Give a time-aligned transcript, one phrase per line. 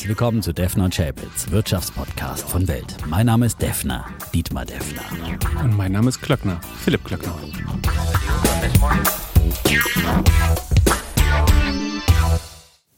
[0.00, 2.96] Herzlich willkommen zu Defner und Chapitz, Wirtschaftspodcast von Welt.
[3.06, 5.02] Mein Name ist Defner, Dietmar Defner.
[5.62, 7.38] Und mein Name ist Klöckner, Philipp Klöckner.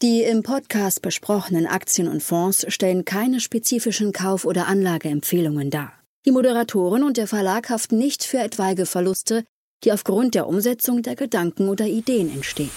[0.00, 5.92] Die im Podcast besprochenen Aktien und Fonds stellen keine spezifischen Kauf- oder Anlageempfehlungen dar.
[6.24, 9.42] Die Moderatoren und der Verlag haften nicht für etwaige Verluste,
[9.82, 12.70] die aufgrund der Umsetzung der Gedanken oder Ideen entstehen.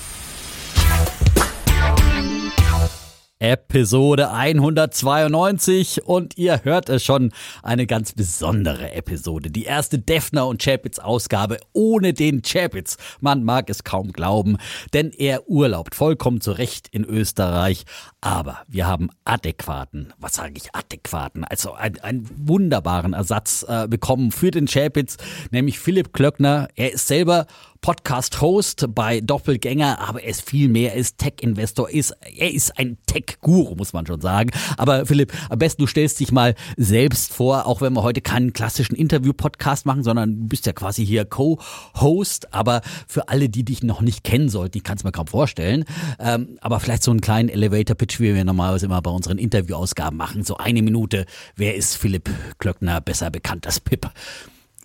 [3.39, 9.51] Episode 192 und ihr hört es schon, eine ganz besondere Episode.
[9.51, 12.95] Die erste Defner und Chapitz Ausgabe ohne den Chapitz.
[13.19, 14.55] Man mag es kaum glauben,
[14.93, 17.83] denn er urlaubt vollkommen zurecht in Österreich.
[18.21, 24.31] Aber wir haben adäquaten, was sage ich, adäquaten, also einen, einen wunderbaren Ersatz äh, bekommen
[24.31, 25.17] für den Chapitz,
[25.51, 26.69] nämlich Philipp Klöckner.
[26.75, 27.47] Er ist selber
[27.85, 32.97] Podcast-Host bei Doppelgänger, aber er ist viel mehr, er ist Tech-Investor, ist, er ist ein
[33.05, 34.49] Tech-Guru, muss man schon sagen.
[34.75, 38.53] Aber Philipp, am besten du stellst dich mal selbst vor, auch wenn wir heute keinen
[38.53, 42.51] klassischen Interview-Podcast machen, sondern du bist ja quasi hier Co-Host.
[42.55, 45.85] Aber für alle, die dich noch nicht kennen sollten, ich kann es mir kaum vorstellen,
[46.17, 50.43] ähm, aber vielleicht so einen kleinen Elevator-Pitch, wie wir normalerweise immer bei unseren Interview-Ausgaben machen,
[50.43, 51.27] so eine Minute.
[51.55, 54.09] Wer ist Philipp Klöckner, besser bekannt als Pip?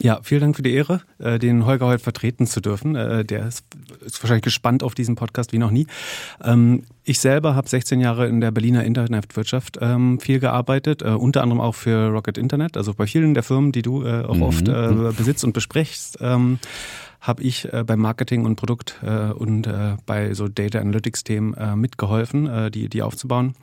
[0.03, 2.97] Ja, vielen Dank für die Ehre, äh, den Holger heute vertreten zu dürfen.
[2.97, 3.67] Äh, der ist,
[4.21, 5.87] wahrscheinlich gespannt auf diesen Podcast wie noch nie.
[6.43, 11.43] Ähm, ich selber habe 16 Jahre in der Berliner Internetwirtschaft ähm, viel gearbeitet, äh, unter
[11.43, 14.43] anderem auch für Rocket Internet, also bei vielen der Firmen, die du auch mhm.
[14.43, 14.65] oft
[15.17, 16.59] besitzt und besprichst ähm,
[17.21, 21.77] habe ich äh, beim Marketing und Produkt äh, und äh, bei so Data Analytics-Themen äh,
[21.77, 23.55] mitgeholfen, äh, die, die aufzubauen.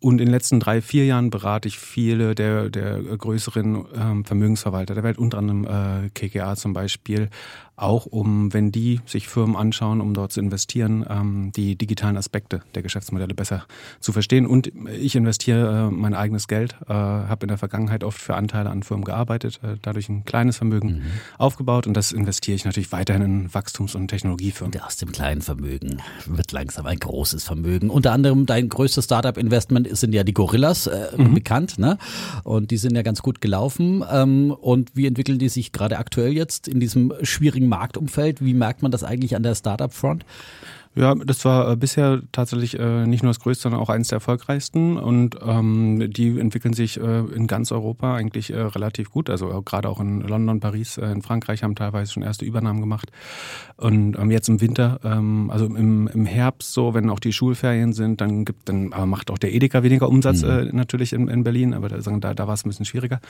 [0.00, 4.94] Und in den letzten drei, vier Jahren berate ich viele der, der größeren ähm, Vermögensverwalter
[4.94, 7.30] der Welt, unter anderem äh, KKA zum Beispiel,
[7.78, 12.60] auch um, wenn die sich Firmen anschauen, um dort zu investieren, ähm, die digitalen Aspekte
[12.74, 13.64] der Geschäftsmodelle besser
[14.00, 14.46] zu verstehen.
[14.46, 18.70] Und ich investiere äh, mein eigenes Geld, äh, habe in der Vergangenheit oft für Anteile
[18.70, 21.02] an Firmen gearbeitet, äh, dadurch ein kleines Vermögen mhm.
[21.38, 24.78] aufgebaut und das investiere ich natürlich weiterhin in Wachstums- und Technologiefirmen.
[24.80, 27.90] Aus dem kleinen Vermögen wird langsam ein großes Vermögen.
[27.90, 31.34] Unter anderem dein größtes Startup-Investment sind ja die Gorillas äh, mhm.
[31.34, 31.98] bekannt, ne?
[32.44, 34.04] Und die sind ja ganz gut gelaufen.
[34.10, 38.44] Ähm, und wie entwickeln die sich gerade aktuell jetzt in diesem schwierigen Marktumfeld?
[38.44, 40.24] Wie merkt man das eigentlich an der Startup-Front?
[40.98, 44.16] Ja, das war äh, bisher tatsächlich äh, nicht nur das größte, sondern auch eines der
[44.16, 44.96] erfolgreichsten.
[44.96, 49.30] Und ähm, die entwickeln sich äh, in ganz Europa eigentlich äh, relativ gut.
[49.30, 53.12] Also äh, gerade auch in London, Paris, in Frankreich haben teilweise schon erste Übernahmen gemacht.
[53.76, 57.92] Und ähm, jetzt im Winter, ähm, also im, im Herbst so, wenn auch die Schulferien
[57.92, 60.50] sind, dann gibt dann macht auch der Edeka weniger Umsatz mhm.
[60.50, 63.20] äh, natürlich in, in Berlin, aber da, da, da war es ein bisschen schwieriger.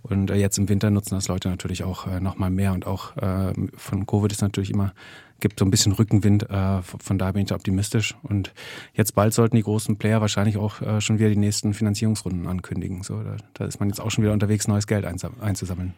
[0.00, 2.72] Und jetzt im Winter nutzen das Leute natürlich auch äh, nochmal mehr.
[2.72, 4.94] Und auch äh, von Covid ist natürlich immer
[5.40, 6.48] gibt so ein bisschen Rückenwind.
[6.50, 8.16] Äh, von daher bin ich optimistisch.
[8.22, 8.52] Und
[8.94, 13.02] jetzt bald sollten die großen Player wahrscheinlich auch äh, schon wieder die nächsten Finanzierungsrunden ankündigen.
[13.02, 13.22] So,
[13.54, 15.94] da ist man jetzt auch schon wieder unterwegs, neues Geld einzusammeln.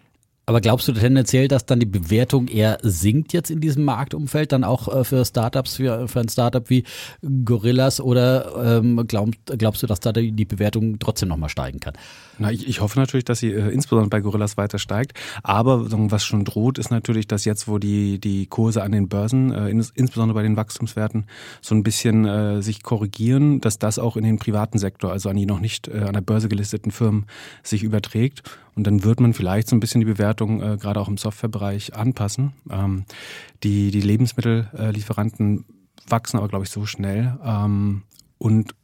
[0.47, 4.65] Aber glaubst du tendenziell, dass dann die Bewertung eher sinkt jetzt in diesem Marktumfeld, dann
[4.65, 6.85] auch äh, für Startups, für, für ein Startup wie
[7.45, 11.95] Gorillas oder ähm, glaub, glaubst du, dass da die Bewertung trotzdem nochmal steigen kann?
[12.39, 15.13] Na, ich, ich hoffe natürlich, dass sie äh, insbesondere bei Gorillas weiter steigt.
[15.43, 19.53] Aber was schon droht, ist natürlich, dass jetzt, wo die, die Kurse an den Börsen,
[19.53, 21.27] äh, ins, insbesondere bei den Wachstumswerten,
[21.61, 25.37] so ein bisschen äh, sich korrigieren, dass das auch in den privaten Sektor, also an
[25.37, 27.27] die noch nicht äh, an der Börse gelisteten Firmen,
[27.63, 28.43] sich überträgt.
[28.75, 31.95] Und dann wird man vielleicht so ein bisschen die Bewertung äh, gerade auch im Softwarebereich
[31.95, 32.53] anpassen.
[32.71, 33.05] Ähm,
[33.63, 35.65] die, die Lebensmittellieferanten
[36.09, 37.39] wachsen aber, glaube ich, so schnell.
[37.45, 38.03] Ähm,
[38.39, 38.75] und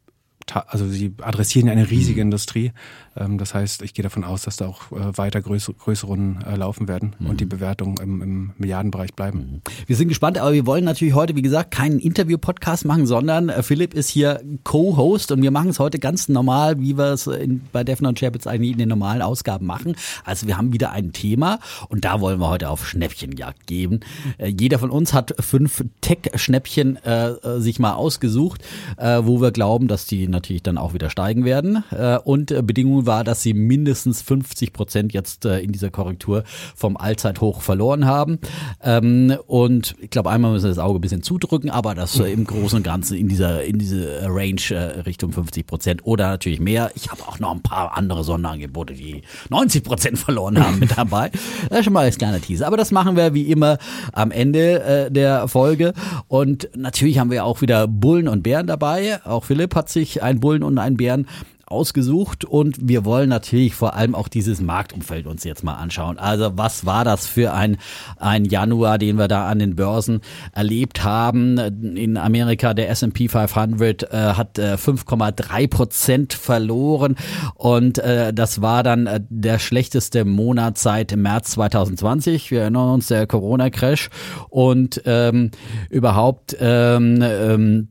[0.55, 2.29] also sie adressieren eine riesige mhm.
[2.29, 2.73] Industrie.
[3.17, 6.43] Ähm, das heißt, ich gehe davon aus, dass da auch äh, weiter größere, größere Runden
[6.43, 7.27] äh, laufen werden mhm.
[7.27, 9.39] und die Bewertungen im, im, Milliardenbereich bleiben.
[9.39, 9.61] Mhm.
[9.87, 13.63] Wir sind gespannt, aber wir wollen natürlich heute, wie gesagt, keinen Interview-Podcast machen, sondern äh,
[13.63, 17.29] Philipp ist hier Co-Host und wir machen es heute ganz normal, wie wir es
[17.73, 19.97] bei Defner und Chapitz eigentlich in den normalen Ausgaben machen.
[20.25, 21.59] Also wir haben wieder ein Thema
[21.89, 24.01] und da wollen wir heute auf Schnäppchenjagd geben.
[24.39, 28.63] jeder von uns hat fünf Tech-Schnäppchen äh, sich mal ausgesucht,
[28.97, 31.83] äh, wo wir glauben, dass die natürlich dann auch wieder steigen werden.
[31.91, 36.45] Äh, und äh, Bedingung war, dass sie mindestens 50 Prozent jetzt äh, in dieser Korrektur
[36.75, 38.39] vom Allzeithoch verloren haben.
[38.83, 42.45] Ähm, und ich glaube, einmal müssen wir das Auge ein bisschen zudrücken, aber das im
[42.45, 46.91] Großen und Ganzen in dieser in diese Range Richtung 50 Prozent oder natürlich mehr.
[46.95, 51.31] Ich habe auch noch ein paar andere Sonderangebote, die 90 Prozent verloren haben mit dabei.
[51.69, 52.67] Das ist schon mal als kleiner Teaser.
[52.67, 53.79] Aber das machen wir wie immer
[54.13, 55.93] am Ende der Folge.
[56.29, 59.21] Und natürlich haben wir auch wieder Bullen und Bären dabei.
[59.25, 61.27] Auch Philipp hat sich ein Bullen und ein Bären
[61.67, 66.17] ausgesucht und wir wollen natürlich vor allem auch dieses Marktumfeld uns jetzt mal anschauen.
[66.17, 67.77] Also was war das für ein,
[68.19, 70.21] ein Januar, den wir da an den Börsen
[70.53, 71.59] erlebt haben?
[71.59, 77.17] In Amerika der S&P 500 äh, hat äh, 5,3 Prozent verloren
[77.55, 82.53] und äh, das war dann äh, der schlechteste Monat seit März 2020.
[82.53, 84.11] Wir erinnern uns der Corona-Crash
[84.51, 85.51] und ähm,
[85.91, 87.89] überhaupt ähm, ähm,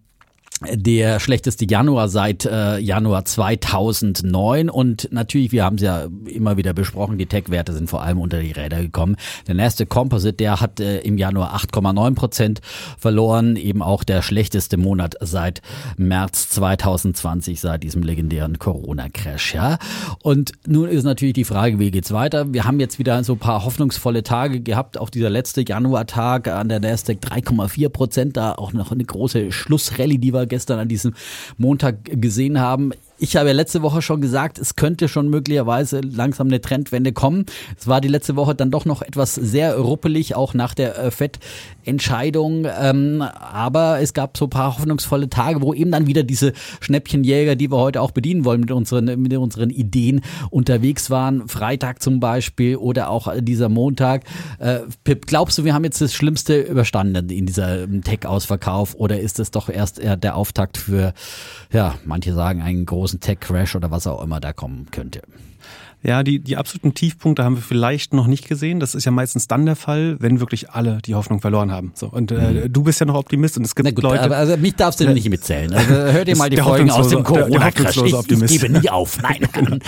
[0.62, 6.74] der schlechteste Januar seit äh, Januar 2009 und natürlich, wir haben es ja immer wieder
[6.74, 9.18] besprochen, die Tech-Werte sind vor allem unter die Räder gekommen.
[9.48, 12.62] Der nächste Composite, der hat äh, im Januar 8,9 Prozent
[12.98, 15.62] verloren, eben auch der schlechteste Monat seit
[15.98, 19.56] März 2020, seit diesem legendären Corona-Crash.
[19.56, 19.78] Ja,
[20.24, 22.54] und nun ist natürlich die Frage, wie geht's weiter?
[22.54, 26.70] Wir haben jetzt wieder so ein paar hoffnungsvolle Tage gehabt, auch dieser letzte Januartag an
[26.70, 31.14] der Nasdaq 3,4 Prozent, da auch noch eine große Schlussrallye, die wir gestern an diesem
[31.58, 32.92] Montag gesehen haben.
[33.18, 37.46] Ich habe ja letzte Woche schon gesagt, es könnte schon möglicherweise langsam eine Trendwende kommen.
[37.80, 41.12] Es war die letzte Woche dann doch noch etwas sehr ruppelig, auch nach der äh,
[41.12, 42.68] FED-Entscheidung.
[42.78, 46.52] Ähm, aber es gab so ein paar hoffnungsvolle Tage, wo eben dann wieder diese
[46.82, 50.20] Schnäppchenjäger, die wir heute auch bedienen wollen mit unseren, mit unseren Ideen
[50.50, 51.48] unterwegs waren.
[51.48, 54.26] Freitag zum Beispiel oder auch dieser Montag.
[54.60, 59.22] Äh, Pip, glaubst du, wir haben jetzt das Schlimmste überstanden in dieser ähm, Tech-Ausverkauf oder
[59.22, 61.14] ist es doch erst der Auftakt für,
[61.72, 65.22] ja, manche sagen einen großen großen Tech-Crash oder was auch immer da kommen könnte.
[66.06, 68.80] Ja, die, die absoluten Tiefpunkte haben wir vielleicht noch nicht gesehen.
[68.80, 71.94] Das ist ja meistens dann der Fall, wenn wirklich alle die Hoffnung verloren haben.
[71.96, 72.36] So, und äh,
[72.66, 72.74] mhm.
[72.74, 74.22] du bist ja noch Optimist und es gibt gut, Leute.
[74.22, 75.74] Aber also mich darfst du äh, nicht mitzählen.
[75.74, 77.98] Also hör dir mal die Folgen aus dem Corona-Crash.
[77.98, 79.18] Ich, ich gebe nie auf.
[79.24, 79.80] Nein.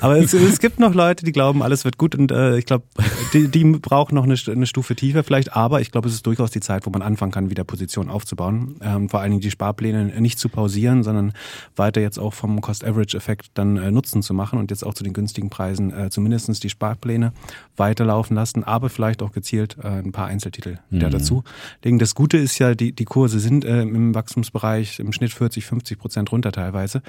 [0.00, 2.84] aber es, es, gibt noch Leute, die glauben, alles wird gut und äh, ich glaube,
[3.32, 5.56] die, die brauchen noch eine, eine Stufe tiefer vielleicht.
[5.56, 8.76] Aber ich glaube, es ist durchaus die Zeit, wo man anfangen kann, wieder Positionen aufzubauen.
[8.82, 11.32] Ähm, vor allen Dingen die Sparpläne nicht zu pausieren, sondern
[11.74, 15.14] weiter jetzt auch vom Cost-Average-Effekt dann äh, Nutzen zu machen und jetzt auch zu den
[15.14, 17.32] günstigen Preisen äh, zumindest die Sparpläne
[17.76, 21.10] weiterlaufen lassen, aber vielleicht auch gezielt äh, ein paar Einzeltitel mhm.
[21.10, 21.44] dazu
[21.82, 21.98] legen.
[21.98, 25.98] Das Gute ist ja, die, die Kurse sind äh, im Wachstumsbereich im Schnitt 40, 50
[25.98, 27.02] Prozent runter teilweise.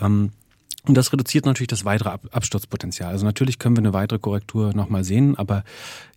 [0.00, 0.30] Ähm,
[0.86, 3.10] und das reduziert natürlich das weitere Absturzpotenzial.
[3.10, 5.64] Also natürlich können wir eine weitere Korrektur nochmal sehen, aber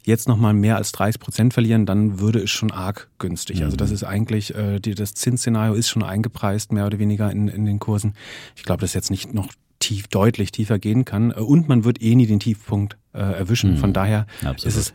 [0.04, 3.64] jetzt nochmal mehr als 30 Prozent verlieren, dann würde es schon arg günstig.
[3.64, 3.96] Also das mhm.
[3.96, 7.80] ist eigentlich, äh, die, das Zinsszenario ist schon eingepreist, mehr oder weniger in, in den
[7.80, 8.14] Kursen.
[8.58, 9.48] Ich glaube, das ist jetzt nicht noch
[9.80, 11.32] tief, deutlich tiefer gehen kann.
[11.32, 13.72] Und man wird eh nie den Tiefpunkt äh, erwischen.
[13.72, 13.78] Mhm.
[13.78, 14.66] Von daher Absolut.
[14.66, 14.94] ist es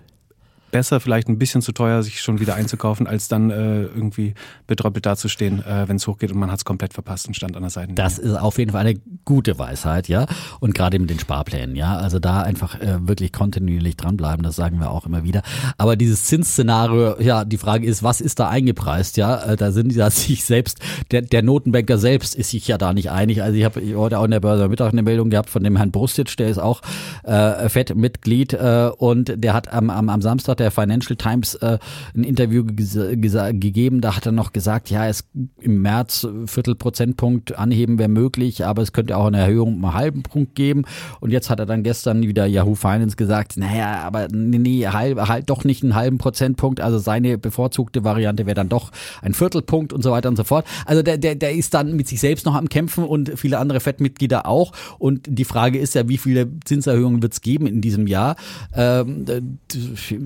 [0.72, 4.34] besser, vielleicht ein bisschen zu teuer, sich schon wieder einzukaufen, als dann äh, irgendwie
[4.66, 7.62] betröppelt dazustehen, äh, wenn es hochgeht und man hat es komplett verpasst und stand an
[7.62, 7.94] der Seite.
[7.94, 10.26] Das ist auf jeden Fall eine gute Weisheit, ja.
[10.58, 11.96] Und gerade mit den Sparplänen, ja.
[11.96, 15.42] Also da einfach äh, wirklich kontinuierlich dranbleiben, das sagen wir auch immer wieder.
[15.78, 19.52] Aber dieses Zinsszenario, ja, die Frage ist, was ist da eingepreist, ja?
[19.52, 20.80] Äh, da sind ja sich selbst,
[21.10, 23.42] der, der Notenbanker selbst ist sich ja da nicht einig.
[23.42, 25.92] Also ich habe heute auch in der Börse Mittag eine Meldung gehabt von dem Herrn
[25.92, 26.80] Brustic, der ist auch
[27.24, 31.78] äh, FED-Mitglied äh, und der hat am, am, am Samstag der Financial Times äh,
[32.14, 34.00] ein Interview gegeben.
[34.00, 35.24] Da hat er noch gesagt, ja, es
[35.60, 40.22] im März Viertelprozentpunkt anheben wäre möglich, aber es könnte auch eine Erhöhung um einen halben
[40.22, 40.84] Punkt geben.
[41.20, 45.28] Und jetzt hat er dann gestern wieder Yahoo Finance gesagt, naja, aber nee, nee halb,
[45.28, 46.80] halt doch nicht einen halben Prozentpunkt.
[46.80, 50.66] Also seine bevorzugte Variante wäre dann doch ein Viertelpunkt und so weiter und so fort.
[50.86, 53.80] Also der, der, der ist dann mit sich selbst noch am Kämpfen und viele andere
[53.80, 54.72] FED-Mitglieder auch.
[54.98, 58.36] Und die Frage ist ja, wie viele Zinserhöhungen wird es geben in diesem Jahr?
[58.74, 59.26] Ähm,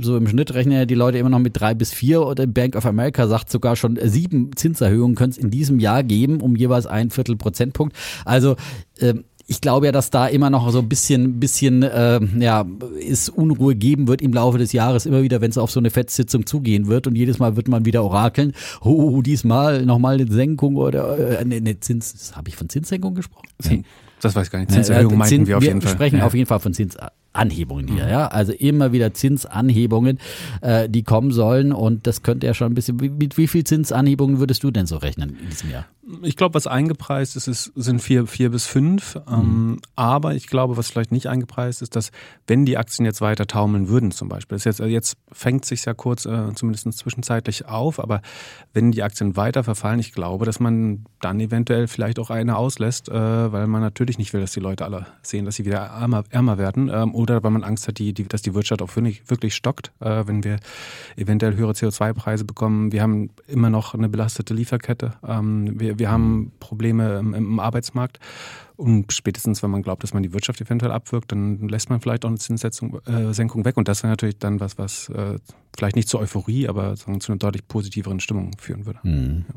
[0.00, 2.46] so im im Schnitt rechnen ja die Leute immer noch mit drei bis vier oder
[2.46, 6.56] Bank of America sagt sogar schon sieben Zinserhöhungen können es in diesem Jahr geben, um
[6.56, 7.96] jeweils ein Viertel Prozentpunkt.
[8.24, 8.56] Also
[9.00, 12.66] ähm, ich glaube ja, dass da immer noch so ein bisschen, bisschen, äh, ja,
[13.08, 15.90] es Unruhe geben wird im Laufe des Jahres, immer wieder, wenn es auf so eine
[15.90, 20.76] Fettsitzung zugehen wird und jedes Mal wird man wieder orakeln, oh, diesmal nochmal eine Senkung
[20.76, 23.48] oder äh, eine, eine Zins, habe ich von Zinssenkung gesprochen?
[23.64, 23.82] Nee.
[24.20, 24.72] Das weiß ich gar nicht.
[24.72, 25.92] Zinserhöhung äh, meinten wir auf jeden Fall.
[25.92, 26.26] Wir sprechen ja.
[26.26, 26.96] auf jeden Fall von Zins,
[27.36, 28.10] Anhebungen hier, mhm.
[28.10, 28.26] ja.
[28.28, 30.18] Also immer wieder Zinsanhebungen,
[30.60, 32.96] äh, die kommen sollen und das könnte ja schon ein bisschen.
[32.96, 35.86] Mit wie viel Zinsanhebungen würdest du denn so rechnen in diesem Jahr?
[36.22, 39.16] Ich glaube, was eingepreist ist, ist sind vier, vier bis fünf.
[39.26, 39.32] Mhm.
[39.32, 42.12] Ähm, aber ich glaube, was vielleicht nicht eingepreist ist, dass
[42.46, 46.24] wenn die Aktien jetzt weiter taumeln würden, zum Beispiel, jetzt, jetzt fängt sich ja kurz,
[46.24, 48.22] äh, zumindest zwischenzeitlich auf, aber
[48.72, 53.08] wenn die Aktien weiter verfallen, ich glaube, dass man dann eventuell vielleicht auch eine auslässt,
[53.08, 53.12] äh,
[53.52, 56.58] weil man natürlich nicht will, dass die Leute alle sehen, dass sie wieder ärmer, ärmer
[56.58, 56.88] werden.
[56.92, 59.90] Ähm, oder weil man Angst hat, die, die, dass die Wirtschaft auch wirklich, wirklich stockt,
[60.00, 60.58] äh, wenn wir
[61.16, 62.92] eventuell höhere CO2-Preise bekommen.
[62.92, 65.14] Wir haben immer noch eine belastete Lieferkette.
[65.26, 68.20] Ähm, wir, wir haben Probleme im, im Arbeitsmarkt.
[68.76, 72.24] Und spätestens, wenn man glaubt, dass man die Wirtschaft eventuell abwirkt, dann lässt man vielleicht
[72.24, 73.76] auch eine Zinssenkung äh, weg.
[73.76, 75.38] Und das wäre natürlich dann was, was äh,
[75.76, 79.00] vielleicht nicht zur Euphorie, aber zu einer deutlich positiveren Stimmung führen würde.
[79.02, 79.44] Mhm.
[79.48, 79.54] Ja.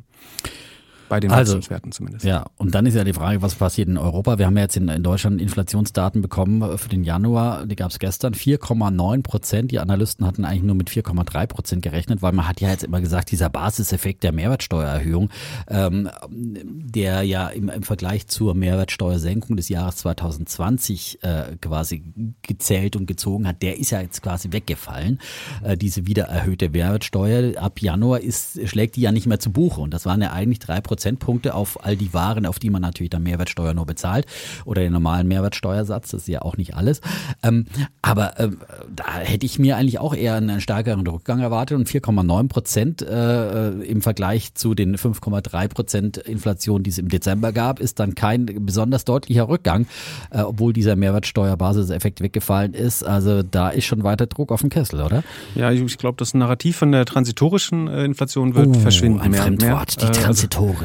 [1.10, 2.24] Bei den Also, Wachstumswerten zumindest.
[2.24, 4.38] Ja, und dann ist ja die Frage, was passiert in Europa?
[4.38, 8.00] Wir haben ja jetzt in, in Deutschland Inflationsdaten bekommen für den Januar, die gab es
[8.00, 9.72] gestern, 4,9 Prozent.
[9.72, 13.01] Die Analysten hatten eigentlich nur mit 4,3 Prozent gerechnet, weil man hat ja jetzt immer
[13.01, 15.30] gesagt, dieser Basiseffekt der Mehrwertsteuererhöhung,
[15.68, 22.04] ähm, der ja im, im Vergleich zur Mehrwertsteuersenkung des Jahres 2020 äh, quasi
[22.44, 25.20] gezählt und gezogen hat, der ist ja jetzt quasi weggefallen.
[25.63, 29.82] Äh, diese wieder erhöhte Mehrwertsteuer ab Januar ist, schlägt die ja nicht mehr zu Buche.
[29.82, 33.10] Und das waren ja eigentlich drei Prozentpunkte auf all die Waren, auf die man natürlich
[33.10, 34.25] dann Mehrwertsteuer nur bezahlt
[34.65, 36.12] oder den normalen Mehrwertsteuersatz.
[36.12, 37.00] Das ist ja auch nicht alles.
[37.41, 37.68] Ähm,
[38.01, 38.58] aber ähm,
[38.94, 43.70] da hätte ich mir eigentlich auch eher einen stärkeren Rückgang erwartet und 4,9 Prozent äh,
[43.70, 48.46] im Vergleich zu den 5,3 Prozent Inflation, die es im Dezember gab, ist dann kein
[48.65, 49.88] besonders deutlicher Rückgang,
[50.32, 53.03] äh, obwohl dieser Mehrwertsteuerbasiseffekt weggefallen ist.
[53.03, 55.24] Also da ist schon weiter Druck auf dem Kessel, oder?
[55.56, 59.22] Ja, ich, ich glaube, das Narrativ von der transitorischen äh, Inflation wird Oh, verschwinden.
[59.22, 59.77] ein mehr und mehr.
[59.77, 60.25] Fremdwort, die Äh, also-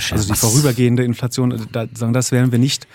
[0.08, 0.46] transitorische.
[0.46, 2.86] Also, die vorübergehende Inflation, also da, sagen, das werden wir nicht,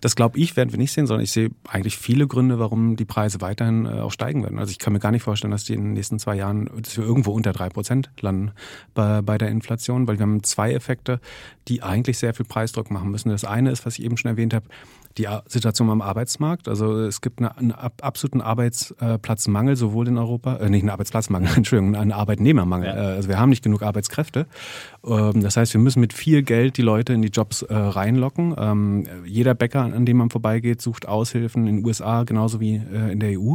[0.00, 3.04] das glaube ich, werden wir nicht sehen, sondern ich sehe eigentlich viele Gründe, warum die
[3.04, 4.58] Preise weiterhin äh, auch steigen werden.
[4.58, 6.96] Also ich kann mir gar nicht vorstellen, dass die in den nächsten zwei Jahren, dass
[6.96, 8.50] wir irgendwo unter drei Prozent landen
[8.94, 11.20] bei, bei der Inflation, weil wir haben zwei Effekte,
[11.68, 13.28] die eigentlich sehr viel Preisdruck machen müssen.
[13.28, 14.66] Das eine ist, was ich eben schon erwähnt habe,
[15.18, 16.68] die Situation am Arbeitsmarkt.
[16.68, 21.50] Also es gibt eine, einen ab- absoluten Arbeitsplatzmangel, sowohl in Europa, äh, nicht einen Arbeitsplatzmangel,
[21.56, 22.88] Entschuldigung, einen Arbeitnehmermangel.
[22.88, 22.94] Ja.
[23.12, 24.46] Äh, Also wir haben nicht genug Arbeitskräfte.
[25.04, 28.54] Ähm, Das heißt, wir müssen mit viel Geld die Leute in die Jobs äh, reinlocken.
[28.58, 33.12] Ähm, Jeder Bäcker, an dem man vorbeigeht, sucht Aushilfen in den USA genauso wie äh,
[33.12, 33.54] in der EU.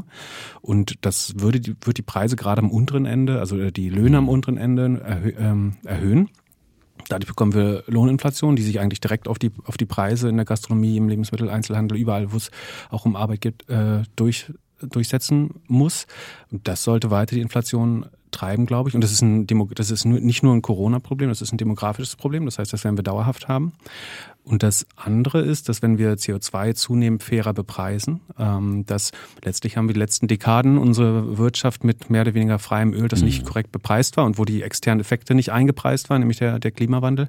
[0.62, 4.18] Und das würde die, wird die Preise gerade am unteren Ende, also äh, die Löhne
[4.18, 6.30] am unteren Ende erhö ähm, erhöhen.
[7.10, 10.46] Dadurch bekommen wir Lohninflation, die sich eigentlich direkt auf die, auf die Preise in der
[10.46, 12.52] Gastronomie, im Lebensmitteleinzelhandel, überall, wo es
[12.90, 16.08] auch um Arbeit geht, äh, durch, durchsetzen muss.
[16.52, 18.96] Und das sollte weiter die Inflation treiben, glaube ich.
[18.96, 22.16] Und das ist, ein Demo das ist nicht nur ein Corona-Problem, das ist ein demografisches
[22.16, 22.46] Problem.
[22.46, 23.74] Das heißt, das werden wir dauerhaft haben.
[24.48, 29.12] Und das andere ist, dass wenn wir CO2 zunehmend fairer bepreisen, ähm, dass
[29.44, 33.24] letztlich haben wir die letzten Dekaden unsere Wirtschaft mit mehr oder weniger freiem Öl, das
[33.24, 36.72] nicht korrekt bepreist war und wo die externen Effekte nicht eingepreist waren, nämlich der, der
[36.72, 37.27] Klimawandel,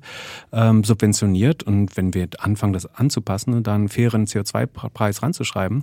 [0.52, 1.64] ähm, subventioniert.
[1.64, 5.82] Und wenn wir anfangen, das anzupassen und dann einen fairen CO2-Preis ranzuschreiben,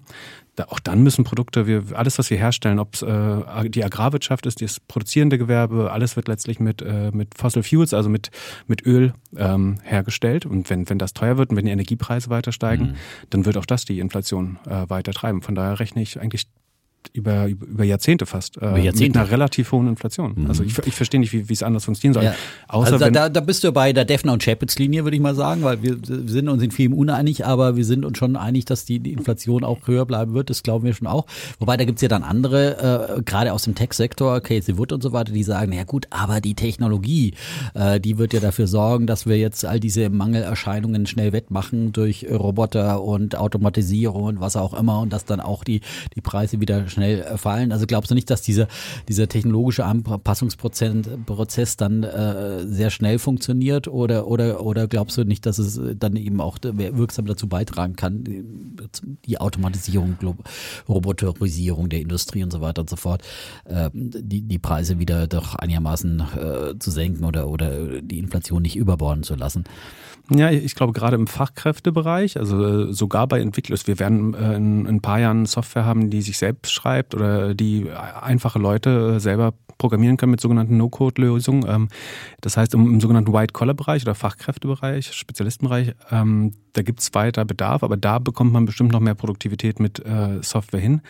[0.55, 4.45] da, auch dann müssen Produkte, wir, alles, was wir herstellen, ob es äh, die Agrarwirtschaft
[4.45, 8.31] ist, das produzierende Gewerbe, alles wird letztlich mit, äh, mit Fossil Fuels, also mit,
[8.67, 10.45] mit Öl ähm, hergestellt.
[10.45, 12.95] Und wenn, wenn das teuer wird und wenn die Energiepreise weiter steigen,
[13.29, 15.41] dann wird auch das die Inflation äh, weiter treiben.
[15.41, 16.47] Von daher rechne ich eigentlich
[17.13, 19.05] über, über Jahrzehnte fast äh, Über Jahrzehnte.
[19.05, 20.45] mit einer relativ hohen Inflation.
[20.47, 22.23] Also ich, ich verstehe nicht, wie, wie es anders funktionieren soll.
[22.23, 22.35] Ja.
[22.67, 25.21] Außer also da, da, da bist du bei der Defner und Chapitz Linie, würde ich
[25.21, 28.65] mal sagen, weil wir sind uns in vielem uneinig, aber wir sind uns schon einig,
[28.65, 30.49] dass die, die Inflation auch höher bleiben wird.
[30.49, 31.25] Das glauben wir schon auch.
[31.59, 35.11] Wobei da gibt's ja dann andere, äh, gerade aus dem Tech-Sektor, Casey Wood und so
[35.13, 37.33] weiter, die sagen, ja gut, aber die Technologie,
[37.73, 42.25] äh, die wird ja dafür sorgen, dass wir jetzt all diese Mangelerscheinungen schnell wettmachen durch
[42.29, 45.81] Roboter und Automatisierung und was auch immer und dass dann auch die,
[46.15, 47.71] die Preise wieder schnell äh, fallen.
[47.71, 48.67] Also glaubst du nicht, dass dieser,
[49.07, 55.45] dieser technologische Anpassungsprozess Prozess dann äh, sehr schnell funktioniert oder, oder, oder glaubst du nicht,
[55.45, 58.23] dass es dann eben auch wirksam dazu beitragen kann,
[59.25, 60.17] die Automatisierung,
[60.87, 63.21] Roboterisierung der Industrie und so weiter und so fort,
[63.65, 68.75] äh, die, die Preise wieder doch einigermaßen äh, zu senken oder, oder die Inflation nicht
[68.75, 69.65] überborden zu lassen?
[70.31, 74.81] Ja, ich glaube gerade im Fachkräftebereich, also äh, sogar bei Entwicklern, wir werden äh, in,
[74.81, 79.19] in ein paar Jahren Software haben, die sich selbst schreibt oder die einfache Leute äh,
[79.19, 81.65] selber programmieren können mit sogenannten No-Code-Lösungen.
[81.67, 81.89] Ähm,
[82.41, 88.17] Das heißt, im, sogenannten White-Collar-Bereich oder Fachkräftebereich, Spezialistenbereich, ähm, da gibt's weiter Bedarf, aber da
[88.17, 91.01] bekommt man bestimmt noch mehr Produktivität mit äh, Software hin.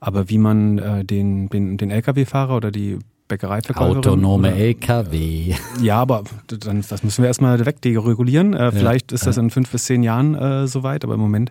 [0.00, 5.54] Aber wie man äh, den, den, den Lkw-Fahrer oder die Bäckereiverkäuferin Autonome oder- LKW.
[5.82, 8.52] ja, aber dann, das müssen wir erstmal wegderegulieren.
[8.54, 11.50] Äh, vielleicht ist das in fünf bis zehn Jahren äh, soweit, aber im Moment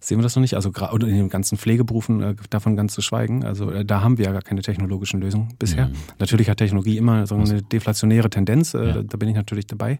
[0.00, 0.54] sehen wir das noch nicht.
[0.54, 3.42] Also gerade in den ganzen Pflegeberufen äh, davon ganz zu schweigen.
[3.44, 5.90] Also äh, da haben wir ja gar keine technologischen Lösungen bisher.
[6.18, 8.92] Natürlich hat Technologie immer so eine deflationäre Tendenz, äh, Ja.
[8.94, 9.98] da, da bin ich natürlich dabei.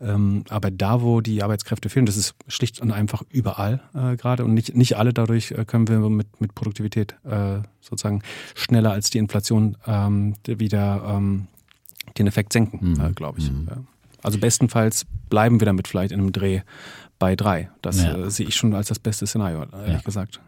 [0.00, 4.44] Ähm, aber da, wo die Arbeitskräfte fehlen, das ist schlicht und einfach überall äh, gerade
[4.44, 8.22] und nicht, nicht alle dadurch äh, können wir mit, mit Produktivität äh, sozusagen
[8.54, 11.46] schneller als die Inflation ähm, wieder ähm,
[12.18, 13.00] den Effekt senken, Mhm.
[13.00, 13.46] äh, glaube ich.
[13.48, 13.76] Ja.
[14.22, 16.62] Also bestenfalls bleiben wir damit vielleicht in einem Dreh
[17.18, 17.70] bei drei.
[17.82, 18.16] Das Ja.
[18.16, 20.00] äh, sehe ich schon als das beste Szenario, ehrlich Ja.
[20.00, 20.40] gesagt.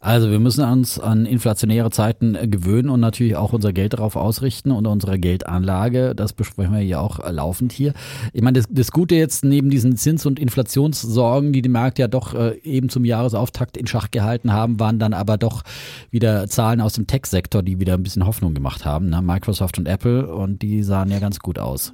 [0.00, 4.14] Also wir müssen uns an inflationäre Zeiten äh, gewöhnen und natürlich auch unser Geld darauf
[4.14, 6.14] ausrichten und unsere Geldanlage.
[6.14, 7.94] Das besprechen wir ja auch äh, laufend hier.
[8.32, 12.08] Ich meine, das, das Gute jetzt neben diesen Zins- und Inflationssorgen, die die Märkte ja
[12.08, 15.64] doch äh, eben zum Jahresauftakt in Schach gehalten haben, waren dann aber doch
[16.10, 19.10] wieder Zahlen aus dem Tech-Sektor, die wieder ein bisschen Hoffnung gemacht haben.
[19.10, 19.20] Ne?
[19.20, 21.92] Microsoft und Apple und die sahen ja ganz gut aus.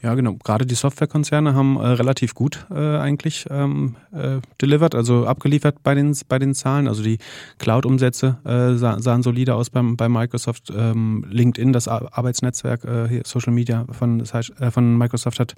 [0.00, 0.34] Ja, genau.
[0.44, 5.94] Gerade die Softwarekonzerne haben äh, relativ gut äh, eigentlich ähm, äh, delivered, also abgeliefert bei
[5.94, 6.86] den, bei den Zahlen.
[6.86, 7.18] Also die
[7.58, 10.72] Cloud-Umsätze äh, sah, sahen solide aus beim, bei Microsoft.
[10.76, 15.54] Ähm, LinkedIn, das Arbeitsnetzwerk, äh, hier Social Media von, äh, von Microsoft hat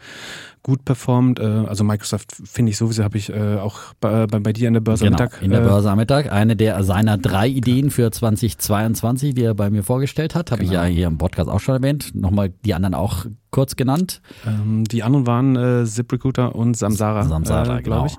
[0.62, 1.40] gut performt.
[1.40, 5.16] Also Microsoft finde ich sowieso, habe ich auch bei, bei, dir in der Börse genau,
[5.16, 5.42] am Mittag.
[5.42, 6.32] In der Börse am Mittag.
[6.32, 10.70] Eine der seiner drei Ideen für 2022, die er bei mir vorgestellt hat, habe ich
[10.70, 10.82] Genau.
[10.82, 12.14] ja hier im Podcast auch schon erwähnt.
[12.14, 14.21] Nochmal die anderen auch kurz genannt.
[14.47, 18.07] Ähm, die anderen waren äh, ZipRecruiter und Samsara, Samsara, äh, glaube genau.
[18.07, 18.16] ich.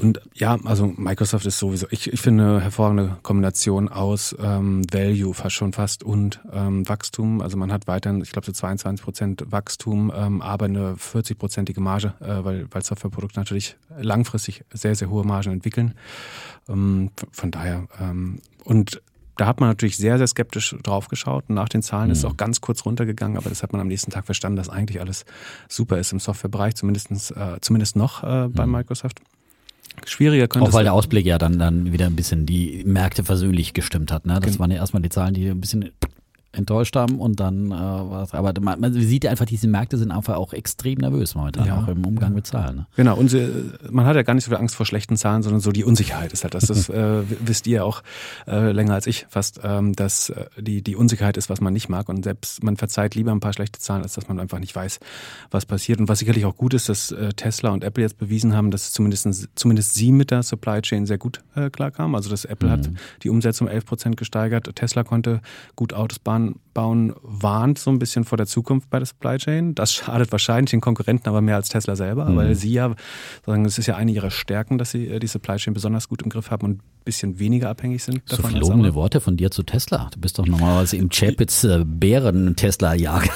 [0.00, 5.34] Und ja, also Microsoft ist sowieso, ich, ich finde eine hervorragende Kombination aus ähm, Value
[5.34, 7.42] fast schon fast und ähm, Wachstum.
[7.42, 12.14] Also man hat weiterhin, ich glaube so 22 Prozent Wachstum, ähm, aber eine 40-prozentige Marge,
[12.20, 15.94] äh, weil, weil Softwareprodukte natürlich langfristig sehr, sehr hohe Margen entwickeln.
[16.66, 19.02] Ähm, von, daher, ähm, und
[19.40, 21.44] da hat man natürlich sehr, sehr skeptisch drauf geschaut.
[21.48, 23.88] Und nach den Zahlen ist es auch ganz kurz runtergegangen, aber das hat man am
[23.88, 25.24] nächsten Tag verstanden, dass eigentlich alles
[25.66, 29.22] super ist im Softwarebereich, zumindestens, äh, zumindest noch äh, bei Microsoft.
[30.04, 33.72] Schwieriger könnte Auch weil der Ausblick ja dann, dann wieder ein bisschen die Märkte versöhnlich
[33.72, 34.26] gestimmt hat.
[34.26, 34.38] Ne?
[34.42, 35.90] Das waren ja erstmal die Zahlen, die ein bisschen
[36.52, 38.34] enttäuscht haben und dann äh, was.
[38.34, 41.82] Aber man, man sieht ja einfach, diese Märkte sind einfach auch extrem nervös momentan, Ja,
[41.82, 42.76] auch im Umgang mit Zahlen.
[42.76, 42.86] Ne?
[42.96, 43.48] Genau, und sie,
[43.88, 46.32] man hat ja gar nicht so viel Angst vor schlechten Zahlen, sondern so die Unsicherheit
[46.32, 46.66] ist halt das.
[46.66, 48.02] Das äh, wisst ihr auch
[48.46, 51.88] äh, länger als ich fast, ähm, dass äh, die, die Unsicherheit ist, was man nicht
[51.88, 52.08] mag.
[52.08, 54.98] Und selbst man verzeiht lieber ein paar schlechte Zahlen, als dass man einfach nicht weiß,
[55.50, 56.00] was passiert.
[56.00, 58.90] Und was sicherlich auch gut ist, dass äh, Tesla und Apple jetzt bewiesen haben, dass
[58.90, 62.16] zumindest, zumindest sie mit der Supply Chain sehr gut äh, klarkamen.
[62.16, 62.90] Also dass Apple hat
[63.22, 65.40] die Umsätze um 11 Prozent gesteigert, Tesla konnte
[65.76, 66.39] gut Autos bauen,
[66.74, 69.74] bauen, warnt so ein bisschen vor der Zukunft bei der Supply Chain.
[69.74, 72.36] Das schadet wahrscheinlich den Konkurrenten aber mehr als Tesla selber, Mhm.
[72.36, 72.94] weil sie ja,
[73.46, 76.22] sagen, es ist ja eine ihrer Stärken, dass sie äh, die Supply Chain besonders gut
[76.22, 76.80] im Griff haben und
[77.10, 78.94] bisschen weniger abhängig sind So verlogene.
[78.94, 80.08] Worte von dir zu Tesla.
[80.12, 83.30] Du bist doch normalerweise im Chapitz äh, Bären Tesla Jager.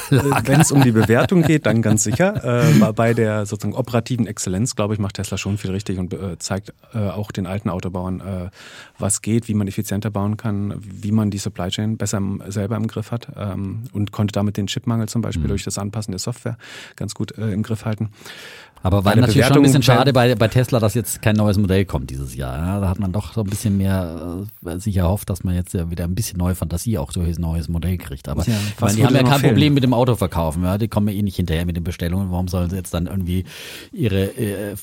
[0.44, 2.44] Wenn es um die Bewertung geht, dann ganz sicher.
[2.44, 6.38] Äh, bei- der sozusagen operativen Exzellenz, glaube ich, macht Tesla schon viel richtig und äh,
[6.38, 8.50] zeigt äh, auch den alten Autobauern, äh,
[8.98, 12.76] was geht, wie man effizienter bauen kann, wie man die Supply Chain besser im, selber
[12.76, 16.18] im Griff hat ähm, und konnte damit den Chipmangel zum Beispiel durch das Anpassen der
[16.18, 16.56] Software
[16.96, 18.10] ganz gut äh, im Griff halten.
[18.82, 21.56] Aber war natürlich schon ein bisschen Bewertung- schade bei, bei Tesla, dass jetzt kein neues
[21.56, 22.58] Modell kommt dieses Jahr.
[22.58, 25.74] Ja, da hat man doch so ein bisschen mehr äh, sich erhofft, dass man jetzt
[25.74, 28.28] ja wieder ein bisschen neue Fantasie auch durch ein neues Modell kriegt.
[28.28, 29.52] Aber Ja, meine, die haben ja kein fehlen?
[29.54, 30.62] Problem mit dem Autoverkaufen.
[30.64, 30.78] Ja?
[30.78, 32.30] Die kommen ja eh nicht hinterher mit den Bestellungen.
[32.30, 33.44] Warum sollen sie jetzt dann irgendwie
[33.92, 34.74] ihre äh,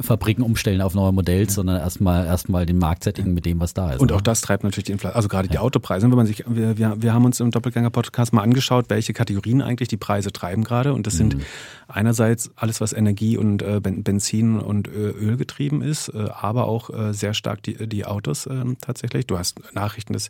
[0.00, 3.92] Fabriken umstellen auf neue Modells, sondern erstmal erstmal den Markt sättigen mit dem, was da
[3.92, 4.00] ist.
[4.00, 6.08] Und auch das treibt natürlich die Inflation, also gerade die Autopreise.
[6.08, 9.88] Wenn man sich, wir, wir, wir haben uns im Doppelgänger-Podcast mal angeschaut, welche Kategorien eigentlich
[9.88, 10.92] die Preise treiben gerade.
[10.94, 11.18] Und das Mhm.
[11.18, 11.36] sind
[11.88, 16.66] einerseits alles, was Energie und äh, Ben- Benzin und Ö- Öl getrieben ist, äh, aber
[16.66, 19.26] auch äh, sehr stark die, die Autos ähm, tatsächlich.
[19.26, 20.28] Du hast Nachrichten, dass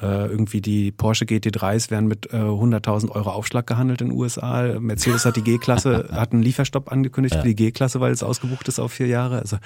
[0.00, 4.78] äh, irgendwie die Porsche GT3s werden mit äh, 100.000 Euro Aufschlag gehandelt in den USA.
[4.80, 8.78] Mercedes hat die G-Klasse, hat einen Lieferstopp angekündigt für die G-Klasse, weil es ausgebucht ist
[8.78, 9.38] auf vier Jahre.
[9.38, 9.58] Also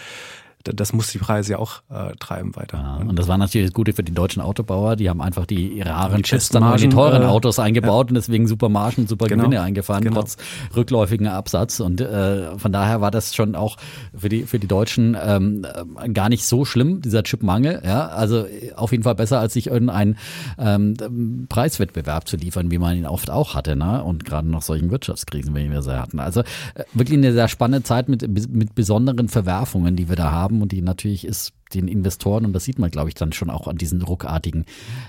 [0.64, 2.78] das muss die Preise ja auch äh, treiben weiter.
[2.78, 4.96] Ja, und das war natürlich das Gute für die deutschen Autobauer.
[4.96, 8.14] Die haben einfach die raren Die Chips dann in die teuren äh, Autos eingebaut und
[8.14, 9.44] deswegen super Margen, super Genau.
[9.44, 10.20] Gewinne eingefahren, Genau.
[10.20, 10.36] trotz
[10.76, 11.80] rückläufigen Absatz.
[11.80, 13.76] Und äh, von daher war das schon auch
[14.14, 15.66] für die für die Deutschen ähm,
[15.98, 17.80] äh, gar nicht so schlimm, dieser Chipmangel.
[17.84, 20.16] Ja, also äh, auf jeden Fall besser, als sich irgendein
[20.58, 24.04] ähm, Preiswettbewerb zu liefern, wie man ihn oft auch hatte, ne?
[24.04, 26.20] Und gerade nach solchen Wirtschaftskrisen, wie wir sie hatten.
[26.20, 30.49] Also äh, wirklich eine sehr spannende Zeit mit mit besonderen Verwerfungen, die wir da haben
[30.50, 33.66] und die natürlich ist den Investoren, und das sieht man, glaube ich, dann schon auch
[33.66, 34.64] an diesen ruckartigen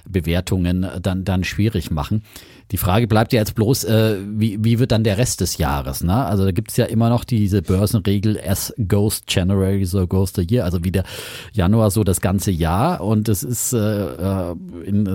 [0.08, 2.24] Bewertungen, äh, dann, dann schwierig machen.
[2.72, 6.04] Die Frage bleibt ja jetzt bloß, äh, wie, wie wird dann der Rest des Jahres?
[6.04, 6.26] Ne?
[6.26, 10.64] Also da gibt's ja immer noch diese Börsenregel, as goes January, so goes the year,
[10.64, 11.04] also wie der
[11.52, 13.02] Januar so das ganze Jahr.
[13.02, 15.06] Und es ist äh, äh, in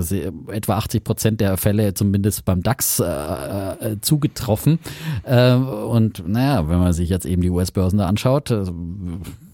[0.49, 4.79] etwa 80 Prozent der Fälle zumindest beim DAX äh, äh, zugetroffen.
[5.25, 8.51] Und naja, wenn man sich jetzt eben die US-Börsen da anschaut,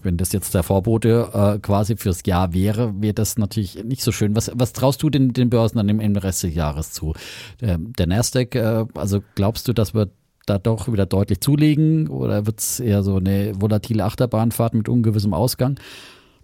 [0.03, 4.13] wenn das jetzt der Vorbote äh, quasi fürs Jahr wäre, wäre das natürlich nicht so
[4.13, 4.35] schön.
[4.37, 7.13] Was, was traust du den, den Börsen dann im, Rest des Jahres zu?
[7.59, 10.09] Der, der Nasdaq, äh, also glaubst du, dass wir
[10.45, 15.77] da doch wieder deutlich zulegen oder wird's eher so eine volatile Achterbahnfahrt mit ungewissem Ausgang?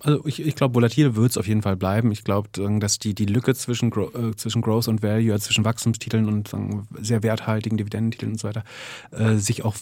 [0.01, 2.11] Also ich, ich glaube, volatil wird es auf jeden Fall bleiben.
[2.11, 2.49] Ich glaube,
[2.79, 6.49] dass die, die Lücke zwischen, Gro äh, zwischen Growth und Value, also zwischen Wachstumstiteln und
[6.49, 8.63] sagen, sehr werthaltigen Dividendentiteln und so weiter,
[9.11, 9.75] äh, sich auch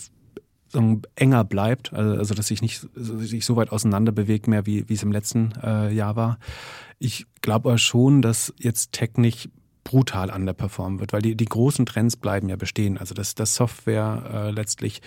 [0.69, 4.88] sagen, enger bleibt, also, also dass sich nicht sich so weit auseinander bewegt mehr, wie,
[4.89, 6.39] wie es im letzten äh, Jahr war.
[6.99, 9.49] Ich glaube aber schon, dass jetzt Tech nicht
[9.84, 12.97] brutal underperformen wird, weil die, die großen Trends bleiben ja bestehen.
[12.97, 15.01] Also dass, dass Software äh, letztlich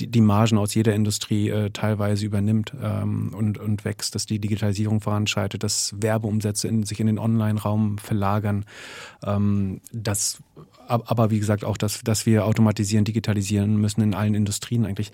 [0.00, 4.38] die, die Margen aus jeder Industrie äh, teilweise übernimmt ähm, und, und wächst, dass die
[4.38, 8.66] Digitalisierung voranschreitet, dass Werbeumsätze in, sich in den Online-Raum verlagern,
[9.24, 10.42] ähm, dass
[10.88, 15.12] aber wie gesagt auch, dass, dass wir automatisieren, digitalisieren müssen in allen Industrien eigentlich.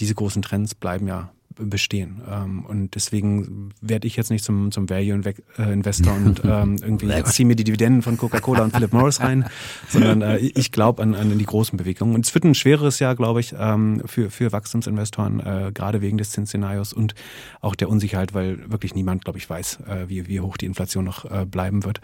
[0.00, 2.20] Diese großen Trends bleiben ja bestehen.
[2.30, 7.56] Ähm, und deswegen werde ich jetzt nicht zum, zum Value-Investor und ähm, irgendwie ziehe mir
[7.56, 9.46] die Dividenden von Coca-Cola und Philip Morris rein,
[9.88, 12.14] sondern äh, ich glaube an, an die großen Bewegungen.
[12.14, 16.18] Und es wird ein schwereres Jahr, glaube ich, ähm, für, für Wachstumsinvestoren, äh, gerade wegen
[16.18, 17.14] des Zinsszenarios und
[17.60, 21.04] auch der Unsicherheit, weil wirklich niemand, glaube ich, weiß, äh, wie, wie hoch die Inflation
[21.04, 22.00] noch bleiben wird.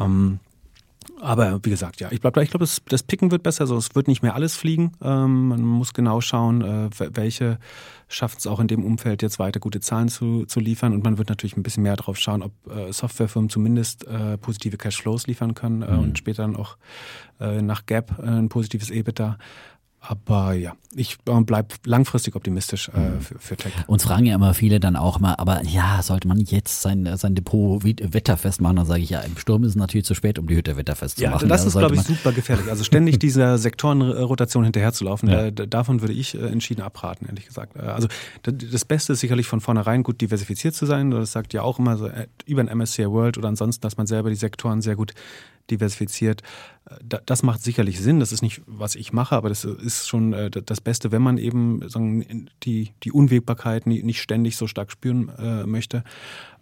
[0.00, 0.40] Ähm,
[1.20, 3.62] aber wie gesagt, ja, ich glaube, ich glaube, das, das Picken wird besser.
[3.62, 4.92] Also es wird nicht mehr alles fliegen.
[5.02, 7.58] Ähm, man muss genau schauen, äh, welche
[8.08, 10.92] schaffen es auch in dem Umfeld jetzt weiter gute Zahlen zu, zu liefern.
[10.92, 14.76] Und man wird natürlich ein bisschen mehr darauf schauen, ob äh, Softwarefirmen zumindest äh, positive
[14.76, 15.98] Cashflows liefern können äh, mhm.
[15.98, 16.76] und später dann auch
[17.40, 19.38] äh, nach Gap äh, ein positives EBITDA.
[20.00, 23.20] Aber ja, ich äh, bleibe langfristig optimistisch äh, mhm.
[23.20, 23.72] für, für Tech.
[23.86, 27.34] Uns fragen ja immer viele dann auch mal, aber ja, sollte man jetzt sein, sein
[27.34, 28.76] Depot wetterfest machen?
[28.76, 31.16] Dann sage ich ja, im Sturm ist es natürlich zu spät, um die Hütte wetterfest
[31.16, 31.48] zu ja, machen.
[31.48, 32.68] Das ist, glaube ich, super gefährlich.
[32.68, 35.46] Also ständig dieser Sektorenrotation hinterherzulaufen, ja.
[35.46, 37.76] äh, davon würde ich äh, entschieden abraten, ehrlich gesagt.
[37.76, 38.08] Äh, also
[38.42, 41.10] das Beste ist sicherlich von vornherein gut diversifiziert zu sein.
[41.10, 42.10] Das sagt ja auch immer so
[42.46, 45.14] über ein MSCI World oder ansonsten, dass man selber die Sektoren sehr gut
[45.70, 46.42] diversifiziert.
[47.26, 48.18] Das macht sicherlich Sinn.
[48.20, 51.88] Das ist nicht, was ich mache, aber das ist schon das Beste, wenn man eben
[51.88, 56.04] sagen, die, die Unwägbarkeit nicht ständig so stark spüren äh, möchte.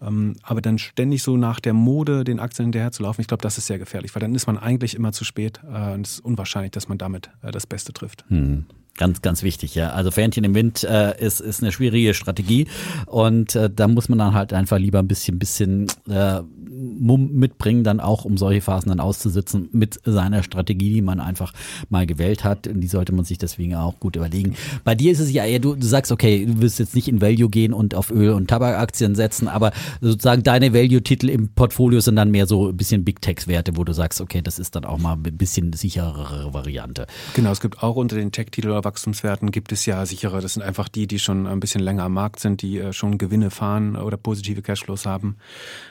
[0.01, 3.43] Ähm, aber dann ständig so nach der Mode den Aktien hinterher zu laufen, ich glaube,
[3.43, 6.15] das ist sehr gefährlich, weil dann ist man eigentlich immer zu spät äh, und es
[6.15, 8.25] ist unwahrscheinlich, dass man damit das Beste trifft.
[8.29, 8.67] Hm.
[8.97, 9.91] Ganz, ganz wichtig, ja.
[9.91, 12.67] Also Fähnchen im Wind äh, ist, ist eine schwierige Strategie
[13.07, 16.43] und äh, da muss man dann halt einfach lieber ein bisschen, bisschen äh,
[16.81, 21.53] Mumm mitbringen, dann auch um solche Phasen dann auszusitzen mit seiner Strategie, die man einfach
[21.89, 22.67] mal gewählt hat.
[22.67, 24.55] Und die sollte man sich deswegen auch gut überlegen.
[24.85, 27.21] Bei dir ist es ja eher, du, du sagst, okay, du wirst jetzt nicht in
[27.21, 32.17] Value gehen und auf Öl- und Tabakaktien setzen, aber sozusagen deine Value-Titel im Portfolio sind
[32.17, 34.99] dann mehr so ein bisschen Big Tech-Werte, wo du sagst, okay, das ist dann auch
[34.99, 37.07] mal ein bisschen sicherere Variante.
[37.35, 40.41] Genau, es gibt auch unter den Tech-Titel oder Wachstumswerten gibt es ja sichere.
[40.41, 43.19] Das sind einfach die, die schon ein bisschen länger am Markt sind, die äh, schon
[43.19, 45.37] Gewinne fahren oder positive Cashflows haben.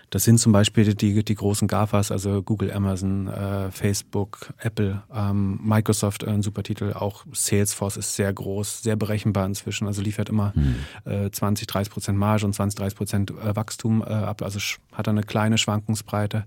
[0.10, 5.60] Das sind zum Beispiel die, die großen GAFAs, also Google, Amazon, äh, Facebook, Apple, ähm,
[5.63, 6.93] Microsoft, äh, ein super Titel.
[6.93, 9.88] Auch Salesforce ist sehr groß, sehr berechenbar inzwischen.
[9.88, 10.75] Also liefert immer hm.
[11.06, 14.41] äh, 20, 30 Prozent Marge und 20, 30 Prozent äh, Wachstum äh, ab.
[14.41, 14.60] Also
[14.93, 16.45] hat eine kleine Schwankungsbreite.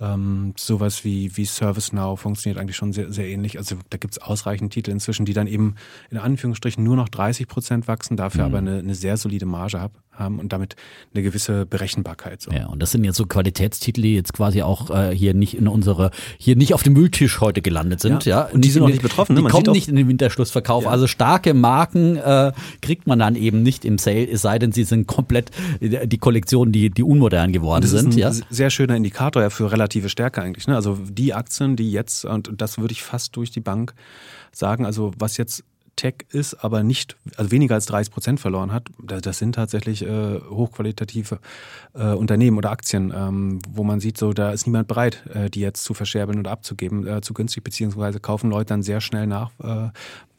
[0.00, 3.58] Ähm, sowas wie, wie ServiceNow funktioniert eigentlich schon sehr, sehr ähnlich.
[3.58, 5.74] Also da gibt es ausreichend Titel inzwischen, die dann eben
[6.10, 8.54] in Anführungsstrichen nur noch 30 Prozent wachsen, dafür mhm.
[8.54, 10.76] aber eine, eine sehr solide Marge hab, haben und damit
[11.14, 12.40] eine gewisse Berechenbarkeit.
[12.40, 12.52] So.
[12.52, 15.66] Ja, und das sind jetzt so Qualitätstitel, die jetzt quasi auch äh, hier nicht in
[15.66, 18.24] unsere, hier nicht auf dem Mülltisch heute gelandet sind.
[18.24, 18.52] Ja, ja.
[18.52, 19.34] und die sind auch nicht betroffen.
[19.34, 19.42] Ne?
[19.42, 20.84] Die kommen nicht in den Winterschlussverkauf.
[20.84, 20.90] Ja.
[20.90, 22.52] Also starke Marken äh,
[22.82, 26.72] kriegt man dann eben nicht im Sale, es sei denn, sie sind komplett die Kollektionen,
[26.72, 28.10] die, die unmodern geworden das sind.
[28.10, 28.32] Ist ein ja?
[28.50, 30.66] sehr schöner Indikator ja für relative Stärke eigentlich.
[30.66, 30.76] Ne?
[30.76, 33.94] Also die Aktien, die jetzt, und das würde ich fast durch die Bank
[34.52, 35.64] sagen, also was jetzt
[36.00, 40.40] Tech ist, aber nicht, also weniger als 30 Prozent verloren hat, das sind tatsächlich äh,
[40.48, 41.40] hochqualitative
[41.92, 45.60] äh, Unternehmen oder Aktien, ähm, wo man sieht, so da ist niemand bereit, äh, die
[45.60, 49.50] jetzt zu verscherbeln oder abzugeben, äh, zu günstig, beziehungsweise kaufen Leute dann sehr schnell nach,
[49.62, 49.90] äh,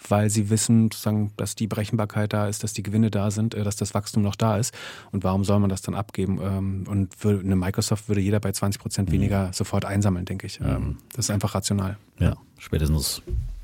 [0.09, 3.63] weil sie wissen, sozusagen, dass die Berechenbarkeit da ist, dass die Gewinne da sind, äh,
[3.63, 4.73] dass das Wachstum noch da ist.
[5.11, 6.39] Und warum soll man das dann abgeben?
[6.41, 9.13] Ähm, und für eine Microsoft würde jeder bei 20 Prozent mhm.
[9.13, 10.59] weniger sofort einsammeln, denke ich.
[10.59, 10.97] Ähm, mhm.
[11.15, 11.97] Das ist einfach rational.
[12.17, 13.21] Ja, spätestens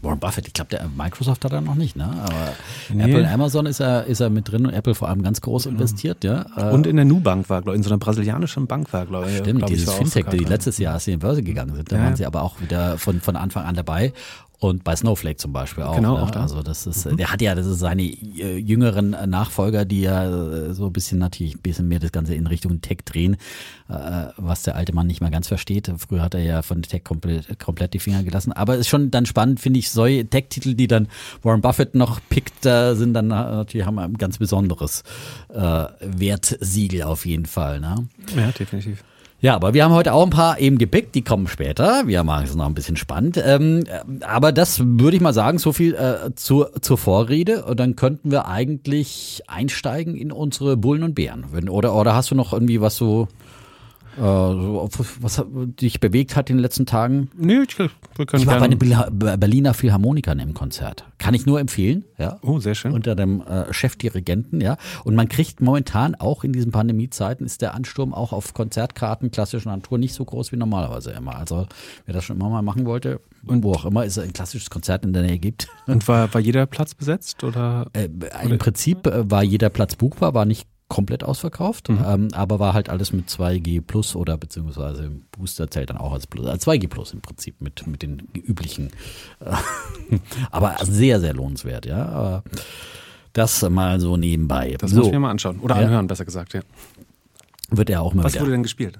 [0.08, 2.06] Warren Buffett, ich glaube, der Microsoft hat er noch nicht, ne?
[2.06, 2.54] Aber
[2.89, 3.04] nee.
[3.04, 5.65] Apple und Amazon ist er, ist er mit drin und Apple vor allem ganz groß
[5.65, 5.76] genau.
[5.76, 6.43] investiert, ja.
[6.72, 9.38] Und in der Nu-Bank war, glaube ich, in so einer brasilianischen Bank war, glaube ich.
[9.38, 12.04] Stimmt, glaub dieses Fintech, die letztes Jahr, in die Börse gegangen sind, da ja.
[12.04, 14.13] waren sie aber auch wieder von, von Anfang an dabei.
[14.60, 15.96] Und bei Snowflake zum Beispiel auch.
[15.96, 16.24] Genau, ne?
[16.24, 16.41] auch da.
[16.41, 17.17] Also das ist, mhm.
[17.17, 21.20] der hat ja, das ist seine äh, jüngeren Nachfolger, die ja äh, so ein bisschen
[21.20, 23.36] natürlich ein bisschen mehr das Ganze in Richtung Tech drehen,
[23.88, 25.91] äh, was der alte Mann nicht mehr ganz versteht.
[26.00, 28.52] Früher hat er ja von Tech komplett, komplett die Finger gelassen.
[28.52, 31.08] Aber es ist schon dann spannend, finde ich, solche Tech-Titel, die dann
[31.43, 35.04] Warren Buffett noch pickt, sind dann natürlich haben ein ganz besonderes
[35.54, 37.80] äh, Wertsiegel auf jeden Fall.
[37.80, 38.08] Ne?
[38.36, 39.04] Ja, definitiv.
[39.39, 42.08] Ja, aber wir haben heute auch ein paar eben gepickt, die kommen später.
[42.08, 43.39] Wir machen es noch ein bisschen spannend.
[43.43, 43.84] Ähm,
[44.21, 47.65] aber das würde ich mal sagen, so viel äh, zur, zur Vorrede.
[47.65, 51.45] Und dann könnten wir eigentlich einsteigen in unsere Bullen und Bären.
[51.69, 53.28] Oder, oder hast du noch irgendwie was so
[54.17, 55.43] äh, was
[55.80, 57.30] dich bewegt hat in den letzten Tagen?
[57.38, 57.89] Nee, ich, wir
[58.25, 58.80] können ich war bei den
[59.39, 61.06] Berliner Philharmonikern im Konzert.
[61.17, 62.06] Kann ich nur empfehlen.
[62.17, 62.39] Ja.
[62.41, 62.93] Oh, sehr schön.
[62.93, 64.77] Unter dem äh, Chefdirigenten, ja.
[65.03, 69.69] Und man kriegt momentan auch in diesen Pandemiezeiten ist der Ansturm auch auf Konzertkarten klassischer
[69.69, 71.36] Natur nicht so groß wie normalerweise immer.
[71.36, 71.67] Also
[72.06, 75.06] wer das schon immer mal machen wollte, und wo auch immer es ein klassisches Konzert
[75.06, 75.67] in der Nähe gibt.
[75.86, 77.88] Und war, war jeder Platz besetzt oder?
[77.93, 78.10] Äh,
[78.43, 82.04] Im Prinzip äh, war jeder Platz buchbar, war nicht komplett ausverkauft, mhm.
[82.06, 86.28] ähm, aber war halt alles mit 2G Plus oder beziehungsweise Booster zählt dann auch als
[86.28, 88.91] Plus, als 2G Plus im Prinzip mit, mit den üblichen.
[89.39, 89.56] Äh,
[90.52, 92.06] aber sehr, sehr lohnenswert, ja.
[92.06, 92.43] Aber
[93.34, 94.76] das mal so nebenbei.
[94.80, 94.97] Das so.
[94.97, 95.60] muss ich mir mal anschauen.
[95.60, 95.86] Oder ja.
[95.86, 96.62] anhören, besser gesagt, ja.
[97.69, 98.43] Wird er auch mal Was wieder.
[98.43, 99.00] wurde denn gespielt?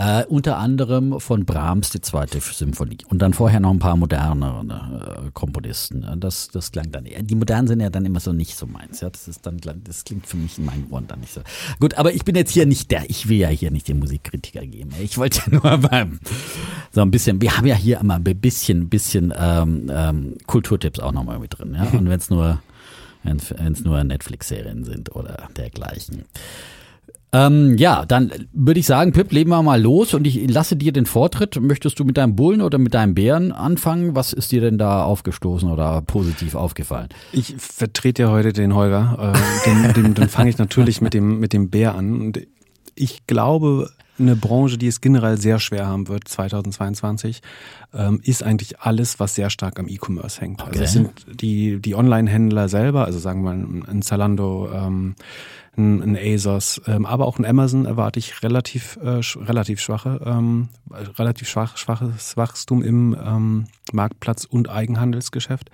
[0.00, 5.24] Äh, unter anderem von Brahms die zweite Symphonie und dann vorher noch ein paar modernere
[5.26, 6.06] äh, Komponisten.
[6.20, 7.04] Das, das klang dann.
[7.04, 9.00] Die modernen sind ja dann immer so nicht so meins.
[9.00, 11.40] Ja, das ist dann, das klingt für mich in meinen Ohren dann nicht so.
[11.80, 13.10] Gut, aber ich bin jetzt hier nicht der.
[13.10, 14.90] Ich will ja hier nicht den Musikkritiker geben.
[15.02, 16.20] Ich wollte ja nur beim
[16.92, 17.40] so ein bisschen.
[17.40, 21.74] Wir haben ja hier immer ein bisschen, bisschen ähm, ähm, Kulturtipps auch nochmal mit drin.
[21.74, 22.62] Ja, und wenn es nur
[23.24, 23.38] wenn
[23.72, 26.24] es nur Netflix-Serien sind oder dergleichen.
[27.32, 30.92] Ähm, ja, dann würde ich sagen, Pip, legen wir mal los und ich lasse dir
[30.92, 31.60] den Vortritt.
[31.60, 34.16] Möchtest du mit deinem Bullen oder mit deinem Bären anfangen?
[34.16, 37.08] Was ist dir denn da aufgestoßen oder positiv aufgefallen?
[37.32, 39.34] Ich vertrete ja heute den Holger.
[39.66, 42.18] Äh, den, dann fange ich natürlich mit dem, mit dem Bär an.
[42.18, 42.40] Und
[42.94, 47.40] ich glaube, eine Branche, die es generell sehr schwer haben wird 2022,
[47.94, 50.60] ähm, ist eigentlich alles, was sehr stark am E-Commerce hängt.
[50.60, 50.80] Also okay.
[50.80, 55.14] Also es sind die, die Online-Händler selber, also sagen wir mal ein Zalando, ähm,
[55.78, 60.20] ein, ein ASOS, ähm, aber auch ein Amazon erwarte ich relativ, äh, sch relativ schwache,
[60.24, 60.68] ähm,
[61.18, 65.70] relativ schwach, schwaches Wachstum im ähm, Marktplatz- und Eigenhandelsgeschäft.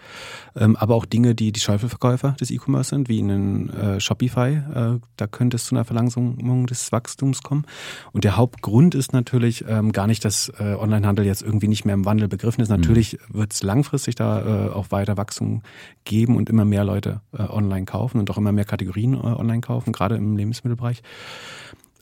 [0.56, 4.50] Ähm, aber auch Dinge, die die Schäufelverkäufer des E-Commerce sind, wie in äh, Shopify.
[4.50, 7.66] Äh, da könnte es zu einer Verlangsamung des Wachstums kommen.
[8.12, 11.94] Und der Hauptgrund ist natürlich ähm, gar nicht, dass äh, Onlinehandel jetzt irgendwie nicht mehr
[11.94, 12.68] im Wandel begriffen ist.
[12.68, 13.38] Natürlich mhm.
[13.38, 15.62] wird es langfristig da äh, auch weiter Wachstum
[16.04, 19.60] geben und immer mehr Leute äh, online kaufen und auch immer mehr Kategorien äh, online
[19.60, 21.02] kaufen gerade im Lebensmittelbereich.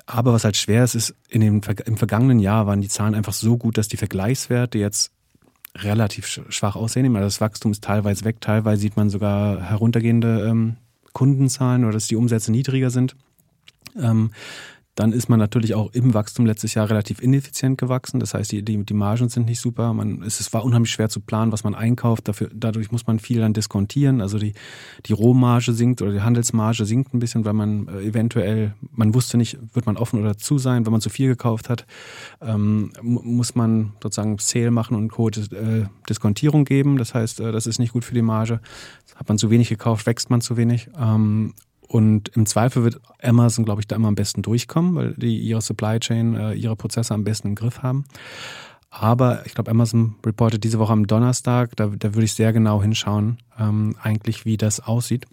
[0.06, 3.32] Aber was halt schwer ist, ist, in dem, im vergangenen Jahr waren die Zahlen einfach
[3.32, 5.12] so gut, dass die Vergleichswerte jetzt
[5.76, 7.06] relativ schwach aussehen.
[7.16, 10.76] Also das Wachstum ist teilweise weg, teilweise sieht man sogar heruntergehende ähm,
[11.12, 13.16] Kundenzahlen oder dass die Umsätze niedriger sind.
[13.96, 14.32] Ähm,
[14.94, 18.20] dann ist man natürlich auch im Wachstum letztes Jahr relativ ineffizient gewachsen.
[18.20, 19.94] Das heißt, die, die, die Margen sind nicht super.
[19.94, 22.28] Man, es, es war unheimlich schwer zu planen, was man einkauft.
[22.28, 24.20] Dafür, dadurch muss man viel dann diskontieren.
[24.20, 24.52] Also die,
[25.06, 29.38] die Rohmarge sinkt oder die Handelsmarge sinkt ein bisschen, weil man äh, eventuell, man wusste
[29.38, 30.84] nicht, wird man offen oder zu sein.
[30.84, 31.86] Wenn man zu viel gekauft hat,
[32.42, 35.30] ähm, muss man sozusagen Sale machen und Co.
[35.30, 36.98] Äh, Diskontierung geben.
[36.98, 38.60] Das heißt, äh, das ist nicht gut für die Marge.
[39.16, 40.90] Hat man zu wenig gekauft, wächst man zu wenig.
[41.00, 41.54] Ähm,
[41.92, 45.60] und im Zweifel wird Amazon, glaube ich, da immer am besten durchkommen, weil die ihre
[45.60, 48.06] Supply Chain, äh, ihre Prozesse am besten im Griff haben.
[48.88, 51.76] Aber ich glaube, Amazon reportet diese Woche am Donnerstag.
[51.76, 55.26] Da, da würde ich sehr genau hinschauen, ähm, eigentlich, wie das aussieht.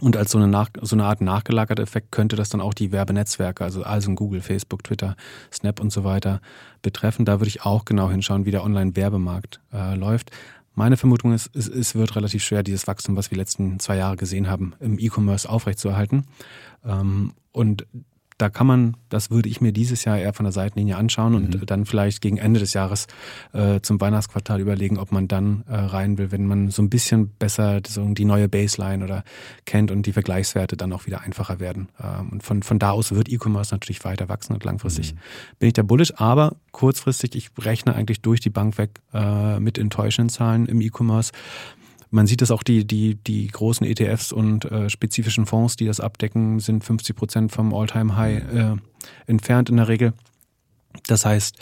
[0.00, 2.90] Und als so eine, nach, so eine Art nachgelagerter Effekt könnte das dann auch die
[2.90, 5.16] Werbenetzwerke, also, also Google, Facebook, Twitter,
[5.52, 6.40] Snap und so weiter
[6.82, 7.24] betreffen.
[7.24, 10.32] Da würde ich auch genau hinschauen, wie der Online-Werbemarkt äh, läuft.
[10.76, 14.16] Meine Vermutung ist, es, es wird relativ schwer, dieses Wachstum, was wir letzten zwei Jahre
[14.16, 16.26] gesehen haben, im E-Commerce aufrechtzuerhalten.
[16.84, 17.86] Ähm, und
[18.38, 21.54] da kann man, das würde ich mir dieses Jahr eher von der Seitenlinie anschauen und
[21.54, 21.66] mhm.
[21.66, 23.06] dann vielleicht gegen Ende des Jahres
[23.54, 27.30] äh, zum Weihnachtsquartal überlegen, ob man dann äh, rein will, wenn man so ein bisschen
[27.30, 29.24] besser so die neue Baseline oder
[29.64, 31.88] kennt und die Vergleichswerte dann auch wieder einfacher werden.
[32.02, 35.18] Ähm, und von, von da aus wird E-Commerce natürlich weiter wachsen und langfristig mhm.
[35.58, 39.78] bin ich da bullish, aber kurzfristig, ich rechne eigentlich durch die Bank weg äh, mit
[39.78, 41.32] enttäuschenden Zahlen im E-Commerce.
[42.16, 46.00] Man sieht es auch, die, die, die großen ETFs und äh, spezifischen Fonds, die das
[46.00, 48.76] abdecken, sind 50 Prozent vom All-Time-High äh,
[49.26, 50.14] entfernt in der Regel.
[51.08, 51.58] Das heißt,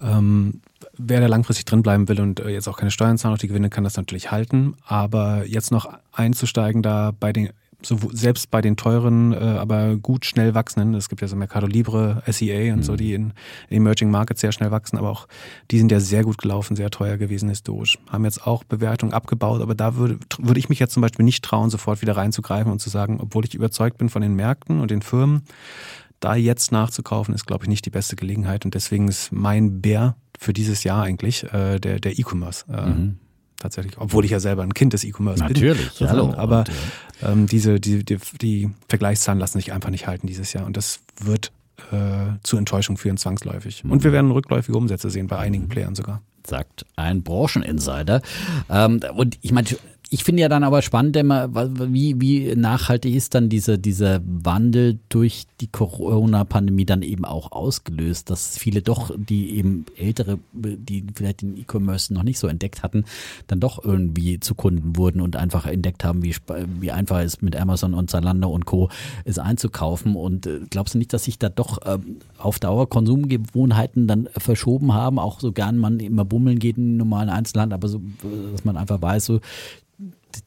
[0.00, 0.60] ähm,
[0.96, 3.48] wer da langfristig drin bleiben will und äh, jetzt auch keine Steuern zahlen auf die
[3.48, 4.76] Gewinne, kann das natürlich halten.
[4.86, 7.50] Aber jetzt noch einzusteigen da bei den
[7.84, 11.66] so, selbst bei den teuren, äh, aber gut schnell wachsenden, es gibt ja so Mercado
[11.66, 12.82] Libre, SEA und mhm.
[12.82, 13.32] so, die in,
[13.68, 15.28] in Emerging Markets sehr schnell wachsen, aber auch
[15.70, 17.98] die sind ja sehr gut gelaufen, sehr teuer gewesen historisch.
[18.10, 21.44] Haben jetzt auch Bewertungen abgebaut, aber da würde, würde ich mich jetzt zum Beispiel nicht
[21.44, 24.90] trauen, sofort wieder reinzugreifen und zu sagen, obwohl ich überzeugt bin von den Märkten und
[24.90, 25.42] den Firmen,
[26.20, 28.64] da jetzt nachzukaufen, ist, glaube ich, nicht die beste Gelegenheit.
[28.64, 32.64] Und deswegen ist mein Bär für dieses Jahr eigentlich äh, der, der E-Commerce.
[32.68, 33.18] Äh, mhm
[33.58, 35.52] tatsächlich, obwohl ich ja selber ein Kind des E-Commerce bin.
[35.52, 36.34] Natürlich, hallo.
[36.36, 36.70] Aber und,
[37.22, 41.00] ähm, diese, die, die, die Vergleichszahlen lassen sich einfach nicht halten dieses Jahr und das
[41.20, 41.52] wird
[41.92, 43.84] äh, zu Enttäuschung führen zwangsläufig.
[43.84, 43.92] Mhm.
[43.92, 45.68] Und wir werden rückläufige Umsätze sehen bei einigen mhm.
[45.68, 46.22] Playern sogar.
[46.46, 48.22] Sagt ein Brancheninsider.
[48.68, 49.68] Ähm, und ich meine,
[50.14, 51.48] ich finde ja dann aber spannend, immer,
[51.92, 58.30] wie, wie nachhaltig ist dann dieser, dieser Wandel durch die Corona-Pandemie dann eben auch ausgelöst,
[58.30, 63.06] dass viele doch, die eben ältere, die vielleicht den E-Commerce noch nicht so entdeckt hatten,
[63.48, 66.36] dann doch irgendwie zu Kunden wurden und einfach entdeckt haben, wie,
[66.78, 68.90] wie einfach es mit Amazon und Zalando und Co.
[69.24, 70.14] ist einzukaufen.
[70.14, 74.94] Und äh, glaubst du nicht, dass sich da doch ähm, auf Dauer Konsumgewohnheiten dann verschoben
[74.94, 78.00] haben, auch so gern man immer bummeln geht in normalen Einzelhandel, aber so,
[78.52, 79.40] dass man einfach weiß, so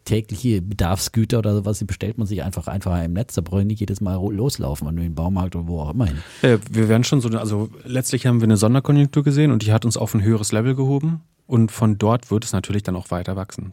[0.06, 3.36] tägliche Bedarfsgüter oder sowas, die bestellt man sich einfach einfach im Netz.
[3.36, 6.18] Da brauche ich nicht jedes Mal loslaufen, in den Baumarkt oder wo auch immer hin.
[6.42, 9.86] Äh, wir werden schon so, also letztlich haben wir eine Sonderkonjunktur gesehen und die hat
[9.86, 11.22] uns auf ein höheres Level gehoben.
[11.46, 13.72] Und von dort wird es natürlich dann auch weiter wachsen.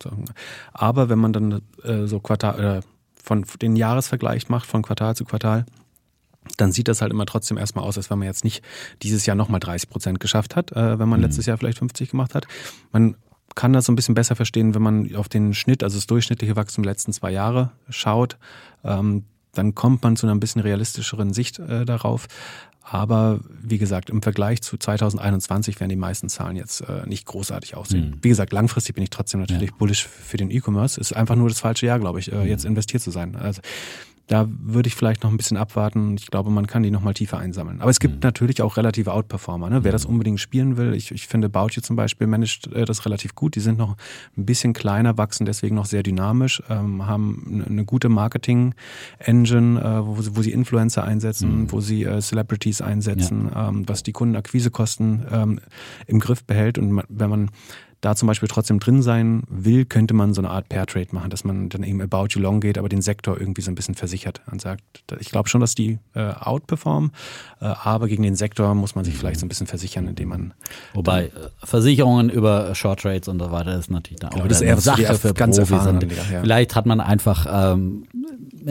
[0.72, 2.80] Aber wenn man dann äh, so Quartal, äh,
[3.20, 5.64] von den Jahresvergleich macht von Quartal zu Quartal,
[6.56, 8.62] dann sieht das halt immer trotzdem erstmal aus, als wenn man jetzt nicht
[9.02, 11.26] dieses Jahr nochmal 30 Prozent geschafft hat, äh, wenn man mhm.
[11.26, 12.46] letztes Jahr vielleicht 50 gemacht hat.
[12.92, 13.16] Man
[13.54, 16.56] kann das so ein bisschen besser verstehen, wenn man auf den Schnitt, also das durchschnittliche
[16.56, 18.36] Wachstum der letzten zwei Jahre schaut.
[18.82, 22.26] Ähm, dann kommt man zu einer ein bisschen realistischeren Sicht äh, darauf.
[22.82, 27.76] Aber wie gesagt, im Vergleich zu 2021 werden die meisten Zahlen jetzt äh, nicht großartig
[27.76, 28.10] aussehen.
[28.10, 28.18] Mhm.
[28.20, 29.76] Wie gesagt, langfristig bin ich trotzdem natürlich ja.
[29.78, 31.00] bullish für den E-Commerce.
[31.00, 32.46] Ist einfach nur das falsche Jahr, glaube ich, äh, mhm.
[32.46, 33.36] jetzt investiert zu sein.
[33.36, 33.62] Also
[34.26, 36.16] da würde ich vielleicht noch ein bisschen abwarten.
[36.16, 37.82] Ich glaube, man kann die noch mal tiefer einsammeln.
[37.82, 38.20] Aber es gibt mhm.
[38.22, 39.68] natürlich auch relative Outperformer.
[39.68, 39.84] Ne?
[39.84, 40.14] Wer das mhm.
[40.14, 43.54] unbedingt spielen will, ich, ich finde, Bauchi zum Beispiel managt äh, das relativ gut.
[43.54, 43.96] Die sind noch
[44.36, 50.16] ein bisschen kleiner, wachsen deswegen noch sehr dynamisch, ähm, haben eine gute Marketing-Engine, äh, wo,
[50.36, 51.72] wo, sie Influencer einsetzen, mhm.
[51.72, 53.68] wo sie äh, Celebrities einsetzen, ja.
[53.68, 55.60] ähm, was die Kundenakquisekosten ähm,
[56.06, 56.78] im Griff behält.
[56.78, 57.50] Und wenn man
[58.04, 61.30] da zum Beispiel trotzdem drin sein will, könnte man so eine Art Pair Trade machen,
[61.30, 63.94] dass man dann eben about you long geht, aber den Sektor irgendwie so ein bisschen
[63.94, 64.82] versichert und sagt,
[65.20, 67.12] ich glaube schon, dass die äh, outperformen,
[67.60, 70.54] äh, aber gegen den Sektor muss man sich vielleicht so ein bisschen versichern, indem man.
[70.92, 71.30] Wobei äh,
[71.62, 74.80] Versicherungen über Short Trades und so weiter ist natürlich dann genau, auch das ist eher
[74.80, 75.78] Sache für ganz Profis.
[75.78, 76.40] Anleger, ja.
[76.42, 78.04] Vielleicht hat man einfach, ähm,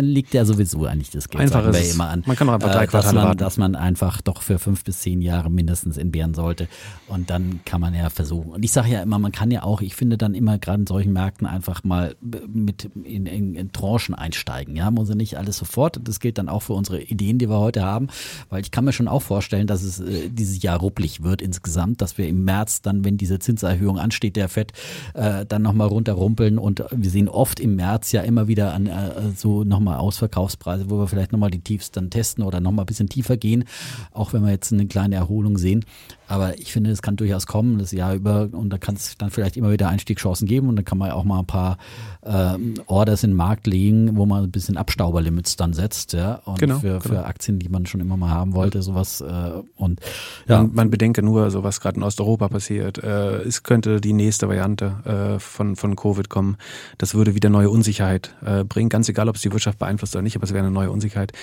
[0.02, 2.24] liegt ja sowieso eigentlich das Geld, einfach sagen wir immer an.
[2.26, 4.84] Man kann auch einfach drei äh, Quartale dass man, dass man einfach doch für fünf
[4.84, 6.68] bis zehn Jahre mindestens entbehren sollte
[7.08, 8.52] und dann kann man ja versuchen.
[8.52, 10.88] Und ich sage ja immer, man kann ja auch, ich finde dann immer gerade in
[10.88, 14.76] solchen Märkten einfach mal mit in, in, in Tranchen einsteigen.
[14.76, 16.00] Ja, muss ja nicht alles sofort.
[16.04, 18.08] Das gilt dann auch für unsere Ideen, die wir heute haben,
[18.50, 22.02] weil ich kann mir schon auch vorstellen, dass es äh, dieses Jahr rupplig wird insgesamt,
[22.02, 24.72] dass wir im März dann, wenn diese Zinserhöhung ansteht, der Fett
[25.14, 29.12] äh, dann nochmal runterrumpeln und wir sehen oft im März ja immer wieder an äh,
[29.36, 33.10] so nochmal Ausverkaufspreise, wo wir vielleicht nochmal die Tiefs dann testen oder nochmal ein bisschen
[33.10, 33.66] tiefer gehen,
[34.12, 35.86] auch wenn wir jetzt eine kleine Erholung sehen.
[36.28, 39.30] Aber ich finde, es kann durchaus kommen, das Jahr über, und da kann es dann
[39.30, 41.78] vielleicht immer wieder Einstiegschancen geben und dann kann man auch mal ein paar
[42.26, 46.36] ähm, Orders in den Markt legen, wo man ein bisschen Abstauberlimits dann setzt, ja.
[46.46, 47.02] Und genau, für, genau.
[47.02, 49.22] für Aktien, die man schon immer mal haben wollte, sowas.
[49.22, 50.00] Äh, und
[50.48, 50.64] ja.
[50.64, 52.98] Man, man bedenke nur, so was gerade in Osteuropa passiert.
[52.98, 56.58] Äh, es könnte die nächste Variante äh, von, von Covid kommen.
[56.98, 60.22] Das würde wieder neue Unsicherheit äh, bringen, ganz egal, ob es die Wirtschaft beeinflusst oder
[60.22, 61.34] nicht, aber es wäre eine neue Unsicherheit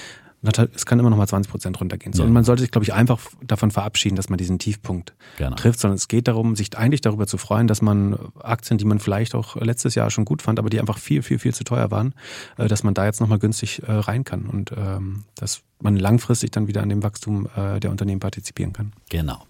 [0.42, 2.12] es kann immer noch mal 20 Prozent runtergehen.
[2.14, 2.26] So, ja.
[2.26, 5.54] Und man sollte sich, glaube ich, einfach davon verabschieden, dass man diesen Tiefpunkt genau.
[5.56, 9.00] trifft, sondern es geht darum, sich eigentlich darüber zu freuen, dass man Aktien, die man
[9.00, 11.90] vielleicht auch letztes Jahr schon gut fand, aber die einfach viel, viel, viel zu teuer
[11.90, 12.14] waren,
[12.56, 16.52] äh, dass man da jetzt nochmal günstig äh, rein kann und ähm, dass man langfristig
[16.52, 18.92] dann wieder an dem Wachstum äh, der Unternehmen partizipieren kann.
[19.10, 19.42] Genau.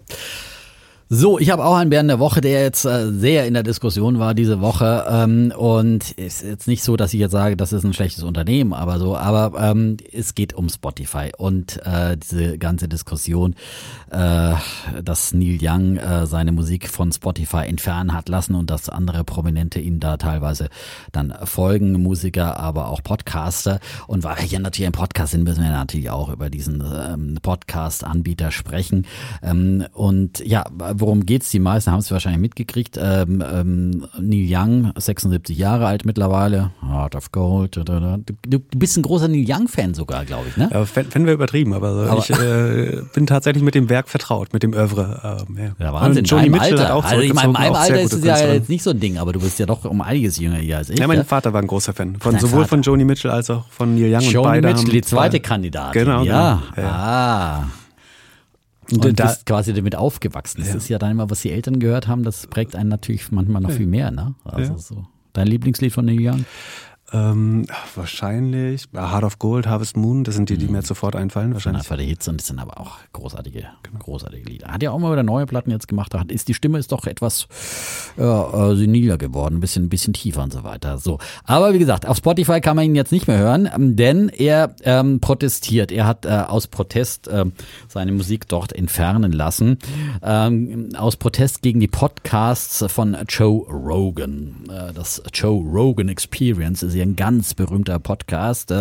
[1.13, 4.19] So, ich habe auch einen Bären der Woche, der jetzt äh, sehr in der Diskussion
[4.19, 5.05] war diese Woche.
[5.09, 8.71] Ähm, und ist jetzt nicht so, dass ich jetzt sage, das ist ein schlechtes Unternehmen,
[8.71, 13.55] aber so, aber ähm, es geht um Spotify und äh, diese ganze Diskussion,
[14.09, 14.53] äh,
[15.03, 19.81] dass Neil Young äh, seine Musik von Spotify entfernen hat lassen und dass andere Prominente
[19.81, 20.69] ihm da teilweise
[21.11, 23.81] dann folgen, Musiker, aber auch Podcaster.
[24.07, 27.37] Und weil wir hier natürlich ein Podcast sind, müssen wir natürlich auch über diesen ähm,
[27.41, 29.05] Podcast-Anbieter sprechen.
[29.43, 30.63] Ähm, und ja,
[31.01, 31.49] worum geht's?
[31.51, 32.97] Die meisten haben es wahrscheinlich mitgekriegt.
[33.01, 37.75] Ähm, ähm, Neil Young, 76 Jahre alt mittlerweile, Heart of Gold.
[37.75, 37.83] Du,
[38.45, 40.69] du bist ein großer Neil Young-Fan sogar, glaube ich, ne?
[40.71, 44.63] Ja, fänden wir übertrieben, aber, aber ich äh, bin tatsächlich mit dem Werk vertraut, mit
[44.63, 45.45] dem Oeuvre.
[45.49, 45.85] Ähm, ja.
[45.85, 46.21] ja, Wahnsinn.
[46.21, 46.83] Und Johnny Mitchell Alter.
[46.83, 48.99] hat auch also ich meine, in meinem Alter ist es ja jetzt nicht so ein
[48.99, 50.99] Ding, aber du bist ja doch um einiges jünger hier als ich.
[50.99, 51.23] Ja, mein ja?
[51.23, 52.67] Vater war ein großer Fan, von, sowohl Vater.
[52.67, 54.21] von Joni Mitchell als auch von Neil Young.
[54.21, 56.03] Joni und beide Mitchell, die zweite Kandidatin.
[56.05, 56.61] Genau, ja.
[56.75, 56.87] Genau.
[56.87, 56.93] ja.
[56.93, 57.80] Ah.
[58.91, 60.61] Und, und da, bist quasi damit aufgewachsen.
[60.61, 60.75] Das ja.
[60.75, 63.71] ist ja dann immer, was die Eltern gehört haben, das prägt einen natürlich manchmal noch
[63.71, 64.35] viel mehr, ne?
[64.43, 64.77] Also ja.
[64.77, 65.05] so.
[65.33, 66.45] Dein Lieblingslied von Neil Young?
[67.13, 70.73] Ähm, wahrscheinlich Heart of Gold, Harvest Moon, das sind die, die mhm.
[70.73, 71.53] mir sofort einfallen.
[71.53, 71.83] Wahrscheinlich.
[71.83, 73.99] Das war der Hits und das sind aber auch großartige, genau.
[73.99, 74.67] großartige Lieder.
[74.69, 76.13] Hat ja auch mal wieder neue Platten jetzt gemacht.
[76.13, 77.47] Hat, ist die Stimme ist doch etwas
[78.17, 80.97] äh, seniler geworden, ein bisschen, ein bisschen tiefer und so weiter.
[80.99, 84.29] So, aber wie gesagt, auf Spotify kann man ihn jetzt nicht mehr hören, ähm, denn
[84.29, 85.91] er ähm, protestiert.
[85.91, 87.45] Er hat äh, aus Protest äh,
[87.89, 89.79] seine Musik dort entfernen lassen,
[90.23, 94.69] ähm, aus Protest gegen die Podcasts von Joe Rogan.
[94.69, 98.73] Äh, das Joe Rogan Experience ist ja ein ganz berühmter Podcast,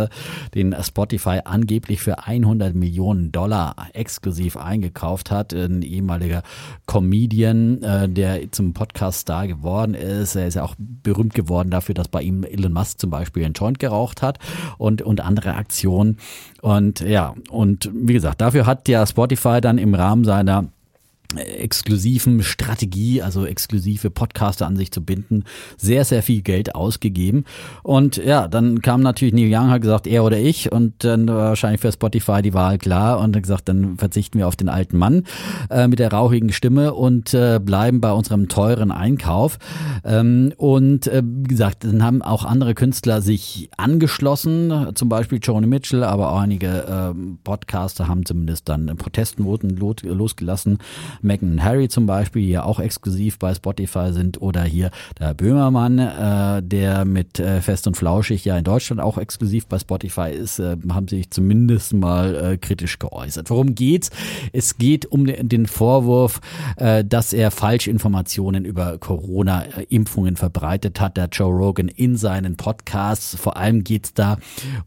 [0.54, 5.52] den Spotify angeblich für 100 Millionen Dollar exklusiv eingekauft hat.
[5.52, 6.42] Ein ehemaliger
[6.86, 10.36] Comedian, äh, der zum Podcast-Star geworden ist.
[10.36, 13.54] Er ist ja auch berühmt geworden dafür, dass bei ihm Elon Musk zum Beispiel einen
[13.54, 14.38] Joint geraucht hat
[14.78, 16.18] und, und andere Aktionen.
[16.62, 20.68] Und ja, und wie gesagt, dafür hat ja Spotify dann im Rahmen seiner
[21.36, 25.44] exklusiven Strategie, also exklusive Podcaster an sich zu binden,
[25.76, 27.44] sehr, sehr viel Geld ausgegeben.
[27.82, 30.72] Und ja, dann kam natürlich Neil Young, hat gesagt, er oder ich.
[30.72, 34.48] Und dann war wahrscheinlich für Spotify die Wahl klar und hat gesagt, dann verzichten wir
[34.48, 35.24] auf den alten Mann
[35.70, 39.58] äh, mit der rauchigen Stimme und äh, bleiben bei unserem teuren Einkauf.
[40.04, 45.66] Ähm, und äh, wie gesagt, dann haben auch andere Künstler sich angeschlossen, zum Beispiel Joni
[45.66, 47.14] Mitchell, aber auch einige äh,
[47.44, 50.78] Podcaster haben zumindest dann Protestnoten losgelassen
[51.22, 55.98] Meghan Harry zum Beispiel, die ja auch exklusiv bei Spotify sind, oder hier der Böhmermann,
[55.98, 60.58] äh, der mit äh, Fest und Flauschig ja in Deutschland auch exklusiv bei Spotify ist,
[60.58, 63.50] äh, haben sich zumindest mal äh, kritisch geäußert.
[63.50, 64.10] Worum geht's?
[64.52, 66.40] Es geht um den Vorwurf,
[66.76, 73.36] äh, dass er Falschinformationen über Corona-Impfungen verbreitet hat, der Joe Rogan in seinen Podcasts.
[73.36, 74.38] Vor allem geht's da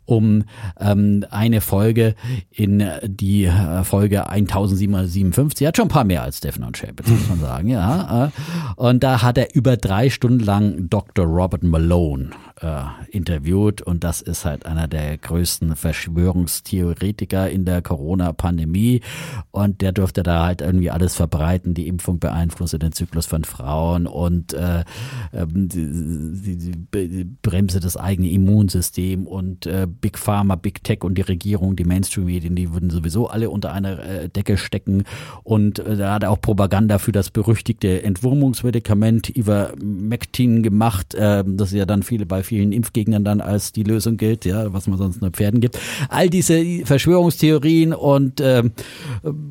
[0.05, 0.43] um
[0.79, 2.15] ähm, eine Folge
[2.51, 5.65] in die äh, Folge 1757.
[5.65, 8.25] Er hat schon ein paar mehr als Stephen und Chapitz, muss man sagen, ja.
[8.25, 8.29] Äh.
[8.75, 11.25] Und da hat er über drei Stunden lang Dr.
[11.25, 12.31] Robert Malone
[12.63, 19.01] äh, interviewt und das ist halt einer der größten Verschwörungstheoretiker in der Corona-Pandemie
[19.51, 24.07] und der durfte da halt irgendwie alles verbreiten, die Impfung beeinflusse den Zyklus von Frauen
[24.07, 24.83] und äh,
[25.33, 31.17] ähm, die, die, die bremse das eigene Immunsystem und äh, Big Pharma, Big Tech und
[31.17, 35.03] die Regierung, die Mainstream-Medien, die würden sowieso alle unter einer äh, Decke stecken
[35.43, 41.73] und äh, da hat er auch Propaganda für das berüchtigte Entwurmungsmedikament Ivermectin gemacht, äh, das
[41.73, 45.21] ja dann viele bei vielen Impfgegnern dann als die Lösung gilt, ja, was man sonst
[45.21, 45.79] nur Pferden gibt.
[46.09, 48.63] All diese Verschwörungstheorien und äh,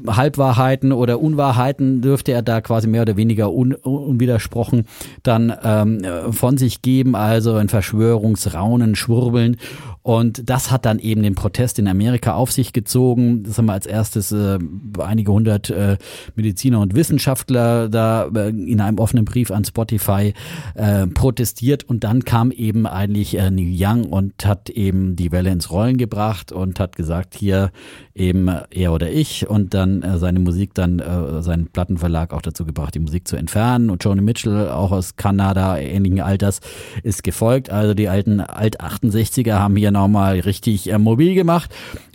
[0.06, 4.84] Halbwahrheiten oder Unwahrheiten dürfte er da quasi mehr oder weniger un, unwidersprochen
[5.22, 9.56] dann ähm, von sich geben, also ein Verschwörungsraunen, Schwurbeln
[10.02, 13.44] und das hat dann eben den Protest in Amerika auf sich gezogen.
[13.44, 14.58] Das haben wir als erstes äh,
[14.98, 15.96] einige hundert äh,
[16.34, 20.34] Mediziner und Wissenschaftler da äh, in einem offenen Brief an Spotify
[20.74, 21.84] äh, protestiert.
[21.84, 25.98] Und dann kam eben eigentlich äh, Neil Young und hat eben die Welle ins Rollen
[25.98, 27.70] gebracht und hat gesagt, hier
[28.14, 32.66] eben er oder ich und dann äh, seine Musik dann, äh, seinen Plattenverlag auch dazu
[32.66, 33.88] gebracht, die Musik zu entfernen.
[33.88, 36.60] Und Joni Mitchell, auch aus Kanada, ähnlichen Alters,
[37.04, 37.70] ist gefolgt.
[37.70, 41.70] Also die alten Alt-68er haben hier nochmal richtig äh, mobil gemacht.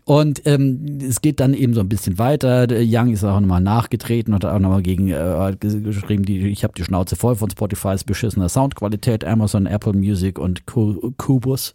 [0.08, 2.68] Und ähm, es geht dann eben so ein bisschen weiter.
[2.72, 6.74] Young ist auch nochmal nachgetreten und hat auch nochmal gegen äh, geschrieben, die, ich habe
[6.78, 11.74] die Schnauze voll von Spotify's beschissener Soundqualität, Amazon, Apple Music und Kubus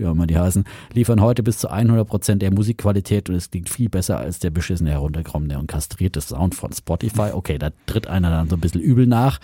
[0.00, 3.50] wie auch immer die heißen, liefern heute bis zu 100 Prozent der Musikqualität und es
[3.50, 7.30] klingt viel besser als der beschissene, herunterkommene und kastrierte Sound von Spotify.
[7.32, 9.38] Okay, da tritt einer dann so ein bisschen übel nach.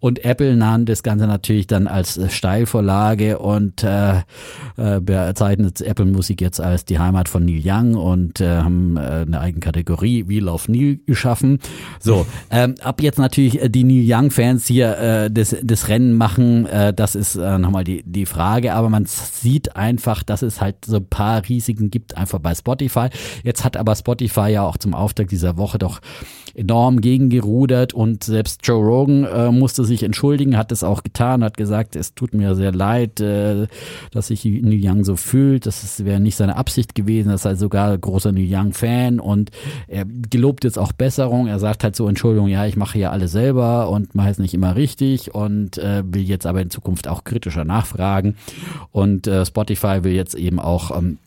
[0.00, 4.18] Und Apple nahm das Ganze natürlich dann als Steilvorlage und äh,
[4.76, 9.00] äh, bezeichnet Apple Musik jetzt als die Heimat von Neil Young und äh, haben äh,
[9.00, 11.58] eine eigene Kategorie We Love Neil geschaffen.
[12.00, 16.66] So, ähm, ab jetzt natürlich die Neil Young Fans hier äh, das, das Rennen machen,
[16.66, 20.60] äh, das ist äh, nochmal die, die Frage, aber man sieht ein einfach, dass es
[20.60, 23.08] halt so ein paar Risiken gibt, einfach bei Spotify.
[23.44, 26.00] Jetzt hat aber Spotify ja auch zum Auftakt dieser Woche doch
[26.54, 31.56] enorm gegengerudert und selbst Joe Rogan äh, musste sich entschuldigen, hat es auch getan, hat
[31.56, 33.66] gesagt, es tut mir sehr leid, äh,
[34.12, 37.96] dass sich Neil Young so fühlt, das wäre nicht seine Absicht gewesen, er sei sogar
[37.98, 39.50] großer Neil Young Fan und
[39.88, 43.32] er gelobt jetzt auch Besserung, er sagt halt so, Entschuldigung, ja, ich mache ja alles
[43.32, 47.24] selber und mache es nicht immer richtig und äh, will jetzt aber in Zukunft auch
[47.24, 48.36] kritischer nachfragen
[48.92, 51.18] und äh, Spotify Spotify will jetzt eben auch ähm,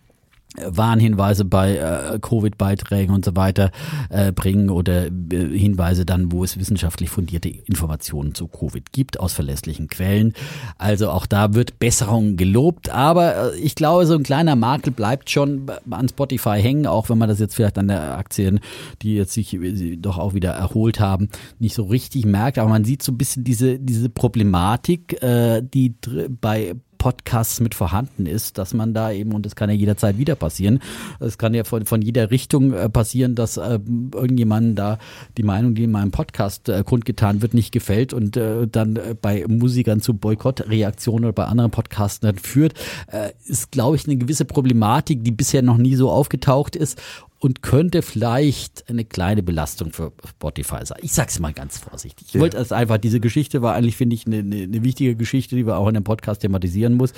[0.59, 3.71] Warnhinweise bei äh, Covid-Beiträgen und so weiter
[4.09, 9.33] äh, bringen oder äh, Hinweise dann, wo es wissenschaftlich fundierte Informationen zu Covid gibt aus
[9.33, 10.33] verlässlichen Quellen.
[10.79, 15.29] Also auch da wird Besserung gelobt, aber äh, ich glaube, so ein kleiner Makel bleibt
[15.29, 18.59] schon an Spotify hängen, auch wenn man das jetzt vielleicht an der Aktien,
[19.03, 19.59] die jetzt sich
[19.99, 21.29] doch auch wieder erholt haben,
[21.59, 22.57] nicht so richtig merkt.
[22.57, 25.93] Aber man sieht so ein bisschen diese, diese Problematik, äh, die
[26.41, 30.35] bei Podcasts mit vorhanden ist, dass man da eben, und das kann ja jederzeit wieder
[30.35, 30.79] passieren,
[31.19, 33.79] es kann ja von, von jeder Richtung äh, passieren, dass äh,
[34.13, 34.97] irgendjemandem da
[35.37, 39.45] die Meinung, die in meinem Podcast äh, kundgetan wird, nicht gefällt und äh, dann bei
[39.47, 42.73] Musikern zu Boykottreaktionen oder bei anderen Podcasts dann führt,
[43.45, 46.99] ist, glaube ich, eine gewisse Problematik, die bisher noch nie so aufgetaucht ist
[47.39, 50.99] und könnte vielleicht eine kleine Belastung für Spotify sein.
[51.01, 52.27] Ich sag's mal ganz vorsichtig.
[52.29, 52.41] Ich ja.
[52.41, 55.77] wollte es einfach, diese Geschichte war eigentlich, finde ich, eine, eine, wichtige Geschichte, die wir
[55.77, 57.13] auch in dem Podcast thematisieren muss.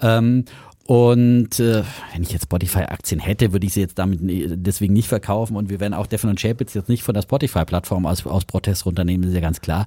[0.00, 0.44] Ähm,
[0.84, 5.56] und äh, wenn ich jetzt Spotify-Aktien hätte, würde ich sie jetzt damit deswegen nicht verkaufen.
[5.56, 8.84] Und wir werden auch Devin und Chapitz jetzt nicht von der Spotify-Plattform aus, aus Protest
[8.84, 9.86] runternehmen, ist ja ganz klar.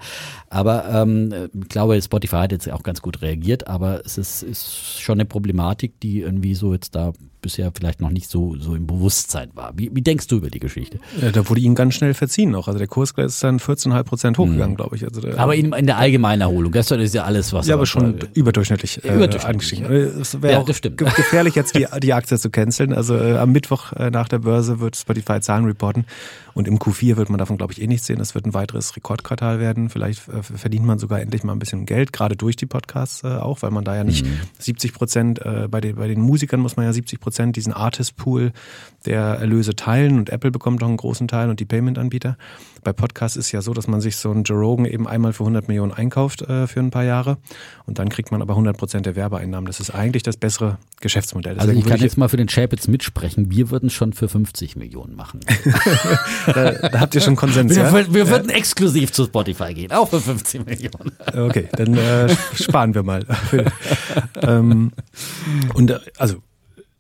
[0.49, 5.01] Aber ähm, ich glaube, Spotify hat jetzt auch ganz gut reagiert, aber es ist, ist
[5.01, 7.11] schon eine Problematik, die irgendwie so jetzt da
[7.46, 9.74] bisher vielleicht noch nicht so, so im Bewusstsein war.
[9.76, 11.00] Wie, wie denkst du über die Geschichte?
[11.22, 12.68] Ja, da wurde ihm ganz schnell verziehen noch.
[12.68, 14.78] Also der Kurs ist dann 14,5 Prozent hochgegangen, mhm.
[14.78, 15.04] glaube ich.
[15.04, 16.72] Also der, aber in, in, der allgemeinen Erholung.
[16.72, 17.68] Gestern ist ja alles, was.
[17.68, 19.86] Ja, aber schon war, überdurchschnittlich, äh, überdurchschnittlich angestiegen.
[19.91, 22.93] Es wäre ja, auch gefährlich, jetzt die, die Aktie zu canceln.
[22.93, 26.06] Also äh, am Mittwoch äh, nach der Börse wird Spotify Zahlen reporten.
[26.56, 28.18] Und im Q4 wird man davon, glaube ich, eh nichts sehen.
[28.18, 29.89] Das wird ein weiteres Rekordquartal werden.
[29.89, 33.28] Vielleicht äh, verdient man sogar endlich mal ein bisschen Geld, gerade durch die Podcasts äh,
[33.28, 34.39] auch, weil man da ja nicht mhm.
[34.60, 38.53] 70 Prozent, äh, bei, den, bei den Musikern muss man ja 70 Prozent diesen Artist-Pool
[39.06, 42.38] der Erlöse teilen und Apple bekommt auch einen großen Teil und die Payment-Anbieter.
[42.86, 45.43] Bei Podcasts ist ja so, dass man sich so einen Joe Rogan eben einmal für
[45.43, 47.38] 100 Millionen einkauft äh, für ein paar Jahre
[47.86, 49.66] und dann kriegt man aber 100 Prozent der Werbeeinnahmen.
[49.66, 51.56] Das ist eigentlich das bessere Geschäftsmodell.
[51.56, 53.49] Deswegen also ich kann jetzt mal für den Chapitz mitsprechen.
[53.49, 55.39] Wir würden schon für 50 Millionen machen.
[56.46, 57.93] da, da, habt ihr schon Konsens, wir, ja?
[57.93, 61.12] Wir, wir würden exklusiv zu Spotify gehen, auch für 50 Millionen.
[61.34, 63.26] Okay, dann äh, sparen wir mal.
[64.41, 64.91] ähm,
[65.74, 66.38] und äh, also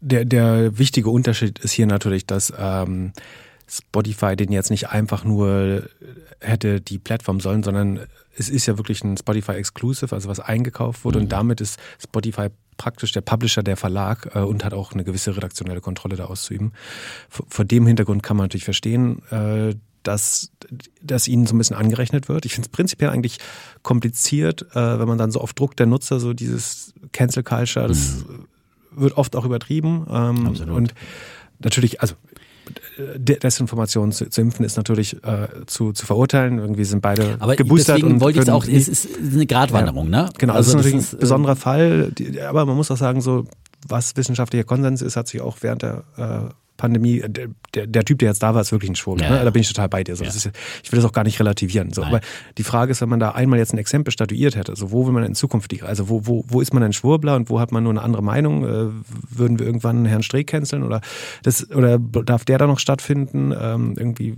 [0.01, 3.13] der, der wichtige Unterschied ist hier natürlich, dass ähm,
[3.67, 5.83] Spotify den jetzt nicht einfach nur
[6.39, 8.01] hätte die Plattform sollen, sondern
[8.37, 11.25] es ist ja wirklich ein Spotify Exclusive, also was eingekauft wurde mhm.
[11.25, 15.35] und damit ist Spotify praktisch der Publisher, der Verlag äh, und hat auch eine gewisse
[15.35, 16.73] redaktionelle Kontrolle da auszuüben.
[17.29, 20.51] Vor, vor dem Hintergrund kann man natürlich verstehen, äh, dass,
[21.01, 22.45] dass ihnen so ein bisschen angerechnet wird.
[22.45, 23.39] Ich finde es prinzipiell eigentlich
[23.81, 28.25] kompliziert, äh, wenn man dann so auf Druck der Nutzer so dieses Cancel Culture, das
[28.25, 28.45] mhm.
[29.01, 30.05] wird oft auch übertrieben.
[30.09, 30.75] Ähm, Absolut.
[30.75, 30.93] Und
[31.59, 32.15] natürlich, also
[33.17, 36.59] Desinformation zu, zu, impfen ist natürlich äh, zu, zu verurteilen.
[36.59, 37.97] Irgendwie sind beide aber geboostert.
[37.97, 40.29] Deswegen und wollte ich es auch, es ist eine Gratwanderung, ja, ne?
[40.37, 42.11] Genau, also das ist natürlich das ist, ein besonderer Fall.
[42.47, 43.45] Aber man muss auch sagen, so
[43.87, 47.29] was wissenschaftlicher Konsens ist, hat sich auch während der äh, Pandemie, äh,
[47.73, 49.23] der, der, Typ, der jetzt da war, ist wirklich ein Schwurbel.
[49.23, 49.43] Ja, ne?
[49.43, 50.15] Da bin ich total bei dir.
[50.15, 50.29] So, ja.
[50.29, 50.49] ist,
[50.83, 51.91] ich will das auch gar nicht relativieren.
[51.91, 52.03] So.
[52.03, 52.21] Aber
[52.57, 55.13] die Frage ist, wenn man da einmal jetzt ein Exempel statuiert hätte, so wo will
[55.13, 57.71] man in Zukunft die, also wo, wo, wo ist man ein Schwurbler und wo hat
[57.71, 58.63] man nur eine andere Meinung?
[58.63, 58.91] Äh,
[59.29, 61.01] würden wir irgendwann Herrn Streeck canceln oder
[61.43, 63.53] das, oder darf der da noch stattfinden?
[63.57, 64.35] Ähm, irgendwie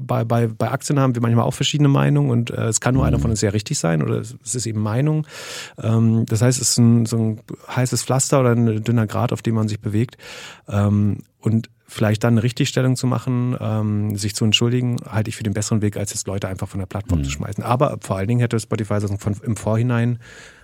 [0.00, 3.02] bei, bei, bei Aktien haben wir manchmal auch verschiedene Meinungen und äh, es kann nur
[3.02, 3.08] mhm.
[3.08, 5.26] einer von uns sehr richtig sein oder es, es ist eben Meinung.
[5.82, 7.40] Ähm, das heißt, es ist ein, so ein
[7.74, 10.16] heißes Pflaster oder ein dünner Grat, auf dem man sich bewegt.
[10.68, 15.42] Ähm, und vielleicht dann eine Richtigstellung zu machen, ähm, sich zu entschuldigen, halte ich für
[15.42, 17.24] den besseren Weg, als jetzt Leute einfach von der Plattform mhm.
[17.24, 17.62] zu schmeißen.
[17.62, 20.18] Aber vor allen Dingen hätte Spotify von, im Vorhinein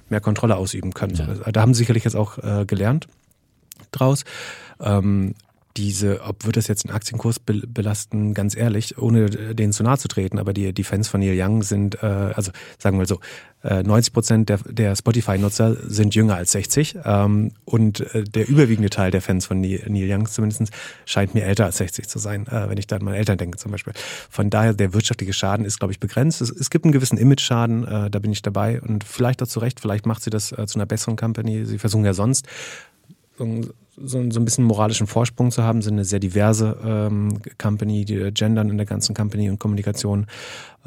[0.08, 1.14] mehr Kontrolle ausüben können.
[1.14, 1.26] Ja.
[1.52, 3.06] Da haben sie sicherlich jetzt auch äh, gelernt
[3.92, 4.24] draus.
[4.80, 5.34] Ähm,
[5.80, 10.08] diese, ob wird das jetzt den Aktienkurs belasten, ganz ehrlich, ohne denen zu nahe zu
[10.08, 13.18] treten, aber die, die Fans von Neil Young sind, äh, also sagen wir mal so,
[13.62, 18.90] äh, 90 Prozent der, der Spotify-Nutzer sind jünger als 60 ähm, und äh, der überwiegende
[18.90, 20.70] Teil der Fans von Neil, Neil Young zumindest
[21.06, 23.56] scheint mir älter als 60 zu sein, äh, wenn ich da an meine Eltern denke
[23.56, 23.94] zum Beispiel.
[24.28, 26.42] Von daher, der wirtschaftliche Schaden ist, glaube ich, begrenzt.
[26.42, 29.60] Es, es gibt einen gewissen Image-Schaden, äh, da bin ich dabei und vielleicht auch zu
[29.60, 31.64] Recht, vielleicht macht sie das äh, zu einer besseren Company.
[31.64, 32.46] Sie versuchen ja sonst
[33.96, 38.30] so, so ein bisschen moralischen Vorsprung zu haben, sind eine sehr diverse ähm, Company, die
[38.32, 40.26] gendern in der ganzen Company und Kommunikation.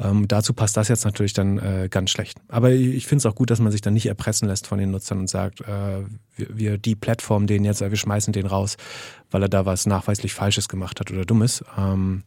[0.00, 2.40] Ähm, dazu passt das jetzt natürlich dann äh, ganz schlecht.
[2.48, 4.90] Aber ich finde es auch gut, dass man sich dann nicht erpressen lässt von den
[4.90, 6.04] Nutzern und sagt, äh,
[6.36, 8.76] wir, wir die Plattform den jetzt, wir schmeißen den raus,
[9.30, 11.64] weil er da was nachweislich Falsches gemacht hat oder Dummes.
[11.78, 12.24] Ähm,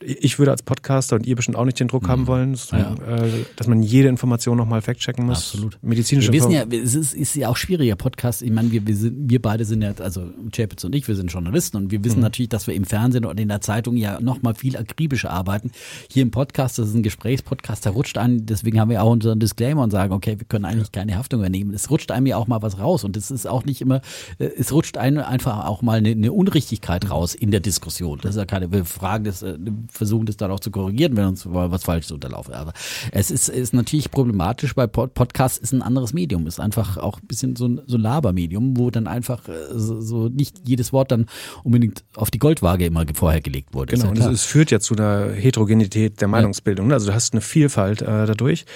[0.00, 2.08] ich würde als Podcaster und ihr bestimmt auch nicht den Druck mhm.
[2.08, 2.94] haben wollen, dass, ja.
[2.94, 5.52] äh, dass man jede Information nochmal fact-checken muss.
[5.52, 5.78] Absolut.
[5.82, 8.42] Medizinische wir wissen ja, es ist, ist ja auch schwieriger Podcast.
[8.42, 11.32] Ich meine, wir, wir, sind, wir beide sind ja, also Chapitz und ich, wir sind
[11.32, 12.22] Journalisten und wir wissen mhm.
[12.22, 15.72] natürlich, dass wir im Fernsehen und in der Zeitung ja nochmal viel akribischer arbeiten.
[16.10, 19.40] Hier im Podcast, das ist ein Gesprächspodcast, da rutscht einem, deswegen haben wir auch unseren
[19.40, 21.74] Disclaimer und sagen, okay, wir können eigentlich keine Haftung übernehmen.
[21.74, 24.00] Es rutscht einem ja auch mal was raus und es ist auch nicht immer,
[24.38, 28.20] äh, es rutscht einem einfach auch mal eine, eine Unrichtigkeit raus in der Diskussion.
[28.22, 29.58] Das ist ja keine, wir fragen das, äh,
[29.90, 32.54] versuchen das dann auch zu korrigieren, wenn uns was Falsches unterlaufen.
[32.54, 32.72] Aber
[33.12, 37.26] es ist, ist natürlich problematisch, weil Podcast ist ein anderes Medium, ist einfach auch ein
[37.26, 41.12] bisschen so ein, so ein Labermedium, wo dann einfach äh, so, so, nicht jedes Wort
[41.12, 41.26] dann
[41.64, 43.96] unbedingt auf die Goldwaage immer vorher gelegt wurde.
[43.96, 46.92] Genau, ja und es führt ja zu einer Heterogenität der Meinungsbildung.
[46.92, 48.66] Also du hast eine Vielfalt äh, dadurch.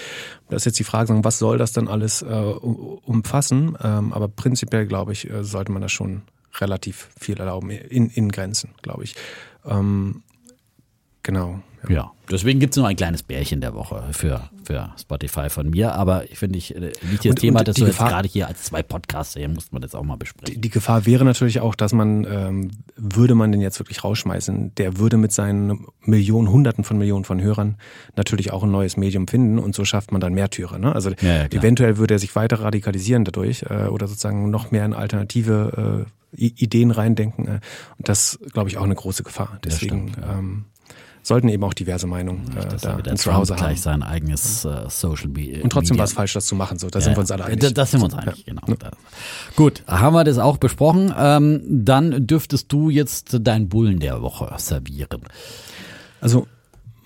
[0.49, 3.77] Da ist jetzt die Frage, was soll das dann alles äh, umfassen?
[3.83, 6.23] Ähm, aber prinzipiell, glaube ich, äh, sollte man das schon
[6.61, 9.15] relativ viel erlauben, in, in Grenzen, glaube ich.
[9.65, 10.23] Ähm,
[11.23, 11.61] Genau.
[11.89, 11.95] Ja.
[11.95, 12.13] ja.
[12.31, 15.95] Deswegen gibt es nur ein kleines Bärchen der Woche für, für Spotify von mir.
[15.95, 19.35] Aber ich finde, ich, äh, wichtiges Thema, das du jetzt gerade hier als zwei Podcasts
[19.35, 20.55] sehen, muss man das auch mal besprechen.
[20.55, 24.75] Die, die, Gefahr wäre natürlich auch, dass man, ähm, würde man den jetzt wirklich rausschmeißen,
[24.77, 27.77] der würde mit seinen Millionen, Hunderten von Millionen von Hörern
[28.17, 30.79] natürlich auch ein neues Medium finden und so schafft man dann mehr Türe.
[30.79, 30.95] Ne?
[30.95, 34.85] Also ja, ja, eventuell würde er sich weiter radikalisieren dadurch äh, oder sozusagen noch mehr
[34.85, 36.07] in alternative
[36.37, 37.47] äh, Ideen reindenken.
[37.47, 37.61] Äh,
[37.99, 39.59] und das, glaube ich, auch eine große Gefahr.
[39.65, 40.13] Deswegen.
[40.23, 40.65] Ähm,
[41.23, 43.77] sollten eben auch diverse Meinungen äh, da er wieder ein Zuhause gleich haben.
[43.77, 45.63] sein eigenes äh, Social Media.
[45.63, 46.79] Und trotzdem war es falsch, das zu machen.
[46.79, 47.37] So, da Ja, sind wir uns ja.
[47.37, 47.61] alle einig.
[47.61, 48.63] Da, das sind wir uns einig, genau.
[48.79, 48.91] Da.
[49.57, 51.15] Gut, haben wir das auch besprochen.
[51.17, 55.23] Ähm, dann dürftest du jetzt deinen Bullen der Woche servieren.
[56.21, 56.47] Also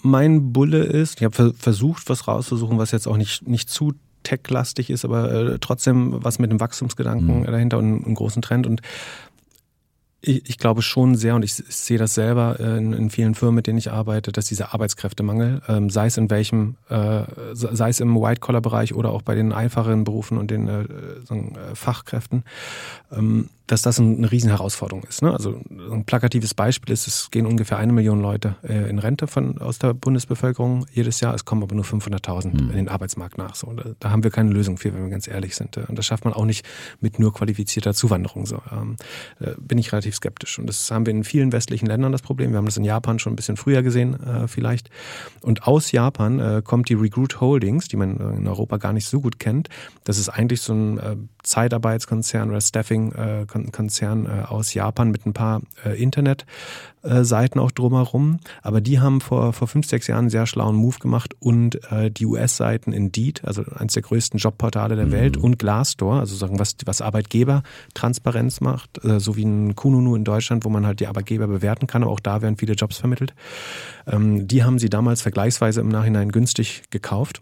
[0.03, 3.93] mein Bulle ist, ich habe ver versucht, was rauszusuchen, was jetzt auch nicht, nicht zu
[4.23, 8.67] tech-lastig ist, aber äh, trotzdem was mit dem Wachstumsgedanken dahinter und einen großen Trend.
[8.67, 8.81] Und
[10.27, 13.35] ich, ich glaube schon sehr, und ich, ich sehe das selber äh, in, in vielen
[13.35, 17.23] Firmen, mit denen ich arbeite, dass dieser Arbeitskräftemangel, ähm, sei es in welchem, äh,
[17.53, 20.85] sei es im White-Collar-Bereich oder auch bei den einfacheren Berufen und den äh,
[21.25, 22.45] so, äh, Fachkräften,
[23.13, 25.23] ähm, dass das ein, eine Riesenherausforderung ist.
[25.23, 25.33] Ne?
[25.33, 29.59] Also ein plakatives Beispiel ist, es gehen ungefähr eine Million Leute äh, in Rente von,
[29.59, 31.35] aus der Bundesbevölkerung jedes Jahr.
[31.35, 33.55] Es kommen aber nur 500.000 in den Arbeitsmarkt nach.
[33.55, 35.77] So, da, da haben wir keine Lösung für, wenn wir ganz ehrlich sind.
[35.77, 36.65] Und das schafft man auch nicht
[37.01, 38.47] mit nur qualifizierter Zuwanderung.
[38.47, 38.97] So, ähm,
[39.41, 40.59] äh, bin ich relativ skeptisch.
[40.59, 42.51] Und das haben wir in vielen westlichen Ländern das Problem.
[42.51, 44.91] Wir haben das in Japan schon ein bisschen früher gesehen, äh, vielleicht.
[45.43, 49.07] Und aus Japan äh, kommt die Recruit Holdings, die man äh, in Europa gar nicht
[49.07, 49.69] so gut kennt.
[50.05, 55.63] Das ist eigentlich so ein äh, Zeitarbeitskonzern oder Staffing-Konzern äh, aus Japan mit ein paar
[57.07, 58.39] äh, Internetseiten auch drumherum.
[58.63, 62.11] Aber die haben vor, vor fünf, sechs Jahren einen sehr schlauen Move gemacht und äh,
[62.11, 66.77] die US-Seiten Indeed, also eines der größten Jobportale der Welt, und Glassdoor, also sagen, was,
[66.85, 67.63] was Arbeitgeber
[67.95, 71.87] Transparenz macht, äh, so wie ein Kununu in Deutschland, wo man halt die Arbeitgeber bewerten
[71.87, 73.35] kann, aber auch da werden viele Jobs vermittelt.
[74.07, 77.41] Ähm, die haben sie damals vergleichsweise im Nachhinein günstig gekauft.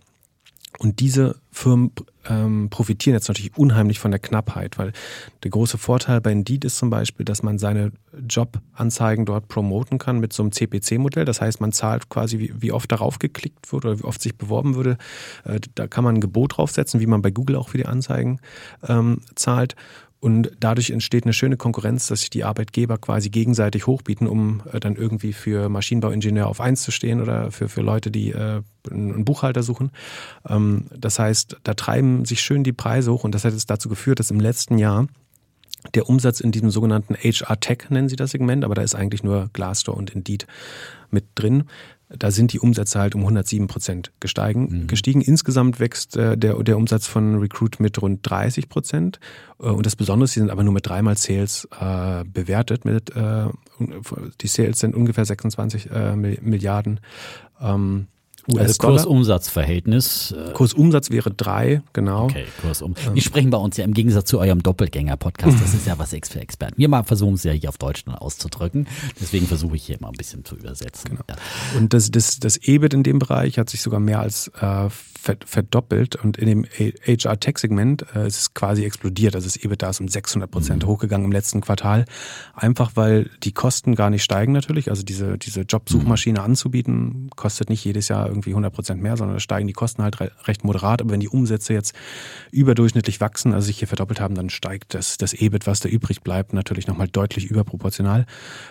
[0.78, 1.92] Und diese Firmen
[2.28, 4.92] ähm, profitieren jetzt natürlich unheimlich von der Knappheit, weil
[5.44, 7.92] der große Vorteil bei Indeed ist zum Beispiel, dass man seine
[8.28, 11.24] Jobanzeigen dort promoten kann mit so einem CPC-Modell.
[11.24, 14.36] Das heißt, man zahlt quasi, wie, wie oft darauf geklickt wird oder wie oft sich
[14.36, 14.98] beworben würde.
[15.44, 18.40] Äh, da kann man ein Gebot draufsetzen, wie man bei Google auch für die Anzeigen
[18.88, 19.76] ähm, zahlt.
[20.24, 24.80] Und dadurch entsteht eine schöne Konkurrenz, dass sich die Arbeitgeber quasi gegenseitig hochbieten, um äh,
[24.80, 29.26] dann irgendwie für Maschinenbauingenieur auf eins zu stehen oder für, für Leute, die äh, einen
[29.26, 29.90] Buchhalter suchen.
[30.48, 33.90] Ähm, das heißt, da treiben sich schön die Preise hoch und das hat jetzt dazu
[33.90, 35.08] geführt, dass im letzten Jahr
[35.92, 39.22] der Umsatz in diesem sogenannten HR Tech nennen sie das Segment, aber da ist eigentlich
[39.22, 40.46] nur Glassdoor und Indeed
[41.10, 41.64] mit drin.
[42.18, 44.86] Da sind die Umsätze halt um 107 Prozent gestiegen.
[44.86, 45.20] gestiegen.
[45.20, 49.20] Insgesamt wächst äh, der, der Umsatz von Recruit mit rund 30 Prozent.
[49.60, 52.84] Äh, und das Besondere ist, sie sind aber nur mit dreimal Sales äh, bewertet.
[52.84, 53.46] Mit, äh,
[54.40, 57.00] die Sales sind ungefähr 26 äh, Milliarden
[57.60, 58.06] ähm,
[58.48, 58.96] Also US-Dollar.
[59.04, 60.32] Kursumsatzverhältnis.
[60.32, 62.24] äh, Kursumsatz wäre drei, genau.
[62.24, 62.94] Okay, Kursum.
[63.14, 65.58] Die sprechen bei uns ja im Gegensatz zu eurem Doppelgänger-Podcast.
[65.62, 66.74] Das ist ja was für Experten.
[66.76, 68.86] Wir mal versuchen es ja hier auf Deutsch dann auszudrücken.
[69.20, 71.10] Deswegen versuche ich hier mal ein bisschen zu übersetzen.
[71.10, 71.24] Genau.
[71.28, 71.36] Ja.
[71.78, 75.36] Und das, das, das EBIT in dem Bereich hat sich sogar mehr als äh, ver-
[75.44, 76.16] verdoppelt.
[76.16, 79.34] Und in dem HR-Tech-Segment äh, ist es quasi explodiert.
[79.34, 82.04] Also das EBIT da ist um 600 Prozent hochgegangen im letzten Quartal.
[82.54, 84.90] Einfach weil die Kosten gar nicht steigen natürlich.
[84.90, 89.40] Also diese, diese Jobsuchmaschine anzubieten, kostet nicht jedes Jahr irgendwie 100 Prozent mehr, sondern da
[89.40, 91.00] steigen die Kosten halt re recht moderat.
[91.00, 91.94] Aber wenn die Umsätze jetzt
[92.50, 96.22] überdurchschnittlich wachsen, also sich hier verdoppelt haben, dann steigt das, das EBIT, was da übrig
[96.22, 98.26] bleibt, natürlich nochmal deutlich überproportional.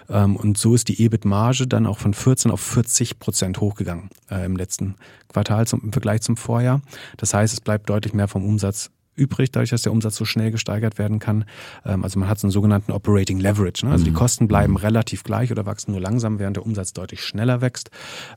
[0.10, 4.46] Ähm, und so ist die EBIT-Marge dann auch von 14 auf 40 Prozent hochgegangen äh,
[4.46, 4.96] im letzten
[5.30, 6.82] Quartal zum, im Vergleich zum Vorjahr.
[7.18, 10.52] Das heißt, es bleibt deutlich mehr vom Umsatz übrig, dadurch, dass der Umsatz so schnell
[10.52, 11.46] gesteigert werden kann.
[11.86, 13.86] Ähm, also man hat so einen sogenannten Operating Leverage.
[13.86, 13.92] Ne?
[13.92, 17.62] Also die Kosten bleiben relativ gleich oder wachsen nur langsam, während der Umsatz deutlich schneller
[17.62, 17.92] wächst.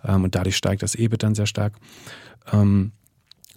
[0.04, 1.74] Ähm, und dadurch steigt das EBIT dann sehr stark.
[2.52, 2.92] Ähm,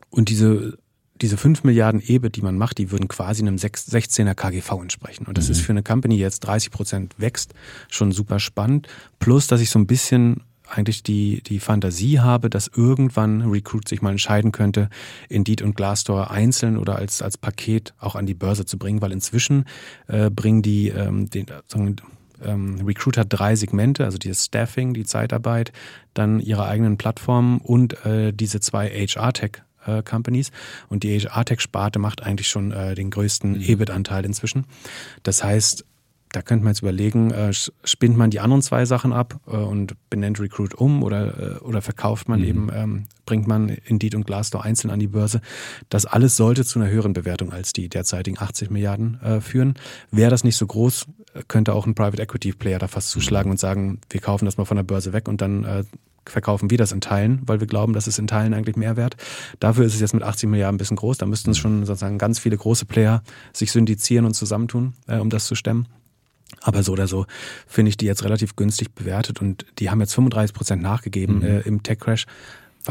[0.09, 0.77] und diese
[1.21, 5.25] diese 5 Milliarden EBIT, die man macht, die würden quasi einem 6 16er KGV entsprechen.
[5.25, 7.53] Und das ist für eine Company, die jetzt 30 Prozent wächst,
[7.89, 8.87] schon super spannend.
[9.19, 14.01] Plus, dass ich so ein bisschen eigentlich die, die Fantasie habe, dass irgendwann Recruit sich
[14.01, 14.89] mal entscheiden könnte,
[15.27, 19.11] Indeed und Glassdoor einzeln oder als, als Paket auch an die Börse zu bringen, weil
[19.11, 19.65] inzwischen
[20.07, 21.95] äh, bringen die ähm, den, sagen,
[22.43, 25.71] ähm, Recruit hat drei Segmente, also dieses Staffing, die Zeitarbeit,
[26.13, 30.51] dann ihre eigenen Plattformen und äh, diese zwei HR-Tech äh, Companies.
[30.89, 34.65] Und die HR-Tech-Sparte macht eigentlich schon äh, den größten EBIT-Anteil inzwischen.
[35.23, 35.85] Das heißt,
[36.31, 37.51] da könnte man jetzt überlegen, äh,
[37.83, 41.81] spinnt man die anderen zwei Sachen ab äh, und benennt Recruit um oder, äh, oder
[41.81, 45.41] verkauft man eben, ähm, bringt man Indeed und Glassdoor einzeln an die Börse.
[45.89, 49.73] Das alles sollte zu einer höheren Bewertung als die derzeitigen 80 Milliarden äh, führen.
[50.11, 51.07] Wäre das nicht so groß,
[51.47, 54.65] könnte auch ein Private Equity Player da fast zuschlagen und sagen, wir kaufen das mal
[54.65, 55.83] von der Börse weg und dann äh,
[56.25, 59.17] verkaufen wir das in Teilen, weil wir glauben, das ist in Teilen eigentlich mehr wert.
[59.59, 61.17] Dafür ist es jetzt mit 80 Milliarden ein bisschen groß.
[61.17, 65.31] Da müssten es schon sozusagen ganz viele große Player sich syndizieren und zusammentun, äh, um
[65.31, 65.87] das zu stemmen.
[66.61, 67.25] Aber so oder so
[67.67, 71.59] finde ich die jetzt relativ günstig bewertet und die haben jetzt 35 Prozent nachgegeben äh,
[71.61, 72.25] im Tech-Crash,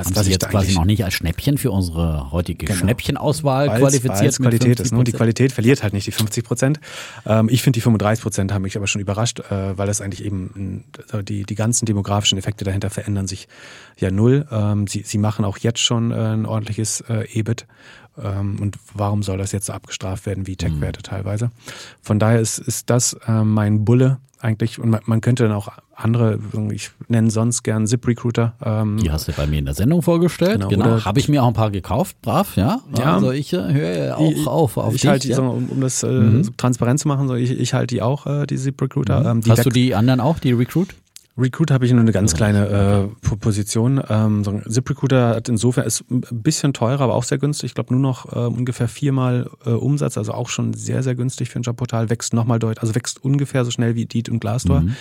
[0.07, 2.79] was, was jetzt quasi noch nicht als Schnäppchen für unsere heutige Genau.
[2.79, 4.93] Schnäppchenauswahl Weil's- qualifiziert weil's Qualität ist.
[4.93, 5.05] Ne?
[5.05, 5.17] Die 50%?
[5.17, 6.81] Qualität verliert halt nicht die 50 Prozent.
[7.27, 10.25] Ähm, ich finde die 35 Prozent haben mich aber schon überrascht, äh, weil das eigentlich
[10.25, 13.49] eben also die, die ganzen demografischen Effekte dahinter verändern sich
[13.99, 14.47] ja null.
[14.51, 17.67] Ähm, sie, sie machen auch jetzt schon äh, ein ordentliches äh, EBIT.
[18.23, 21.51] Ähm, und warum soll das jetzt so abgestraft werden wie Tech-Werte teilweise?
[22.03, 24.79] Von daher ist, ist das äh, mein Bulle eigentlich.
[24.79, 26.39] Und man, man könnte dann auch andere,
[26.73, 28.55] ich nenne sonst gern ZipRecruiter.
[28.65, 30.55] Ähm, Die hast du bei mir in der Sendung vorgestellt.
[30.61, 31.05] Genau, Genau.
[31.05, 32.81] Habe ich mir auch ein paar gekauft, brav, ja.
[32.97, 33.15] Ja.
[33.17, 35.11] Also ich äh, höre ja auch ich, auf auf ich dich.
[35.11, 35.37] halte die, ja.
[35.37, 36.45] so, um, um das äh, Mhm.
[36.45, 39.25] so transparent zu machen, so ich, ich halte die auch, äh, die ZipRecruiter.
[39.25, 40.95] Ähm, die Hast du die anderen auch, die Recruit?
[41.39, 44.03] Recruit habe ich nur eine ganz kleine äh, Po- Position.
[44.09, 47.71] Ähm, so ZipRecruiter hat insofern ist ein bisschen teurer, aber auch sehr günstig.
[47.71, 51.51] Ich glaube nur noch äh, ungefähr viermal äh, Umsatz, also auch schon sehr, sehr günstig
[51.51, 52.11] für ein Jobportal.
[52.11, 54.81] Wächst nochmal deutlich, also wächst ungefähr so schnell wie Deed und Glassdoor.
[54.81, 54.97] Mhm.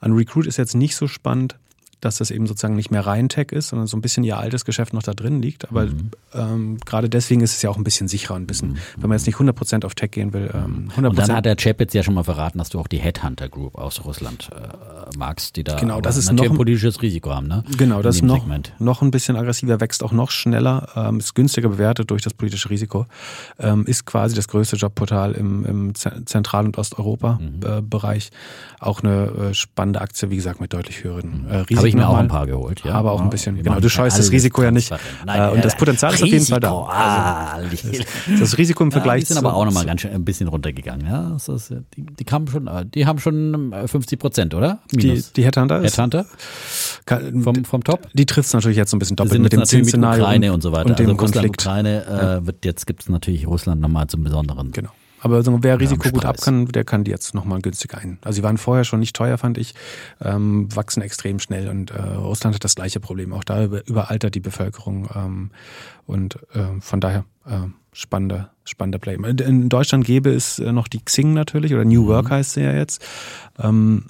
[0.00, 1.56] An Recruit ist jetzt nicht so spannend,
[2.00, 4.64] dass das eben sozusagen nicht mehr rein Tech ist, sondern so ein bisschen ihr altes
[4.64, 5.68] Geschäft noch da drin liegt.
[5.68, 6.10] Aber Mhm.
[6.34, 9.26] ähm, gerade deswegen ist es ja auch ein bisschen sicherer, ein bisschen, wenn man jetzt
[9.26, 10.50] nicht 100% auf Tech gehen will.
[10.54, 11.08] Ähm, 100%.
[11.10, 13.76] Und dann hat der Chapitz ja schon mal verraten, dass du auch die Headhunter Group
[13.76, 17.64] aus Russland äh, magst, die da Genau, das ist noch ein politisches Risiko haben, ne?
[17.76, 18.72] Genau, das ist noch, Segment.
[18.78, 22.70] noch ein bisschen aggressiver, wächst auch noch schneller, ähm, ist günstiger bewertet durch das politische
[22.70, 23.06] Risiko,
[23.58, 28.30] ähm, ist quasi das größte Jobportal im, im Ze- Zentral- und Osteuropa-Bereich.
[28.78, 31.76] auch eine äh, spannende Aktie, wie gesagt, mit deutlich höheren äh, Risiken.
[31.90, 32.94] Ich mir auch ein paar geholt, ja.
[32.94, 34.88] Aber auch ein Ja, bisschen, genau, du scheust das Risiko ja nicht.
[34.88, 35.22] transparent.
[35.22, 36.70] Äh, Nein, und das Potenzial ist auf jeden Fall da.
[36.70, 40.12] Risiko, Ah, die, Das Risiko im ja, Vergleich die sind aber auch nochmal ganz schön
[40.12, 41.36] ein bisschen runtergegangen, ja.
[41.36, 44.78] Ist, die, die kamen schon, äh, die haben schon äh, 50 Prozent, oder?
[44.92, 45.32] Die, Minus.
[45.32, 46.26] die Headhunter ist, Headhunter
[47.42, 48.08] vom, vom Top?
[48.12, 50.72] die trifft es natürlich jetzt so ein bisschen doppelt mit dem Zinsszenario Ukraine und so
[50.72, 50.90] weiter.
[50.90, 51.60] und dem also Russland, Konflikt.
[51.62, 54.70] Ukraine äh, wird jetzt gibt es natürlich Russland nochmal zum besonderen.
[54.72, 54.90] Genau.
[55.20, 58.18] Aber so, wer Risiko gut ab kann, der kann die jetzt nochmal günstig ein.
[58.22, 59.74] Also sie waren vorher schon nicht teuer, fand ich,
[60.20, 63.32] ähm, wachsen extrem schnell und äh, Russland hat das gleiche Problem.
[63.32, 65.50] Auch da über, überaltert die Bevölkerung ähm,
[66.06, 69.14] und äh, von daher äh, spannender, spannender Play.
[69.14, 72.72] In Deutschland gäbe es äh, noch die Xing natürlich oder New Work heißt sie ja
[72.72, 73.04] jetzt.
[73.58, 74.06] Ähm,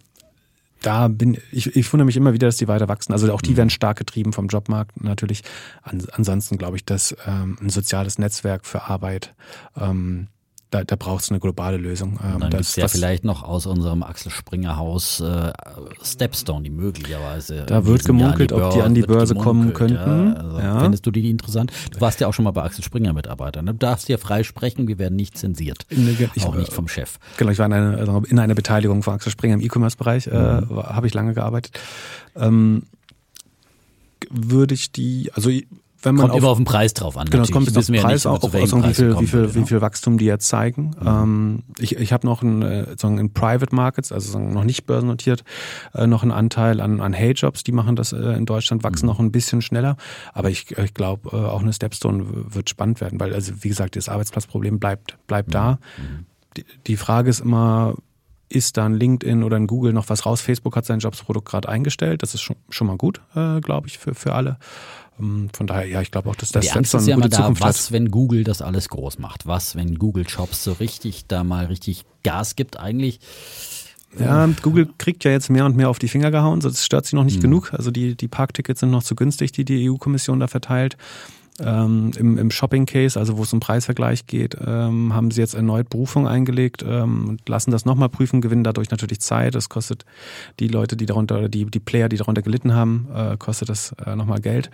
[0.82, 3.12] da bin ich, ich wundere mich immer wieder, dass die weiter wachsen.
[3.12, 5.42] Also auch die werden stark getrieben vom Jobmarkt natürlich.
[5.82, 9.34] An, ansonsten glaube ich, dass ähm, ein soziales Netzwerk für Arbeit,
[9.76, 10.28] ähm,
[10.70, 12.18] da, da braucht es eine globale Lösung.
[12.22, 15.52] Ähm, Und dann gibt es ja vielleicht noch aus unserem Axel Springer Haus äh,
[16.02, 17.64] Stepstone, die möglicherweise.
[17.66, 19.94] Da wird gemunkelt, ob die an die Börse kommen könnten.
[20.28, 20.32] Ja.
[20.34, 20.80] Also, Ja.
[20.80, 21.72] Findest du die interessant?
[21.92, 23.62] Du warst ja auch schon mal bei Axel Springer Mitarbeiter.
[23.62, 23.72] Ne?
[23.72, 25.86] Du darfst hier frei sprechen, wir werden nicht zensiert.
[25.88, 27.18] Ich- auch nicht vom Chef.
[27.36, 30.70] Genau, ich war in einer, in einer Beteiligung von Axel Springer im E-Commerce-Bereich, äh, Mhm.
[30.70, 31.78] war- habe ich lange gearbeitet.
[32.36, 32.84] Ähm,
[34.30, 35.50] würde ich die, also
[36.02, 37.28] wenn man Kommt immer auf den Preis drauf an.
[37.28, 39.20] Genau, es kommt auf den wir ja Preis nicht, auch, auf, also wie, Preis viel,
[39.20, 39.54] wie, viel, genau.
[39.54, 40.92] wie viel Wachstum die jetzt zeigen.
[41.04, 44.86] Ähm, ich ich habe noch ein, äh, sozusagen in Private Markets, also sagen noch nicht
[44.86, 45.44] börsennotiert,
[45.94, 49.12] äh, noch einen Anteil an, an Hey-Jobs, die machen das äh, in Deutschland, wachsen Mhm.
[49.12, 49.96] noch ein bisschen schneller.
[50.32, 52.24] Aber ich, ich glaube, äh, auch eine Stepstone
[52.54, 55.78] wird spannend werden, weil, also wie gesagt, das Arbeitsplatzproblem bleibt, bleibt da.
[55.98, 56.26] Mhm.
[56.56, 57.94] Die, die Frage ist immer,
[58.48, 60.40] ist da ein LinkedIn oder ein Google noch was raus?
[60.40, 62.22] Facebook hat sein Jobsprodukt gerade eingestellt.
[62.22, 64.58] Das ist schon, schon mal gut, äh, glaube ich, für, für alle.
[65.20, 67.36] Ähm, Von daher, ja, ich glaube auch, dass das Die Angst ist ja immer da,
[67.38, 67.68] Zukunft hat.
[67.68, 69.46] was, wenn Google das alles groß macht?
[69.46, 72.78] Was, wenn Google Jobs so richtig da mal richtig Gas gibt?
[72.78, 73.20] Eigentlich
[74.18, 77.16] Ja, Google kriegt ja jetzt mehr und mehr auf die Finger gehauen, das stört sie
[77.16, 77.72] noch nicht genug.
[77.72, 80.96] Also die, die Parktickets sind noch zu günstig, die die EU-Kommission da verteilt.
[81.62, 85.90] Ähm, Im, im Shopping-Case, also wo es um Preisvergleich geht, ähm, haben sie jetzt erneut
[85.90, 89.54] Berufung eingelegt ähm, und lassen das nochmal prüfen, gewinnen dadurch natürlich Zeit.
[89.54, 90.04] Das kostet
[90.58, 93.94] die Leute, die darunter, oder die, die Player, die darunter gelitten haben, äh, kostet das
[94.04, 94.70] äh, nochmal Geld.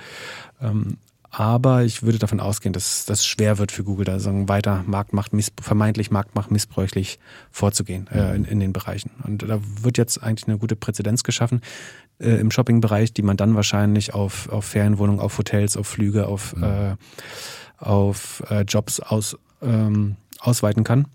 [0.60, 0.98] Ähm,
[1.30, 5.32] aber ich würde davon ausgehen, dass das schwer wird für Google, da sagen, weiter Marktmacht,
[5.60, 7.18] vermeintlich Marktmacht missbräuchlich
[7.50, 9.10] vorzugehen äh, in, in den Bereichen.
[9.22, 11.60] Und da wird jetzt eigentlich eine gute Präzedenz geschaffen
[12.18, 16.54] äh, im Shopping-Bereich, die man dann wahrscheinlich auf, auf Ferienwohnungen, auf Hotels, auf Flüge, auf,
[16.60, 16.94] äh,
[17.78, 21.06] auf äh, Jobs aus, ähm, ausweiten kann.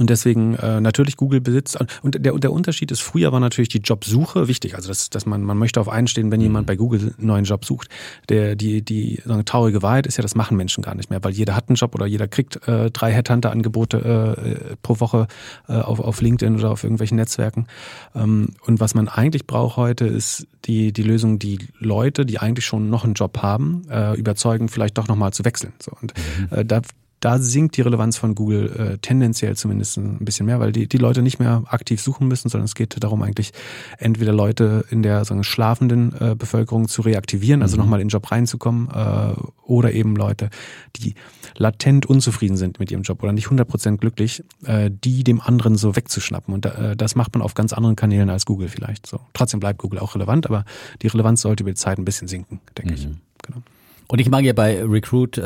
[0.00, 3.80] Und deswegen äh, natürlich Google besitzt und der, der Unterschied ist, früher war natürlich die
[3.80, 7.26] Jobsuche wichtig, also dass, dass man, man möchte auf einstehen, wenn jemand bei Google einen
[7.26, 7.90] neuen Job sucht.
[8.30, 11.22] Der, die, die so eine traurige Wahrheit ist ja, das machen Menschen gar nicht mehr,
[11.22, 15.28] weil jeder hat einen Job oder jeder kriegt äh, drei Headhunter-Angebote äh, pro Woche
[15.68, 17.66] äh, auf, auf LinkedIn oder auf irgendwelchen Netzwerken.
[18.14, 22.64] Ähm, und was man eigentlich braucht heute, ist die, die Lösung, die Leute, die eigentlich
[22.64, 25.74] schon noch einen Job haben, äh, überzeugen, vielleicht doch nochmal zu wechseln.
[25.78, 26.14] So, und
[26.52, 26.80] äh, da
[27.20, 30.96] da sinkt die Relevanz von Google äh, tendenziell zumindest ein bisschen mehr, weil die, die
[30.96, 33.52] Leute nicht mehr aktiv suchen müssen, sondern es geht darum, eigentlich
[33.98, 38.30] entweder Leute in der sagen, schlafenden äh, Bevölkerung zu reaktivieren, also nochmal in den Job
[38.30, 40.50] reinzukommen, äh, oder eben Leute,
[40.96, 41.14] die
[41.56, 45.94] latent unzufrieden sind mit ihrem Job oder nicht 100% glücklich, äh, die dem anderen so
[45.94, 46.52] wegzuschnappen.
[46.54, 49.06] Und äh, das macht man auf ganz anderen Kanälen als Google vielleicht.
[49.06, 49.20] So.
[49.34, 50.64] Trotzdem bleibt Google auch relevant, aber
[51.02, 53.08] die Relevanz sollte über die Zeit ein bisschen sinken, denke ich.
[53.42, 53.62] Genau.
[54.08, 55.42] Und ich mag ja bei Recruit äh,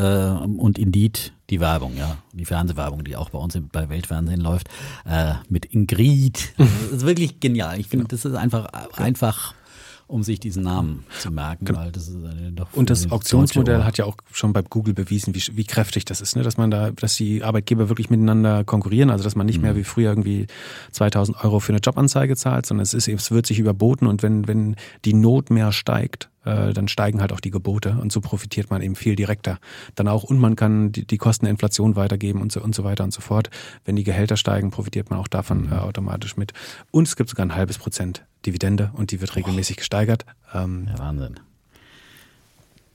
[0.56, 4.68] und Indeed die Werbung, ja, die Fernsehwerbung, die auch bei uns bei Weltfernsehen läuft,
[5.08, 6.52] äh, mit Ingrid.
[6.58, 7.78] Das ist wirklich genial.
[7.78, 9.54] Ich finde, das ist einfach einfach
[10.06, 11.78] um sich diesen Namen zu merken, Genau.
[11.80, 15.34] weil das ist eine doch Und das Auktionsmodell hat ja auch schon bei Google bewiesen,
[15.34, 16.42] wie, wie kräftig das ist, ne?
[16.42, 19.84] dass man da, dass die Arbeitgeber wirklich miteinander konkurrieren, also dass man nicht mehr wie
[19.84, 20.46] früher irgendwie
[20.92, 24.46] 2000 Euro für eine Jobanzeige zahlt, sondern es ist, es wird sich überboten und wenn,
[24.46, 24.76] wenn
[25.06, 28.82] die Not mehr steigt, äh, dann steigen halt auch die Gebote und so profitiert man
[28.82, 29.58] eben viel direkter
[29.94, 32.84] dann auch und man kann die, die Kosten der Inflation weitergeben und so, und so
[32.84, 33.50] weiter und so fort.
[33.84, 36.52] Wenn die Gehälter steigen, profitiert man auch davon äh, automatisch mit.
[36.90, 40.26] Und es gibt sogar ein halbes Prozent Dividende und die wird regelmäßig gesteigert.
[40.52, 41.40] Ähm, Ja, Wahnsinn.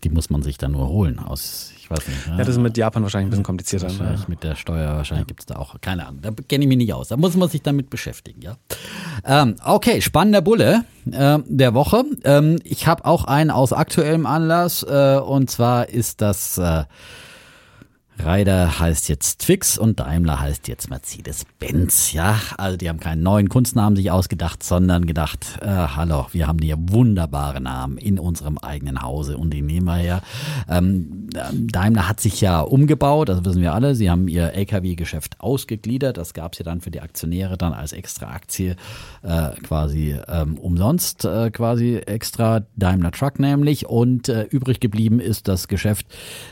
[0.04, 2.28] Die muss man sich dann nur holen aus, ich weiß nicht.
[2.28, 2.34] ne?
[2.34, 3.88] ja, das ist mit Japan wahrscheinlich ein bisschen komplizierter.
[3.88, 4.00] ne?
[4.00, 6.78] Wahrscheinlich mit der Steuer, wahrscheinlich gibt es da auch, keine Ahnung, da kenne ich mich
[6.78, 7.10] nicht aus.
[7.10, 8.56] Da muss man sich damit beschäftigen, ja.
[9.26, 12.04] Ähm, okay, spannender Bulle äh, der Woche.
[12.24, 16.84] Ähm, ich habe auch einen aus aktuellem Anlass äh, und zwar ist das äh,
[18.22, 22.12] Ryder heißt jetzt Twix und Daimler heißt jetzt Mercedes-Benz.
[22.12, 26.60] Ja, also die haben keinen neuen Kunstnamen sich ausgedacht, sondern gedacht, äh, hallo, wir haben
[26.60, 30.22] hier wunderbare Namen in unserem eigenen Hause und die nehmen wir her.
[30.68, 33.96] Ähm, Daimler hat sich ja umgebaut, das wissen wir alle.
[33.96, 36.18] Sie haben ihr LKW-Geschäft ausgegliedert.
[36.18, 38.76] Das gab es ja dann für die Aktionäre dann als extra Aktie
[39.24, 43.86] äh, quasi ähm, umsonst, äh, quasi extra Daimler Truck nämlich.
[43.86, 46.06] Und äh, übrig geblieben ist das Geschäft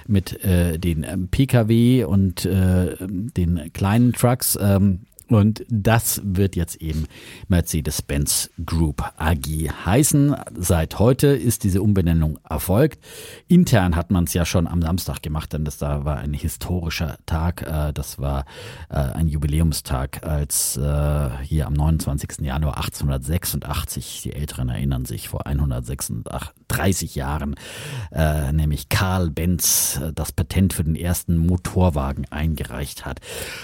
[0.07, 1.56] mit äh, den ähm, Pkw
[2.03, 4.57] und äh, den kleinen Trucks.
[4.61, 7.05] Ähm, und das wird jetzt eben
[7.47, 9.45] Mercedes-Benz Group AG
[9.85, 10.35] heißen.
[10.57, 12.99] Seit heute ist diese Umbenennung erfolgt.
[13.47, 17.17] Intern hat man es ja schon am Samstag gemacht, denn das da war ein historischer
[17.25, 17.63] Tag.
[17.63, 18.45] Äh, Das war
[18.89, 22.39] äh, ein Jubiläumstag, als äh, hier am 29.
[22.41, 27.55] Januar 1886, die Älteren erinnern sich, vor 136 Jahren,
[28.51, 33.19] nämlich Karl Benz das Patent für den ersten Motorwagen eingereicht hat.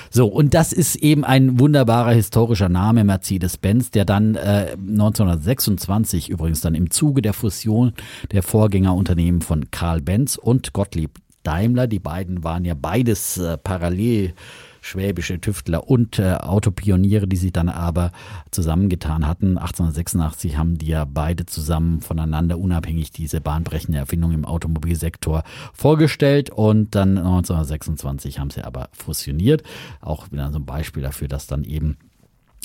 [0.09, 6.61] So, und das ist eben ein wunderbarer historischer Name, Mercedes-Benz, der dann äh, 1926 übrigens
[6.61, 7.93] dann im Zuge der Fusion
[8.31, 14.33] der Vorgängerunternehmen von Karl Benz und Gottlieb Daimler, die beiden waren ja beides äh, parallel
[14.83, 18.11] schwäbische Tüftler und äh, Autopioniere, die sich dann aber
[18.51, 19.57] zusammengetan hatten.
[19.57, 26.95] 1886 haben die ja beide zusammen voneinander unabhängig diese bahnbrechende Erfindung im Automobilsektor vorgestellt und
[26.95, 29.63] dann 1926 haben sie aber fusioniert.
[30.01, 31.97] Auch wieder so ein Beispiel dafür, dass dann eben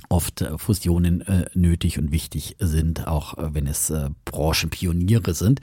[0.09, 5.61] oft äh, Fusionen äh, nötig und wichtig sind, auch äh, wenn es äh, Branchenpioniere sind.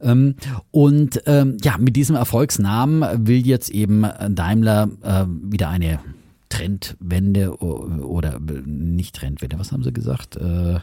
[0.00, 0.36] Ähm,
[0.70, 6.00] und ähm, ja, mit diesem Erfolgsnamen will jetzt eben Daimler äh, wieder eine
[6.62, 10.36] Trendwende oder nicht Trendwende, was haben sie gesagt?
[10.36, 10.76] Äh,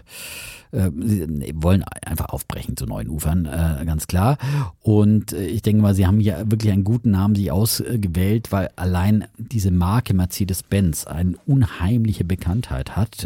[0.71, 4.37] äh, sie wollen einfach aufbrechen zu neuen Ufern, äh, ganz klar.
[4.81, 9.25] Und ich denke mal, sie haben hier wirklich einen guten Namen sich ausgewählt, weil allein
[9.37, 13.25] diese Marke Mercedes-Benz eine unheimliche Bekanntheit hat.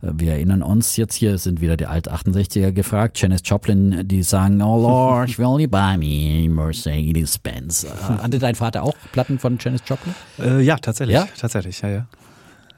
[0.00, 4.80] Wir erinnern uns jetzt hier, sind wieder die Alt-68er gefragt, Janis Joplin, die sagen, oh
[4.80, 7.86] Lord, will you buy me Mercedes-Benz?
[8.02, 10.14] Hatte dein Vater auch Platten von Janis Joplin?
[10.60, 11.14] Ja, tatsächlich.
[11.14, 11.28] Ja?
[11.36, 12.06] Tatsächlich, ja, ja.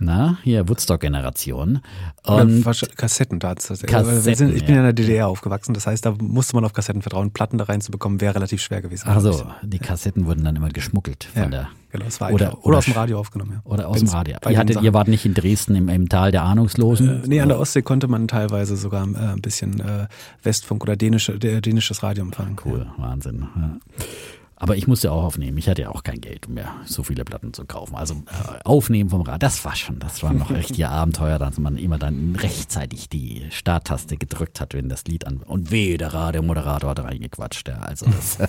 [0.02, 1.80] Na, hier Woodstock-Generation.
[2.24, 2.64] Und
[2.96, 3.54] Kassetten da.
[3.58, 4.80] Sind, Kassetten, ich bin ja.
[4.80, 7.32] in der DDR aufgewachsen, das heißt, da musste man auf Kassetten vertrauen.
[7.32, 9.08] Platten da reinzubekommen, wäre relativ schwer gewesen.
[9.08, 12.66] also die Kassetten wurden dann immer geschmuggelt von ja, der genau, das war oder, oder,
[12.66, 13.60] oder aus dem Radio aufgenommen.
[13.62, 13.70] Ja.
[13.70, 14.36] Oder aus dem Wenn's Radio.
[14.40, 17.24] bei Ihr, hattet, ihr wart nicht in Dresden im, im Tal der Ahnungslosen?
[17.24, 20.06] Äh, nee, an der Ostsee konnte man teilweise sogar äh, ein bisschen äh,
[20.42, 22.56] Westfunk oder dänische, dänisches Radio empfangen.
[22.64, 23.46] Cool, Wahnsinn.
[24.62, 25.56] Aber ich musste auch aufnehmen.
[25.56, 27.96] Ich hatte ja auch kein Geld, um mir so viele Platten zu kaufen.
[27.96, 31.78] Also äh, aufnehmen vom Rad, das war schon, das war noch richtige Abenteuer, dass man
[31.78, 36.90] immer dann rechtzeitig die Starttaste gedrückt hat, wenn das Lied an und weh, der Radiomoderator
[36.90, 37.68] hat reingequatscht.
[37.68, 38.36] Ja, also das,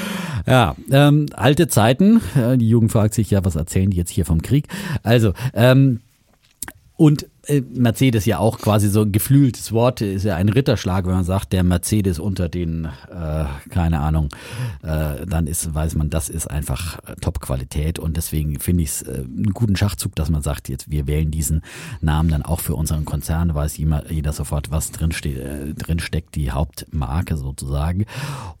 [0.46, 2.20] ja, ähm, alte Zeiten.
[2.36, 4.68] Äh, Die Jugend fragt sich ja, was erzählen die jetzt hier vom Krieg?
[5.02, 6.00] Also, ähm,
[6.96, 7.26] und
[7.72, 11.52] Mercedes ja auch quasi so ein geflügeltes Wort, ist ja ein Ritterschlag, wenn man sagt,
[11.52, 14.28] der Mercedes unter den, äh, keine Ahnung,
[14.82, 19.02] äh, dann ist, weiß man, das ist einfach äh, Top-Qualität und deswegen finde ich es
[19.02, 21.62] äh, einen guten Schachzug, dass man sagt, jetzt wir wählen diesen
[22.00, 25.98] Namen dann auch für unseren Konzern, weiß jeder, jeder sofort, was drin, steht, äh, drin
[25.98, 28.06] steckt, die Hauptmarke sozusagen.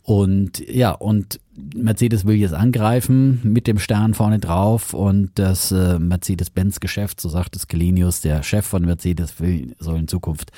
[0.02, 5.98] Und ja, und Mercedes will jetzt angreifen mit dem Stern vorne drauf und das äh,
[6.00, 10.50] Mercedes-Benz-Geschäft, so sagt es Gelenius, der Chef von Mercedes, will, soll in Zukunft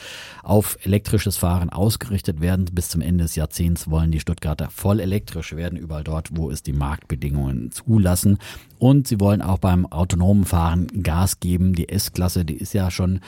[0.43, 2.65] auf elektrisches Fahren ausgerichtet werden.
[2.73, 6.63] Bis zum Ende des Jahrzehnts wollen die Stuttgarter voll elektrisch werden, überall dort, wo es
[6.63, 8.39] die Marktbedingungen zulassen.
[8.79, 11.75] Und sie wollen auch beim autonomen Fahren Gas geben.
[11.75, 13.21] Die S-Klasse, die ist ja schon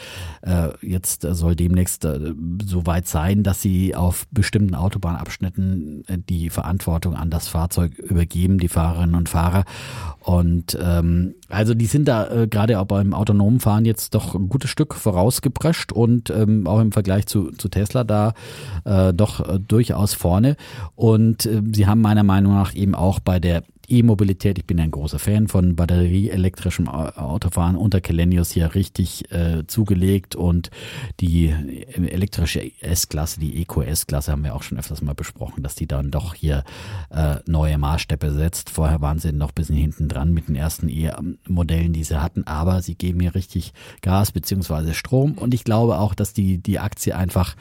[0.42, 2.34] äh, jetzt äh, soll demnächst äh,
[2.64, 8.58] so weit sein, dass sie auf bestimmten Autobahnabschnitten äh, die Verantwortung an das Fahrzeug übergeben,
[8.58, 9.64] die Fahrerinnen und Fahrer.
[10.20, 14.48] Und ähm, also die sind da äh, gerade auch beim autonomen Fahren jetzt doch ein
[14.48, 18.34] gutes Stück vorausgeprescht und ähm, auch im Vergleich zu, zu Tesla da
[18.84, 20.56] äh, doch äh, durchaus vorne.
[20.94, 24.58] Und äh, sie haben meiner Meinung nach eben auch bei der E-Mobilität.
[24.58, 30.70] Ich bin ein großer Fan von batterieelektrischem Autofahren unter Kelenius hier richtig äh, zugelegt und
[31.20, 35.86] die elektrische S-Klasse, die Eco S-Klasse haben wir auch schon öfters mal besprochen, dass die
[35.86, 36.64] dann doch hier
[37.10, 38.70] äh, neue Maßstäbe setzt.
[38.70, 42.46] Vorher waren sie noch ein bisschen hinten dran mit den ersten E-Modellen, die sie hatten,
[42.46, 43.72] aber sie geben hier richtig
[44.02, 47.56] Gas beziehungsweise Strom und ich glaube auch, dass die, die Aktie einfach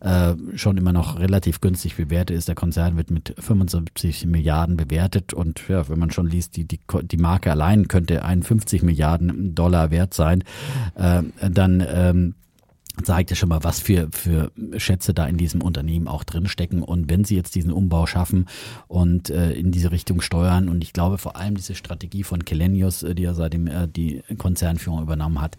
[0.00, 2.48] äh, schon immer noch relativ günstig bewertet ist.
[2.48, 6.80] Der Konzern wird mit 75 Milliarden bewertet und ja, wenn man schon liest, die, die,
[7.02, 10.44] die Marke allein könnte 51 Milliarden Dollar wert sein,
[10.94, 12.34] äh, dann ähm,
[13.04, 16.82] zeigt ja schon mal, was für, für Schätze da in diesem Unternehmen auch drinstecken.
[16.82, 18.46] Und wenn sie jetzt diesen Umbau schaffen
[18.86, 23.02] und äh, in diese Richtung steuern, und ich glaube vor allem diese Strategie von Kelenius,
[23.02, 25.56] äh, die ja seitdem er die Konzernführung übernommen hat,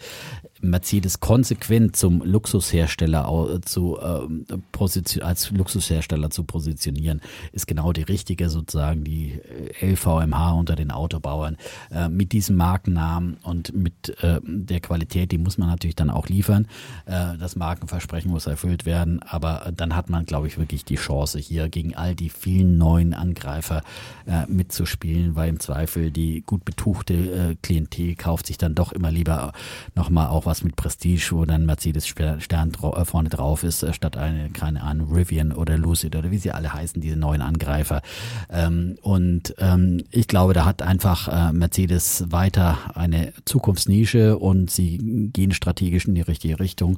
[0.62, 9.04] Mercedes konsequent zum Luxushersteller zu äh, als Luxushersteller zu positionieren, ist genau die richtige sozusagen
[9.04, 9.40] die
[9.82, 11.58] LVMH unter den Autobauern
[11.92, 16.28] äh, mit diesem Markennamen und mit äh, der Qualität, die muss man natürlich dann auch
[16.28, 16.68] liefern.
[17.06, 21.40] Äh, das Markenversprechen muss erfüllt werden, aber dann hat man, glaube ich, wirklich die Chance
[21.40, 23.84] hier gegen all die vielen neuen Angreifer
[24.26, 29.12] äh, mitzuspielen, weil im Zweifel die gut betuchte äh, Klientel kauft sich dann doch immer
[29.12, 29.54] lieber
[29.96, 34.18] nochmal auch was mit Prestige, wo dann Mercedes Stern äh, vorne drauf ist, äh, statt
[34.18, 38.02] eine, keine Ahnung, Rivian oder Lucid oder wie sie alle heißen, diese neuen Angreifer.
[38.50, 45.30] Ähm, und ähm, ich glaube, da hat einfach äh, Mercedes weiter eine Zukunftsnische und sie
[45.32, 46.98] gehen strategisch in die richtige Richtung.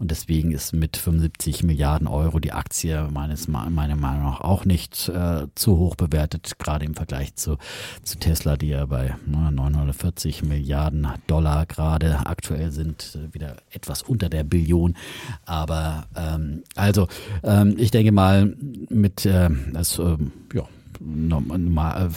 [0.00, 5.10] Und deswegen ist mit 75 Milliarden Euro die Aktie meines, meiner Meinung nach auch nicht
[5.10, 7.58] äh, zu hoch bewertet, gerade im Vergleich zu,
[8.02, 14.30] zu Tesla, die ja bei 940 Milliarden Dollar gerade aktuell sind, äh, wieder etwas unter
[14.30, 14.96] der Billion.
[15.44, 17.06] Aber ähm, also
[17.42, 18.56] ähm, ich denke mal
[18.88, 20.16] mit äh, das, äh,
[20.54, 20.66] ja,
[20.98, 22.10] normal,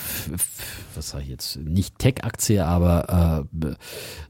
[0.96, 3.76] was sage ich jetzt, nicht Tech-Aktie, aber äh,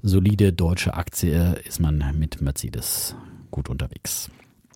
[0.02, 3.16] solide deutsche Aktie ist man mit Mercedes
[3.54, 4.30] gut unterwegs.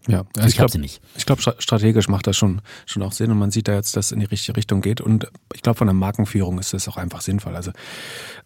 [0.07, 1.01] Ja, also ich glaube nicht.
[1.17, 4.07] Ich glaube, strategisch macht das schon, schon auch Sinn und man sieht da jetzt, dass
[4.07, 5.01] es in die richtige Richtung geht.
[5.01, 7.57] Und ich glaube, von der Markenführung ist das auch einfach sinnvoll.
[7.57, 7.71] Also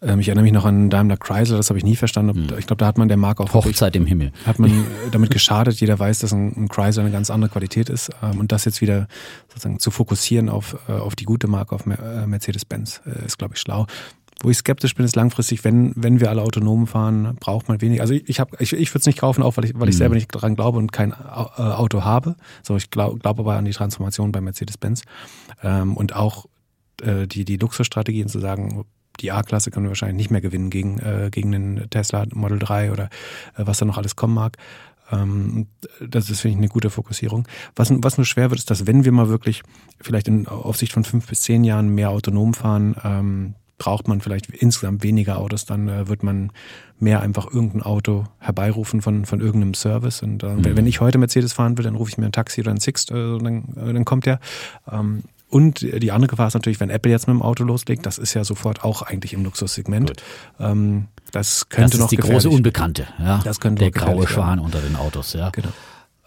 [0.00, 2.48] ähm, ich erinnere mich noch an Daimler Chrysler, das habe ich nie verstanden.
[2.48, 2.58] Hm.
[2.58, 4.32] Ich glaube, da hat man der Marke auch Hochzeit im Himmel.
[4.44, 5.80] Hat man damit geschadet.
[5.80, 8.10] Jeder weiß, dass ein, ein Chrysler eine ganz andere Qualität ist.
[8.22, 9.06] Ähm, und das jetzt wieder
[9.48, 13.54] sozusagen zu fokussieren auf, äh, auf die gute Marke, auf äh, Mercedes-Benz, äh, ist, glaube
[13.54, 13.86] ich, schlau.
[14.42, 18.02] Wo ich skeptisch bin, ist langfristig, wenn, wenn wir alle autonom fahren, braucht man weniger.
[18.02, 19.94] Also ich, ich, hab, ich, ich würde es nicht kaufen, auch weil ich, weil ich
[19.94, 19.98] mhm.
[19.98, 22.34] selber nicht dran glaube und kein äh, Auto habe.
[22.62, 25.02] So, ich glaube glaub aber an die Transformation bei Mercedes-Benz.
[25.62, 26.46] Ähm, und auch
[27.02, 28.84] äh, die, die Luxusstrategien zu sagen,
[29.20, 32.90] die A-Klasse können wir wahrscheinlich nicht mehr gewinnen gegen, äh, gegen den Tesla Model 3
[32.90, 33.04] oder
[33.56, 34.56] äh, was da noch alles kommen mag.
[35.12, 35.68] Ähm,
[36.00, 37.46] das ist, finde ich, eine gute Fokussierung.
[37.76, 39.62] Was, was nur schwer wird, ist, dass wenn wir mal wirklich
[40.00, 44.48] vielleicht in Aufsicht von fünf bis zehn Jahren mehr autonom fahren, ähm, braucht man vielleicht
[44.50, 46.52] insgesamt weniger Autos, dann äh, wird man
[46.98, 50.22] mehr einfach irgendein Auto herbeirufen von, von irgendeinem Service.
[50.22, 50.76] Und äh, mhm.
[50.76, 53.10] wenn ich heute Mercedes fahren will, dann rufe ich mir ein Taxi oder ein Sixt,
[53.10, 54.38] äh, dann, äh, dann kommt der.
[54.90, 58.16] Ähm, und die andere Gefahr ist natürlich, wenn Apple jetzt mit dem Auto loslegt, das
[58.16, 60.14] ist ja sofort auch eigentlich im Luxussegment.
[60.58, 63.38] Ähm, das könnte das ist noch die große Unbekannte, ja.
[63.44, 65.50] Das könnte der graue Schwan unter den Autos, ja.
[65.50, 65.68] Genau.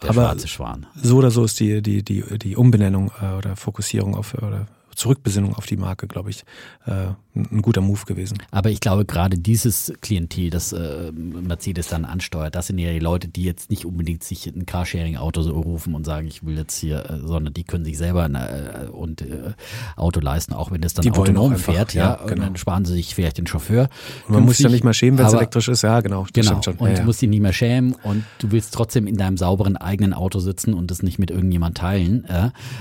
[0.02, 0.86] Der Aber schwarze Schwan.
[0.94, 4.66] So oder so ist die, die, die, die Umbenennung äh, oder Fokussierung auf oder
[4.96, 6.44] Zurückbesinnung auf die Marke, glaube ich,
[6.86, 8.38] äh, ein guter Move gewesen.
[8.50, 12.98] Aber ich glaube, gerade dieses Klientel, das äh, Mercedes dann ansteuert, das sind ja die
[12.98, 16.78] Leute, die jetzt nicht unbedingt sich ein Carsharing-Auto so rufen und sagen, ich will jetzt
[16.78, 19.52] hier, äh, sondern die können sich selber ein äh, und, äh,
[19.96, 22.44] Auto leisten, auch wenn das dann die autonom einfach, fährt, ja, ja genau.
[22.44, 23.88] dann sparen sie sich vielleicht den Chauffeur.
[24.26, 26.26] Und man muss sich ja nicht mehr schämen, wenn es elektrisch ist, ja, genau.
[26.32, 26.56] genau.
[26.56, 26.94] Und ja, ja.
[26.94, 30.38] du musst dich nicht mehr schämen und du willst trotzdem in deinem sauberen eigenen Auto
[30.38, 32.26] sitzen und das nicht mit irgendjemand teilen.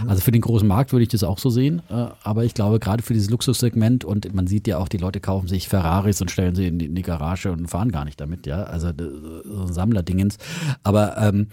[0.07, 2.79] Also für den großen Markt würde ich das auch so sehen, äh, aber ich glaube,
[2.79, 6.31] gerade für dieses Luxussegment und man sieht ja auch, die Leute kaufen sich Ferraris und
[6.31, 8.63] stellen sie in die, in die Garage und fahren gar nicht damit, ja.
[8.63, 8.91] Also
[9.43, 10.37] so ein Sammlerdingens.
[10.83, 11.47] Aber ähm,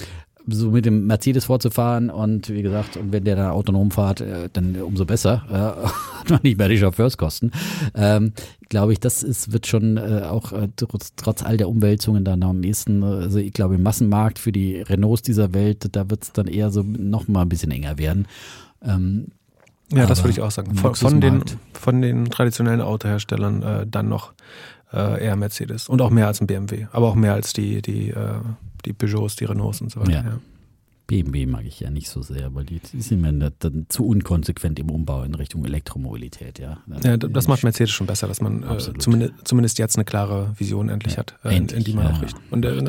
[0.47, 4.49] so mit dem Mercedes vorzufahren und wie gesagt, und wenn der dann autonom fährt, äh,
[4.53, 5.43] dann umso besser.
[5.49, 7.53] Hat man nicht mehr die Chauffeurskosten.
[7.95, 8.33] Ähm,
[8.69, 12.43] glaube ich, das ist, wird schon äh, auch äh, trotz, trotz all der Umwälzungen dann
[12.43, 16.33] am ehesten, also ich glaube, im Massenmarkt für die Renaults dieser Welt, da wird es
[16.33, 18.27] dann eher so noch mal ein bisschen enger werden.
[18.83, 19.29] Ähm,
[19.93, 20.75] ja, das würde ich auch sagen.
[20.75, 24.33] Von, von, den, von den traditionellen Autoherstellern äh, dann noch
[24.93, 28.11] äh, eher Mercedes und auch mehr als ein BMW, aber auch mehr als die, die,
[28.11, 28.35] äh,
[28.85, 30.13] die Peugeots, die Renaults und so weiter.
[30.13, 30.23] Ja.
[30.23, 30.39] ja.
[31.13, 34.91] BMW mag ich ja nicht so sehr, weil die, sind mir dann zu unkonsequent im
[34.91, 36.59] Umbau in Richtung Elektromobilität.
[36.59, 40.55] Ja, ja das macht Mercedes schon besser, dass man äh, zumindest, zumindest, jetzt eine klare
[40.57, 42.41] Vision endlich ja, hat, äh, endlich, in die man auch richtet.
[42.51, 42.83] Und äh,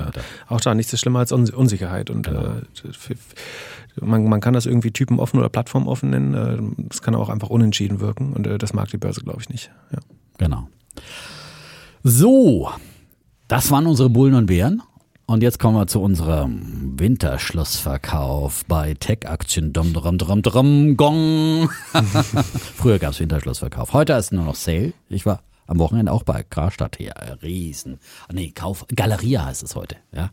[0.47, 2.09] auch da nichts ist schlimmer als Unsicherheit.
[2.09, 2.61] Und genau.
[3.99, 6.33] Man, man kann das irgendwie typenoffen oder plattformoffen nennen.
[6.33, 9.49] Äh, das kann auch einfach unentschieden wirken und äh, das mag die Börse, glaube ich,
[9.49, 9.71] nicht.
[9.91, 9.99] Ja.
[10.37, 10.67] Genau.
[12.03, 12.69] So,
[13.47, 14.81] das waren unsere Bullen und Bären.
[15.25, 19.71] Und jetzt kommen wir zu unserem Winterschlussverkauf bei Tech-Aktien.
[19.71, 21.69] Dum, dum, dum, dum, gong.
[22.75, 23.93] Früher gab es Winterschlussverkauf.
[23.93, 24.91] Heute ist nur noch Sale.
[25.07, 27.13] Ich war am Wochenende auch bei Karstadt hier.
[27.41, 27.99] Riesen.
[28.33, 28.85] Nee, Kauf.
[28.93, 29.95] Galeria heißt es heute.
[30.11, 30.31] Ja.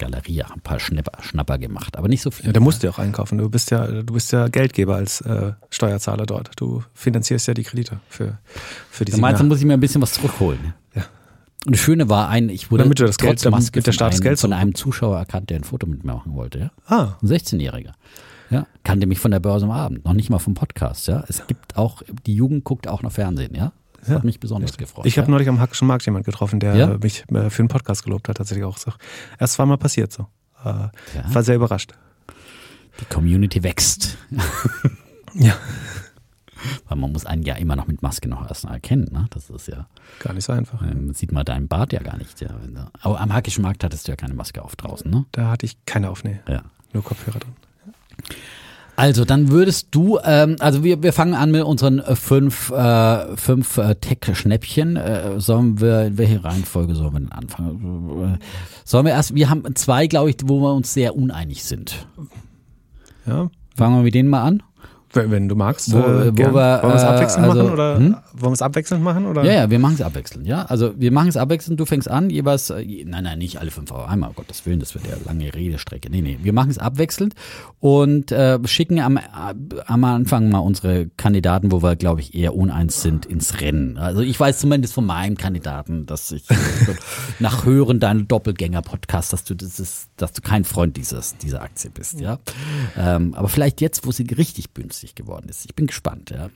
[0.00, 2.46] Galeria, ein paar Schnapper, Schnapper gemacht, aber nicht so viel.
[2.46, 3.38] Ja, da musst du ja auch einkaufen.
[3.38, 6.50] Du bist ja, du bist ja Geldgeber als äh, Steuerzahler dort.
[6.56, 8.38] Du finanzierst ja die Kredite für,
[8.90, 10.74] für die Du meinst, da muss ich mir ein bisschen was zurückholen.
[10.94, 11.02] Ja.
[11.66, 14.22] Und das Schöne war ein, ich wurde damit du das Geld, damit der Staat das
[14.22, 16.58] Geld von einem Zuschauer erkannt, der ein Foto mit mir machen wollte.
[16.58, 16.70] Ja?
[16.86, 17.16] Ah.
[17.22, 17.92] Ein 16-Jähriger.
[18.50, 21.06] Ja, kannte mich von der Börse am Abend, noch nicht mal vom Podcast.
[21.06, 23.54] Ja, es gibt auch die Jugend guckt auch noch Fernsehen.
[23.54, 24.14] Ja, das ja.
[24.16, 25.06] hat mich besonders gefreut.
[25.06, 25.30] Ich habe ja.
[25.30, 26.98] neulich am Hackischen Markt jemand getroffen, der ja?
[26.98, 28.92] mich äh, für einen Podcast gelobt hat, tatsächlich auch so.
[29.38, 30.26] Erst zweimal passiert so.
[30.64, 30.88] Äh,
[31.32, 31.92] war sehr überrascht.
[33.00, 34.18] Die Community wächst.
[35.34, 35.54] ja.
[36.88, 39.08] Weil man muss einen ja immer noch mit Maske noch erst erkennen.
[39.12, 39.26] Ne?
[39.30, 39.86] Das ist ja
[40.18, 40.82] gar nicht so einfach.
[40.82, 42.40] Ähm, sieht man deinen Bart ja gar nicht.
[42.40, 42.50] Ja.
[43.00, 45.24] Aber am Hackischen Markt hattest du ja keine Maske auf draußen, ne?
[45.32, 46.40] Da hatte ich keine auf, nee.
[46.48, 46.62] Ja.
[46.92, 47.54] Nur Kopfhörer drin.
[49.00, 53.34] Also dann würdest du, ähm, also wir, wir fangen an mit unseren äh, fünf, äh,
[53.34, 54.96] fünf äh, Tech-Schnäppchen.
[54.96, 58.34] Äh, sollen wir, in welche Reihenfolge sollen wir denn anfangen?
[58.34, 58.38] Äh,
[58.84, 62.06] sollen wir erst, wir haben zwei, glaube ich, wo wir uns sehr uneinig sind.
[63.26, 63.50] Ja.
[63.74, 64.62] Fangen wir mit denen mal an?
[65.12, 65.92] Wenn du magst.
[65.92, 68.16] Wo, äh, wo wir, wollen wir es abwechselnd also, machen oder hm?
[68.32, 69.44] wollen wir es abwechselnd machen oder?
[69.44, 70.46] Ja, ja, wir machen es abwechselnd.
[70.46, 71.80] Ja, also wir machen es abwechselnd.
[71.80, 72.70] Du fängst an, jeweils.
[72.70, 74.30] Äh, nein, nein, nicht alle fünf auf einmal.
[74.30, 76.10] Um Gottes Willen, das wird ja lange Redestrecke.
[76.10, 77.34] Nee, nee, wir machen es abwechselnd
[77.80, 79.18] und äh, schicken am,
[79.86, 83.96] am Anfang mal unsere Kandidaten, wo wir, glaube ich, eher uneins sind, ins Rennen.
[83.98, 86.44] Also ich weiß zumindest von meinem Kandidaten, dass ich
[87.40, 91.90] nach Hören deinen Doppelgänger-Podcast, dass du das ist, dass du kein Freund dieses dieser Aktie
[91.90, 92.20] bist.
[92.20, 92.38] Ja,
[92.96, 95.64] ähm, aber vielleicht jetzt, wo sie richtig bündelt günstig geworden ist.
[95.64, 96.50] Ich bin gespannt, ja.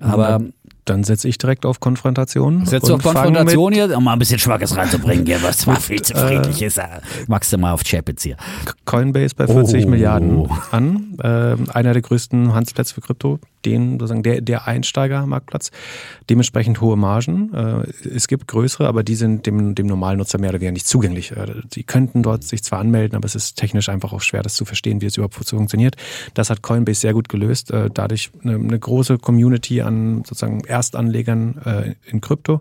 [0.00, 0.40] Aber
[0.86, 2.64] dann setze ich direkt auf Konfrontation.
[2.64, 6.00] Setzt du auf Konfrontation hier, um mal ein bisschen Schmackes reinzubringen, hier, was zwar viel
[6.00, 6.78] zu friedlich ist.
[6.78, 8.36] Äh, Magst du mal auf Chapitz hier.
[8.84, 9.88] Coinbase bei 40 oh.
[9.88, 11.18] Milliarden an.
[11.20, 15.70] Äh, einer der größten Handelsplätze für Krypto den sozusagen der, der Einsteigermarktplatz.
[16.30, 17.52] Dementsprechend hohe Margen.
[17.52, 20.86] Äh, es gibt größere, aber die sind dem, dem normalen Nutzer mehr oder weniger nicht
[20.86, 21.34] zugänglich.
[21.70, 24.54] Sie äh, könnten dort sich zwar anmelden, aber es ist technisch einfach auch schwer, das
[24.54, 25.96] zu verstehen, wie es überhaupt funktioniert.
[26.34, 27.70] Das hat Coinbase sehr gut gelöst.
[27.70, 32.60] Äh, dadurch eine, eine große Community an sozusagen Erstanlegern in Krypto.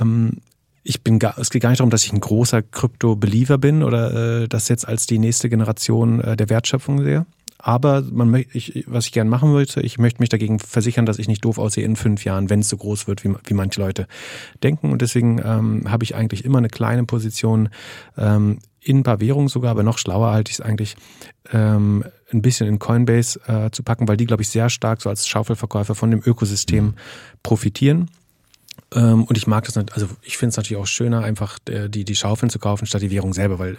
[0.00, 0.38] Ähm,
[0.82, 4.42] ich bin gar, es geht gar nicht darum, dass ich ein großer Krypto-Believer bin oder
[4.42, 7.26] äh, das jetzt als die nächste Generation äh, der Wertschöpfung sehe.
[7.58, 11.28] Aber man, ich, was ich gerne machen wollte, ich möchte mich dagegen versichern, dass ich
[11.28, 14.06] nicht doof aussehe in fünf Jahren, wenn es so groß wird, wie, wie manche Leute
[14.62, 14.90] denken.
[14.90, 17.68] Und deswegen ähm, habe ich eigentlich immer eine kleine Position
[18.16, 20.96] ähm, in ein paar Währungen sogar, aber noch schlauer halte ich es eigentlich,
[21.52, 25.08] ähm, ein bisschen in Coinbase äh, zu packen, weil die, glaube ich, sehr stark so
[25.08, 26.94] als Schaufelverkäufer von dem Ökosystem
[27.42, 28.08] profitieren.
[28.92, 31.88] Ähm, und ich mag das nicht, also ich finde es natürlich auch schöner, einfach äh,
[31.88, 33.76] die, die Schaufeln zu kaufen, statt die Währung selber, weil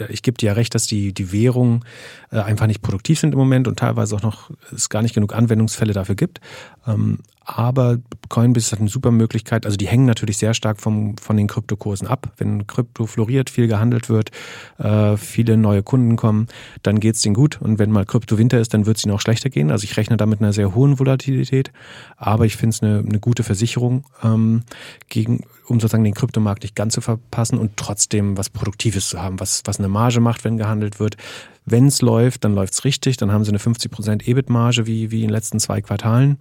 [0.00, 1.84] äh, ich gebe dir ja recht, dass die, die Währungen
[2.30, 5.34] äh, einfach nicht produktiv sind im Moment und teilweise auch noch es gar nicht genug
[5.34, 6.40] Anwendungsfälle dafür gibt.
[6.86, 11.36] Ähm, aber Coinbase hat eine super Möglichkeit, also die hängen natürlich sehr stark vom, von
[11.36, 12.32] den Kryptokursen ab.
[12.36, 14.30] Wenn Krypto floriert, viel gehandelt wird,
[14.78, 16.46] äh, viele neue Kunden kommen,
[16.82, 17.60] dann geht's denen gut.
[17.60, 19.70] Und wenn mal Krypto Winter ist, dann wird es ihnen auch schlechter gehen.
[19.70, 21.72] Also ich rechne da mit einer sehr hohen Volatilität,
[22.16, 24.62] aber ich finde es eine, eine gute Versicherung, ähm,
[25.08, 29.40] gegen, um sozusagen den Kryptomarkt nicht ganz zu verpassen und trotzdem was Produktives zu haben,
[29.40, 31.16] was, was eine Marge macht, wenn gehandelt wird.
[31.64, 35.28] Wenn es läuft, dann läuft's richtig, dann haben sie eine 50% EBIT-Marge wie, wie in
[35.28, 36.38] den letzten zwei Quartalen.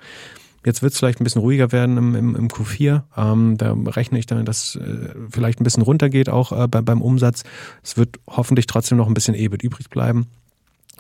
[0.66, 3.04] Jetzt wird es vielleicht ein bisschen ruhiger werden im, im, im Q4.
[3.18, 7.02] Ähm, da rechne ich damit, dass äh, vielleicht ein bisschen runtergeht auch äh, bei, beim
[7.02, 7.44] Umsatz.
[7.84, 10.28] Es wird hoffentlich trotzdem noch ein bisschen EBIT übrig bleiben.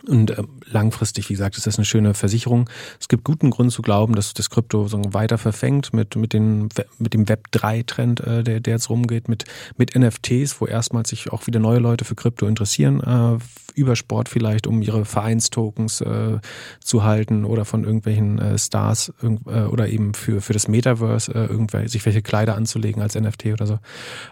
[0.08, 2.70] Und äh, langfristig, wie gesagt, ist das eine schöne Versicherung.
[3.00, 6.70] Es gibt guten Grund zu glauben, dass das Krypto so weiter verfängt mit, mit, den,
[6.98, 9.46] mit dem Web3-Trend, äh, der, der jetzt rumgeht, mit,
[9.78, 13.44] mit NFTs, wo erstmals sich auch wieder neue Leute für Krypto interessieren, äh,
[13.76, 16.40] über Sport vielleicht, um ihre Vereinstokens äh,
[16.80, 21.46] zu halten oder von irgendwelchen äh, Stars äh, oder eben für, für das Metaverse äh,
[21.46, 23.80] irgendwelche, sich welche Kleider anzulegen als NFT oder so.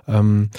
[0.07, 0.49] Ähm,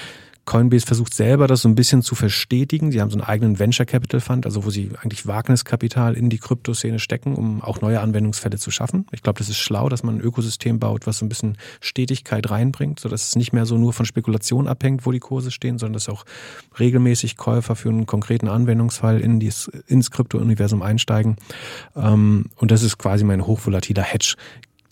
[0.51, 2.91] Coinbase versucht selber das so ein bisschen zu verstetigen.
[2.91, 6.39] Sie haben so einen eigenen Venture Capital Fund, also wo sie eigentlich Wagniskapital in die
[6.39, 9.07] Kryptoszene stecken, um auch neue Anwendungsfälle zu schaffen.
[9.13, 12.51] Ich glaube, das ist schlau, dass man ein Ökosystem baut, was so ein bisschen Stetigkeit
[12.51, 15.93] reinbringt, sodass es nicht mehr so nur von Spekulation abhängt, wo die Kurse stehen, sondern
[15.93, 16.25] dass auch
[16.81, 21.37] regelmäßig Käufer für einen konkreten Anwendungsfall in dies, ins Krypto-Universum einsteigen.
[21.95, 24.35] Ähm, und das ist quasi mein hochvolatiler Hedge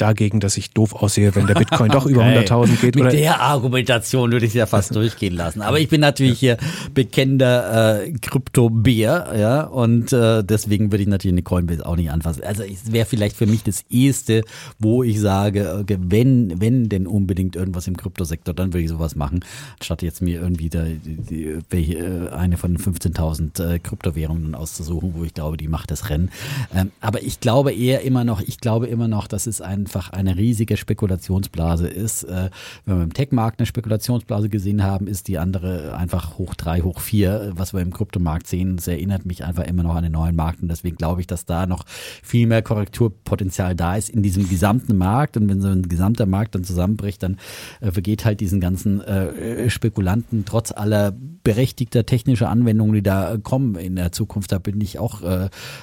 [0.00, 2.94] dagegen, dass ich doof aussehe, wenn der Bitcoin doch über 100.000 geht.
[2.94, 3.10] Mit oder?
[3.10, 5.60] der Argumentation würde ich ja fast durchgehen lassen.
[5.60, 6.56] Aber ich bin natürlich hier
[6.94, 12.42] bekennender äh, Krypto-Bär, ja, und äh, deswegen würde ich natürlich eine Coinbase auch nicht anfassen.
[12.44, 14.42] Also es wäre vielleicht für mich das erste,
[14.78, 19.16] wo ich sage, okay, wenn, wenn denn unbedingt irgendwas im Kryptosektor, dann würde ich sowas
[19.16, 19.44] machen,
[19.82, 25.24] statt jetzt mir irgendwie da, die, die, äh, eine von 15.000 äh, Kryptowährungen auszusuchen, wo
[25.24, 26.30] ich glaube, die macht das Rennen.
[26.74, 30.10] Ähm, aber ich glaube eher immer noch, ich glaube immer noch, dass es ein einfach
[30.10, 32.24] eine riesige Spekulationsblase ist.
[32.24, 32.51] Äh,
[32.85, 37.01] wenn wir im Tech-Markt eine Spekulationsblase gesehen haben, ist die andere einfach hoch drei, hoch
[37.01, 38.77] vier, was wir im Kryptomarkt sehen.
[38.77, 41.47] Das erinnert mich einfach immer noch an den neuen Markt und deswegen glaube ich, dass
[41.47, 41.86] da noch
[42.23, 46.55] viel mehr Korrekturpotenzial da ist in diesem gesamten Markt und wenn so ein gesamter Markt
[46.55, 47.39] dann zusammenbricht, dann
[47.81, 53.77] äh, vergeht halt diesen ganzen äh, Spekulanten trotz aller berechtigter technischer Anwendungen, die da kommen
[53.77, 55.23] in der Zukunft, da bin ich auch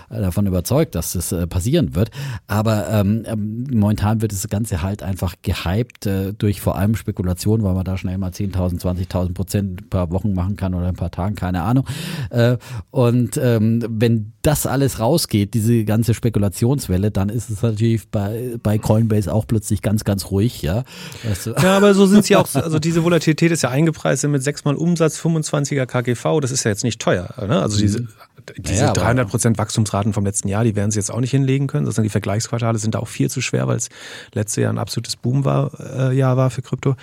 [0.10, 2.12] davon überzeugt, dass das passieren wird.
[2.46, 3.66] Aber ähm, ähm
[3.96, 7.98] momentan wird das Ganze halt einfach gehypt äh, durch vor allem Spekulation, weil man da
[7.98, 11.62] schnell mal 10.000, 20.000 Prozent ein paar Wochen machen kann oder ein paar Tagen, keine
[11.62, 11.86] Ahnung.
[12.30, 12.58] Äh,
[12.92, 18.78] und ähm, wenn das alles rausgeht, diese ganze Spekulationswelle, dann ist es natürlich bei, bei
[18.78, 20.84] Coinbase auch plötzlich ganz, ganz ruhig, ja.
[21.24, 21.52] Weißt du?
[21.52, 25.20] Ja, aber so sind sie auch, also diese Volatilität ist ja eingepreist mit sechsmal Umsatz,
[25.22, 27.30] 25er KGV, das ist ja jetzt nicht teuer.
[27.48, 27.62] Ne?
[27.62, 28.10] Also diese mhm
[28.58, 31.68] diese ja, 300 Prozent Wachstumsraten vom letzten Jahr, die werden sie jetzt auch nicht hinlegen
[31.68, 31.86] können.
[31.86, 33.90] Sondern die Vergleichsquartale sind da auch viel zu schwer, weil es
[34.34, 35.72] letztes Jahr ein absolutes Boomjahr
[36.12, 36.96] äh, war für Krypto.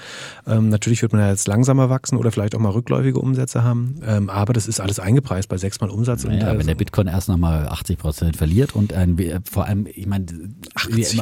[0.47, 3.97] Ähm, natürlich wird man ja jetzt langsamer wachsen oder vielleicht auch mal rückläufige Umsätze haben.
[4.07, 6.25] Ähm, aber das ist alles eingepreist bei sechsmal Umsatz.
[6.25, 10.07] Naja, also, wenn der Bitcoin erst nochmal 80 Prozent verliert und ein, vor allem, ich
[10.07, 10.27] meine,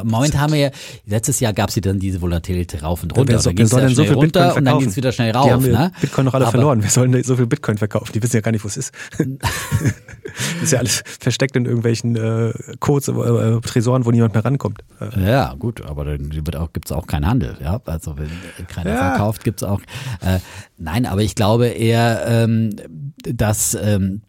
[0.05, 0.71] Moment haben wir ja,
[1.07, 3.35] letztes Jahr gab es ja dann diese Volatilität rauf und runter.
[3.35, 5.31] Wer, soll, wer soll denn so viel runter Bitcoin und dann ging es wieder schnell
[5.33, 5.47] rauf.
[5.47, 5.93] Die haben ne?
[6.01, 6.83] Bitcoin noch alle aber, verloren.
[6.83, 8.13] Wir sollen so viel Bitcoin verkaufen?
[8.13, 8.93] Die wissen ja gar nicht, wo es ist.
[10.55, 14.45] Das ist ja alles versteckt in irgendwelchen äh, Codes, äh, äh, Tresoren, wo niemand mehr
[14.45, 14.83] rankommt.
[15.17, 17.57] Ja, gut, aber dann gibt es auch keinen Handel.
[17.63, 17.81] Ja?
[17.85, 18.31] Also wenn
[18.67, 19.09] keiner ja.
[19.11, 19.81] verkauft, gibt es auch.
[20.21, 20.39] Äh,
[20.79, 22.77] nein, aber ich glaube eher, ähm,
[23.23, 24.23] dass ähm,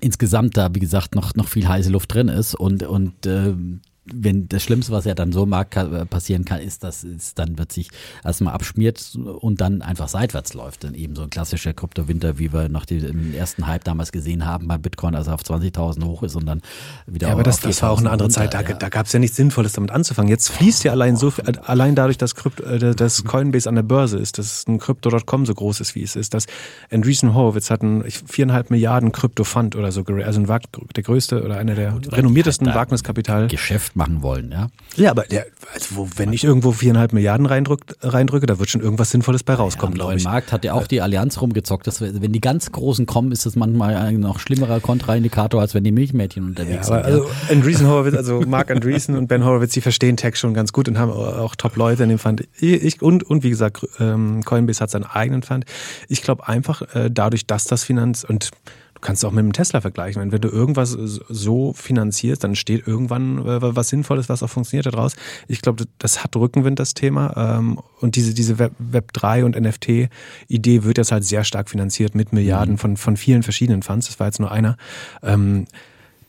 [0.00, 3.80] insgesamt da, wie gesagt, noch, noch viel heiße Luft drin ist und, und ähm,
[4.12, 7.58] wenn das Schlimmste, was ja dann so mag äh, passieren kann, ist, dass es dann
[7.58, 7.90] wird sich
[8.24, 10.84] erstmal abschmiert und dann einfach seitwärts läuft.
[10.84, 14.68] Dann eben so ein klassischer Kryptowinter, wie wir nach dem ersten Hype damals gesehen haben
[14.68, 16.62] bei Bitcoin, als er auf 20.000 hoch ist und dann
[17.06, 17.28] wieder.
[17.28, 18.54] Ja, aber das, das war auch eine andere runter, Zeit.
[18.54, 18.74] Da, ja.
[18.74, 20.30] da gab es ja nichts Sinnvolles damit anzufangen.
[20.30, 23.82] Jetzt fließt ja allein so viel, allein dadurch, dass, Krypto, äh, dass Coinbase an der
[23.82, 26.46] Börse ist, dass ein Crypto.com so groß ist, wie es ist, dass
[26.90, 30.60] Andreessen Horowitz hat einen viereinhalb Milliarden Krypto-Fund oder so, also ein,
[30.94, 33.48] der größte oder einer der renommiertesten Wagniskapital.
[33.48, 34.68] Geschäft machen wollen, ja.
[34.96, 39.10] Ja, aber der, also wenn ich irgendwo viereinhalb Milliarden reindrück, reindrücke, da wird schon irgendwas
[39.10, 40.24] Sinnvolles bei rauskommen, ja, glaube ich.
[40.24, 41.86] Im Markt hat ja auch die Allianz rumgezockt.
[41.86, 45.84] Dass, wenn die ganz Großen kommen, ist das manchmal ein noch schlimmerer Kontraindikator, als wenn
[45.84, 47.04] die Milchmädchen unterwegs ja, sind.
[47.04, 50.88] Also Andreessen Horowitz, also Mark Andreessen und Ben Horowitz, die verstehen Tech schon ganz gut
[50.88, 52.46] und haben auch Top-Leute in dem Fund.
[52.58, 55.64] Ich, und, und wie gesagt, ähm, Coinbase hat seinen eigenen Fund.
[56.08, 58.50] Ich glaube einfach, äh, dadurch, dass das Finanz und
[58.96, 60.32] Du kannst es auch mit dem Tesla vergleichen.
[60.32, 65.16] Wenn du irgendwas so finanzierst, dann steht irgendwann äh, was Sinnvolles, was auch funktioniert daraus.
[65.48, 67.58] Ich glaube, das hat Rückenwind, das Thema.
[67.58, 72.32] Ähm, und diese, diese Web, 3 und NFT-Idee wird jetzt halt sehr stark finanziert mit
[72.32, 72.78] Milliarden mhm.
[72.78, 74.06] von, von vielen verschiedenen Funds.
[74.06, 74.78] Das war jetzt nur einer.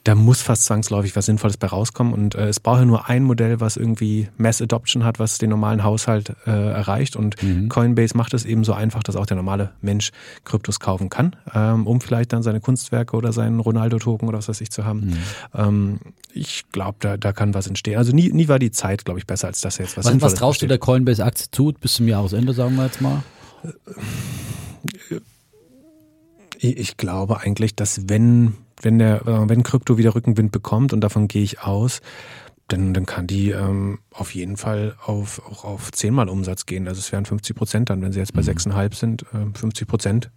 [0.07, 2.13] Da muss fast zwangsläufig was Sinnvolles bei rauskommen.
[2.13, 5.49] Und äh, es braucht ja nur ein Modell, was irgendwie Mass Adoption hat, was den
[5.49, 7.17] normalen Haushalt äh, erreicht.
[7.17, 7.67] Und mhm.
[7.67, 10.11] Coinbase macht es eben so einfach, dass auch der normale Mensch
[10.45, 14.61] Kryptos kaufen kann, ähm, um vielleicht dann seine Kunstwerke oder seinen Ronaldo-Token oder was weiß
[14.61, 15.07] ich zu haben.
[15.07, 15.17] Mhm.
[15.53, 15.99] Ähm,
[16.31, 17.97] ich glaube, da, da kann was entstehen.
[17.97, 20.35] Also nie, nie war die Zeit, glaube ich, besser, als dass jetzt was Was, was
[20.35, 23.23] traust du der Coinbase-Aktie zu bis zum Jahresende, sagen wir jetzt mal?
[26.59, 31.27] Ich glaube eigentlich, dass wenn wenn der, äh, wenn Krypto wieder Rückenwind bekommt, und davon
[31.27, 32.01] gehe ich aus,
[32.67, 36.87] dann, dann kann die ähm, auf jeden Fall auf, auch auf zehnmal Umsatz gehen.
[36.87, 38.45] Also es wären 50 Prozent dann, wenn sie jetzt bei mhm.
[38.45, 38.95] sechseinhalb mhm.
[38.95, 40.29] sind, äh, 50 Prozent,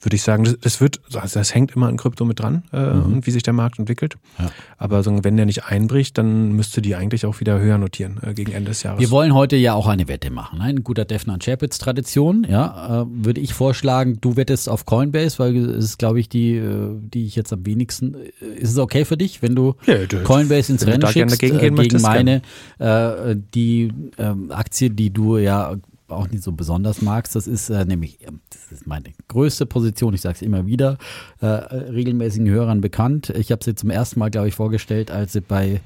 [0.00, 0.44] würde ich sagen.
[0.44, 3.14] Das, das wird, also das hängt immer an Krypto mit dran äh, mhm.
[3.14, 4.16] und wie sich der Markt entwickelt.
[4.38, 4.50] Ja.
[4.76, 8.34] Aber so, wenn der nicht einbricht, dann müsste die eigentlich auch wieder höher notieren äh,
[8.34, 9.00] gegen Ende des Jahres.
[9.00, 10.58] Wir wollen heute ja auch eine Wette machen.
[10.58, 10.64] Ne?
[10.64, 12.46] Ein guter Defner und Chapitz Tradition.
[12.48, 16.56] Ja, äh, würde ich vorschlagen, du wettest auf Coinbase, weil es ist, glaube ich, die,
[16.56, 18.14] äh, die ich jetzt am wenigsten.
[18.14, 21.69] Äh, ist es okay für dich, wenn du ja, Coinbase ins Rennen schickst gegen, äh,
[21.74, 22.42] gegen meine,
[22.78, 25.76] äh, die äh, Aktie, die du ja
[26.08, 27.36] auch nicht so besonders magst.
[27.36, 28.18] Das ist äh, nämlich,
[28.50, 30.98] das ist meine größte Position, ich sage es immer wieder,
[31.40, 33.30] äh, regelmäßigen Hörern bekannt.
[33.30, 35.80] Ich habe sie zum ersten Mal, glaube ich, vorgestellt, als sie bei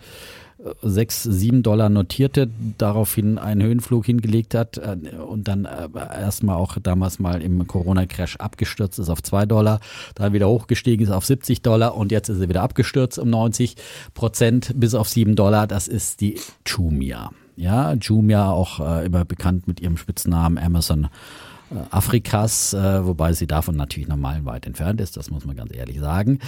[0.82, 6.78] 6, 7 Dollar notierte, daraufhin einen Höhenflug hingelegt hat äh, und dann äh, erstmal auch
[6.82, 9.80] damals mal im Corona-Crash abgestürzt ist auf 2 Dollar,
[10.14, 13.76] dann wieder hochgestiegen ist auf 70 Dollar und jetzt ist er wieder abgestürzt um 90
[14.14, 15.66] Prozent bis auf 7 Dollar.
[15.66, 17.30] Das ist die Jumia.
[17.56, 21.08] Ja, Jumia auch äh, immer bekannt mit ihrem Spitznamen Amazon
[21.90, 25.98] Afrikas, äh, wobei sie davon natürlich noch meilenweit entfernt ist, das muss man ganz ehrlich
[25.98, 26.38] sagen.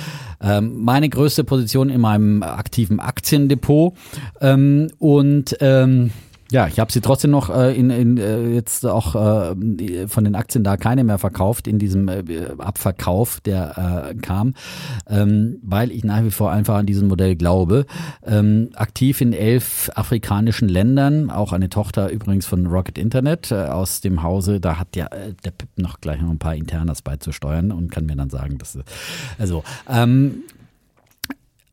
[0.40, 3.94] Ähm, meine größte Position in meinem aktiven Aktiendepot
[4.40, 6.12] ähm, und ähm,
[6.50, 10.34] ja, ich habe sie trotzdem noch äh, in, in äh, jetzt auch äh, von den
[10.34, 12.22] Aktien da keine mehr verkauft in diesem äh,
[12.58, 14.54] Abverkauf, der äh, kam,
[15.08, 17.86] ähm, weil ich nach wie vor einfach an diesem Modell glaube.
[18.24, 24.00] Ähm, aktiv in elf afrikanischen Ländern, auch eine Tochter übrigens von Rocket Internet äh, aus
[24.00, 24.60] dem Hause.
[24.60, 28.06] Da hat ja äh, der Pip noch gleich noch ein paar Internas beizusteuern und kann
[28.06, 28.78] mir dann sagen, dass
[29.38, 30.42] also ähm,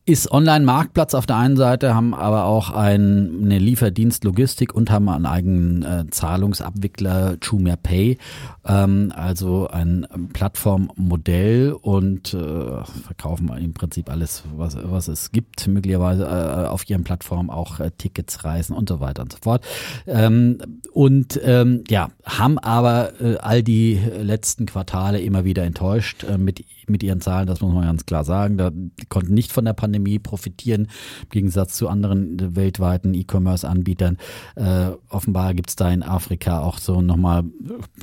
[0.06, 5.26] ist Online-Marktplatz auf der einen Seite, haben aber auch ein, eine Lieferdienst-Logistik und haben einen
[5.26, 8.18] eigenen äh, Zahlungsabwickler, Jumia Pay,
[8.66, 16.26] ähm, also ein Plattformmodell und äh, verkaufen im Prinzip alles, was, was es gibt, möglicherweise
[16.26, 19.66] äh, auf ihren Plattformen auch äh, Tickets, Reisen und so weiter und so fort.
[20.06, 20.58] Ähm,
[20.92, 26.64] und ähm, ja, haben aber äh, all die letzten Quartale immer wieder enttäuscht äh, mit
[26.90, 28.58] mit ihren Zahlen, das muss man ganz klar sagen.
[28.58, 30.88] Da, die konnten nicht von der Pandemie profitieren,
[31.24, 34.18] im Gegensatz zu anderen weltweiten E-Commerce-Anbietern.
[34.56, 37.44] Äh, offenbar gibt es da in Afrika auch so nochmal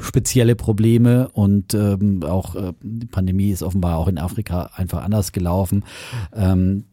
[0.01, 5.33] spezielle Probleme und ähm, auch äh, die Pandemie ist offenbar auch in Afrika einfach anders
[5.33, 5.85] gelaufen.
[6.35, 6.85] Ähm,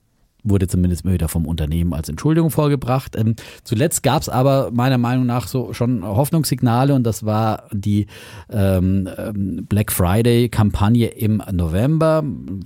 [0.49, 3.15] wurde zumindest immer wieder vom Unternehmen als Entschuldigung vorgebracht.
[3.15, 8.07] Ähm, zuletzt gab es aber meiner Meinung nach so schon Hoffnungssignale und das war die
[8.49, 12.24] ähm, ähm Black Friday-Kampagne im November.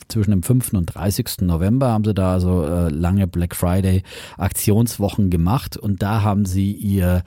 [0.08, 0.74] Zwischen dem 5.
[0.74, 1.42] und 30.
[1.42, 7.24] November haben sie da so äh, lange Black Friday-Aktionswochen gemacht und da haben sie ihr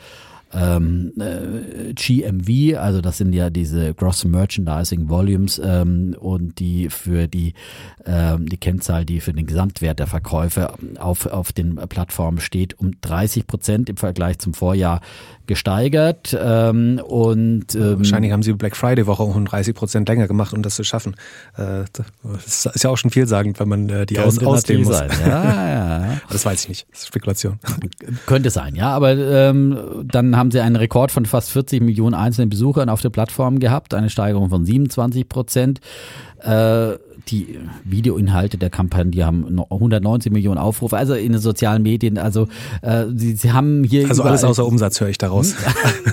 [0.55, 7.27] ähm, äh, GMV, also das sind ja diese Gross Merchandising Volumes ähm, und die für
[7.27, 7.55] die,
[8.07, 12.93] ähm, die Kennzahl, die für den Gesamtwert der Verkäufe auf, auf den Plattformen steht, um
[13.01, 15.01] 30 Prozent im Vergleich zum Vorjahr
[15.47, 16.37] gesteigert.
[16.39, 20.63] Ähm, und ähm, Wahrscheinlich haben sie Black Friday Woche um 30 Prozent länger gemacht, um
[20.63, 21.17] das zu schaffen.
[21.57, 21.85] Äh,
[22.23, 24.97] das ist ja auch schon vielsagend, wenn man äh, die aus, ausdehnen muss.
[24.97, 25.11] Sein.
[25.25, 26.21] Ja, ja.
[26.29, 26.87] das weiß ich nicht.
[26.91, 27.59] Das ist Spekulation.
[28.27, 28.91] Könnte sein, ja.
[28.91, 33.11] Aber ähm, dann haben sie einen Rekord von fast 40 Millionen einzelnen Besuchern auf der
[33.11, 35.81] Plattform gehabt, eine Steigerung von 27 Prozent.
[36.41, 36.95] Äh,
[37.29, 42.19] die Videoinhalte der Kampagne, die haben 190 Millionen Aufrufe, also in den sozialen Medien.
[42.19, 42.49] Also
[42.83, 44.09] äh, sie, sie haben hier.
[44.09, 45.55] Also alles außer Umsatz höre ich daraus.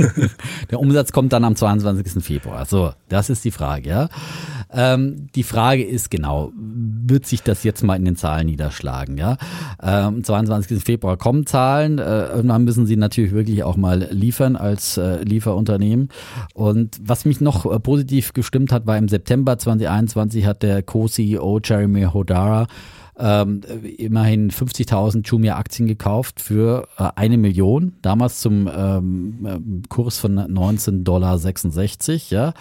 [0.71, 2.23] der Umsatz kommt dann am 22.
[2.23, 2.65] Februar.
[2.65, 4.09] So, das ist die Frage, ja.
[4.73, 9.17] Ähm, die Frage ist genau, wird sich das jetzt mal in den Zahlen niederschlagen?
[9.17, 9.37] Ja,
[9.81, 10.83] ähm, 22.
[10.83, 11.99] Februar kommen Zahlen.
[11.99, 16.09] Äh, irgendwann müssen sie natürlich wirklich auch mal liefern als äh, Lieferunternehmen.
[16.53, 21.59] Und was mich noch äh, positiv gestimmt hat, war im September 2021 hat der Co-CEO
[21.63, 22.67] Jeremy Hodara
[23.21, 23.61] ähm,
[23.97, 31.03] immerhin 50.000 Jumia-Aktien gekauft für äh, eine Million, damals zum ähm, äh, Kurs von 19,66
[31.03, 31.39] Dollar,
[32.29, 32.53] ja,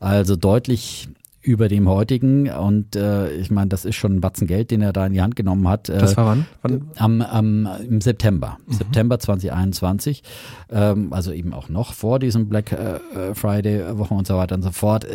[0.00, 1.08] also deutlich
[1.48, 2.50] über dem heutigen.
[2.50, 5.22] Und äh, ich meine, das ist schon ein Batzen Geld, den er da in die
[5.22, 5.88] Hand genommen hat.
[5.88, 6.46] Äh, das war wann?
[6.60, 6.90] wann?
[6.96, 8.72] Am, am, Im September, mhm.
[8.74, 10.22] September 2021.
[10.70, 14.62] Ähm, also eben auch noch vor diesem Black äh, Friday Wochen und so weiter und
[14.62, 15.06] so fort.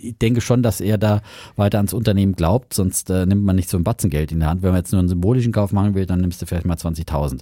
[0.00, 1.22] Äh, ich denke schon, dass er da
[1.56, 4.62] weiter ans Unternehmen glaubt, sonst äh, nimmt man nicht so ein Batzengeld in der Hand.
[4.62, 7.40] Wenn man jetzt nur einen symbolischen Kauf machen will, dann nimmst du vielleicht mal 20.000.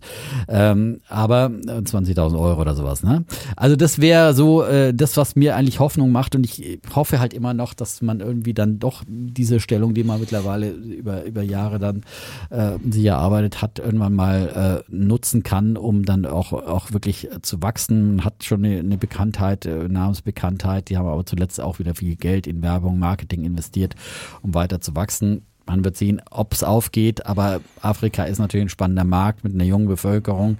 [0.48, 3.02] Ähm, aber äh, 20.000 Euro oder sowas.
[3.02, 3.24] Ne?
[3.56, 7.35] Also das wäre so äh, das, was mir eigentlich Hoffnung macht und ich hoffe halt
[7.35, 11.78] immer noch, dass man irgendwie dann doch diese Stellung, die man mittlerweile über, über Jahre
[11.78, 12.02] dann
[12.51, 17.62] äh, sich erarbeitet hat, irgendwann mal äh, nutzen kann, um dann auch, auch wirklich zu
[17.62, 18.16] wachsen.
[18.16, 22.16] Man hat schon eine, eine Bekanntheit, äh, Namensbekanntheit, die haben aber zuletzt auch wieder viel
[22.16, 23.95] Geld in Werbung, Marketing investiert,
[24.43, 28.70] um weiter zu wachsen man wird sehen, ob es aufgeht, aber Afrika ist natürlich ein
[28.70, 30.57] spannender Markt mit einer jungen Bevölkerung,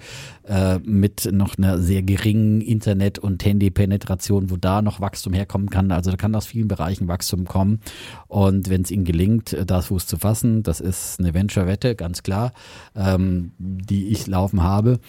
[0.47, 5.91] äh, mit noch einer sehr geringen Internet- und Handy-Penetration, wo da noch Wachstum herkommen kann.
[5.91, 7.81] Also da kann aus vielen Bereichen Wachstum kommen.
[8.29, 12.53] Und wenn es ihnen gelingt, da Fuß zu fassen, das ist eine Venture-Wette, ganz klar,
[12.95, 15.01] ähm, die ich laufen habe.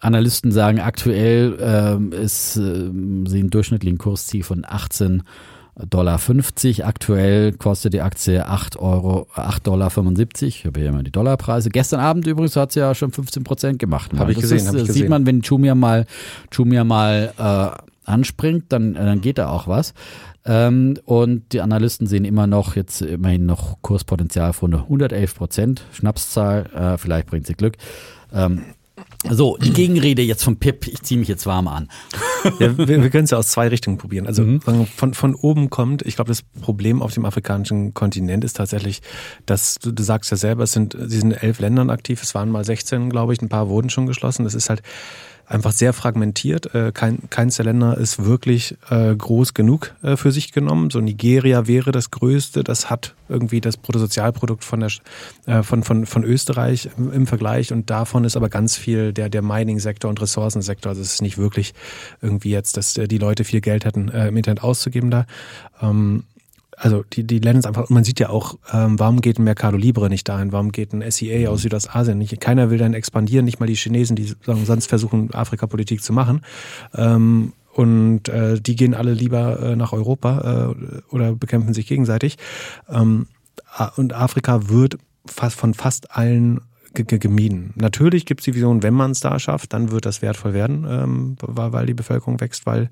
[0.00, 5.22] Analysten sagen aktuell ähm, ist, äh, sie einen durchschnittlichen Kursziel von 18
[5.88, 6.84] Dollar 50.
[6.84, 10.60] Aktuell kostet die Aktie 8 Euro, 8 Dollar 75.
[10.60, 11.70] Ich habe hier immer die Dollarpreise.
[11.70, 14.10] Gestern Abend übrigens hat sie ja schon 15 Prozent gemacht.
[14.16, 15.10] Habe ich, gesehen, ist, hab ich sieht gesehen.
[15.10, 16.06] man, wenn Jumia mal,
[16.52, 19.94] Jumia mal äh, anspringt, dann, dann geht da auch was.
[20.44, 25.84] Ähm, und die Analysten sehen immer noch jetzt immerhin noch Kurspotenzial von 111 Prozent.
[25.92, 27.76] Schnapszahl, äh, vielleicht bringt sie Glück.
[28.32, 28.62] Ähm,
[29.28, 30.86] so, die Gegenrede jetzt vom Pip.
[30.86, 31.88] Ich ziehe mich jetzt warm an.
[32.60, 34.28] Ja, wir, wir können es ja aus zwei Richtungen probieren.
[34.28, 34.44] Also
[34.94, 39.02] von, von oben kommt, ich glaube, das Problem auf dem afrikanischen Kontinent ist tatsächlich,
[39.44, 42.34] dass du, du sagst ja selber, es sind, sie sind in elf Ländern aktiv, es
[42.36, 44.44] waren mal 16, glaube ich, ein paar wurden schon geschlossen.
[44.44, 44.82] Das ist halt
[45.48, 46.74] einfach sehr fragmentiert.
[46.74, 50.90] Äh, Kein, keins der Länder ist wirklich äh, groß genug äh, für sich genommen.
[50.90, 52.62] So Nigeria wäre das größte.
[52.62, 57.72] Das hat irgendwie das Bruttosozialprodukt von, der, von, von, von Österreich im, Vergleich.
[57.72, 60.90] Und davon ist aber ganz viel der, der Mining-Sektor und Ressourcensektor.
[60.90, 61.74] Also es ist nicht wirklich
[62.22, 65.26] irgendwie jetzt, dass die Leute viel Geld hätten, im Internet auszugeben da.
[66.78, 69.76] Also die, die Länder sind einfach, man sieht ja auch, ähm, warum geht ein Mercado
[69.76, 73.58] Libre nicht dahin, warum geht ein SEA aus Südostasien nicht, keiner will dann expandieren, nicht
[73.58, 76.42] mal die Chinesen, die sagen, sonst versuchen, Afrika-Politik zu machen.
[76.94, 82.36] Ähm, und äh, die gehen alle lieber äh, nach Europa äh, oder bekämpfen sich gegenseitig.
[82.88, 83.26] Ähm,
[83.96, 86.60] und Afrika wird fast von fast allen
[87.04, 87.72] gemieden.
[87.76, 90.86] Natürlich gibt es die Vision, wenn man es da schafft, dann wird das wertvoll werden,
[90.88, 92.90] ähm, weil, die Bevölkerung wächst, weil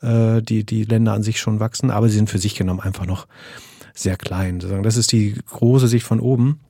[0.00, 3.06] äh, die, die Länder an sich schon wachsen, aber sie sind für sich genommen einfach
[3.06, 3.26] noch
[3.94, 4.60] sehr klein.
[4.82, 6.60] Das ist die große Sicht von oben.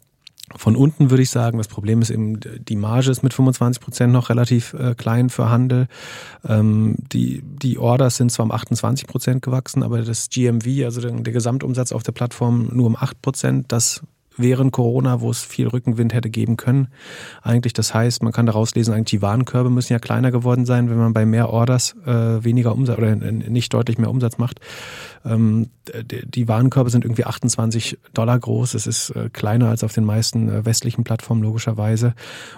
[0.57, 4.13] Von unten würde ich sagen, das Problem ist eben, die Marge ist mit 25 Prozent
[4.13, 5.89] noch relativ äh, klein für Handel.
[6.47, 11.11] Ähm, die, die Orders sind zwar um 28 Prozent gewachsen, aber das GMV, also der,
[11.11, 13.73] der Gesamtumsatz auf der Plattform, nur um 8 Prozent.
[13.73, 14.03] Das
[14.39, 16.89] während Corona, wo es viel Rückenwind hätte geben können.
[17.43, 20.91] Eigentlich, das heißt, man kann daraus lesen, eigentlich die Warenkörbe müssen ja kleiner geworden sein,
[20.91, 24.61] wenn man bei mehr Orders äh, weniger Umsatz oder nicht deutlich mehr Umsatz macht.
[25.25, 25.71] Ähm,
[26.05, 28.75] die Warenkörbe sind irgendwie 28 Dollar groß.
[28.75, 32.15] Es ist äh, kleiner als auf den meisten äh, westlichen Plattformen logischerweise.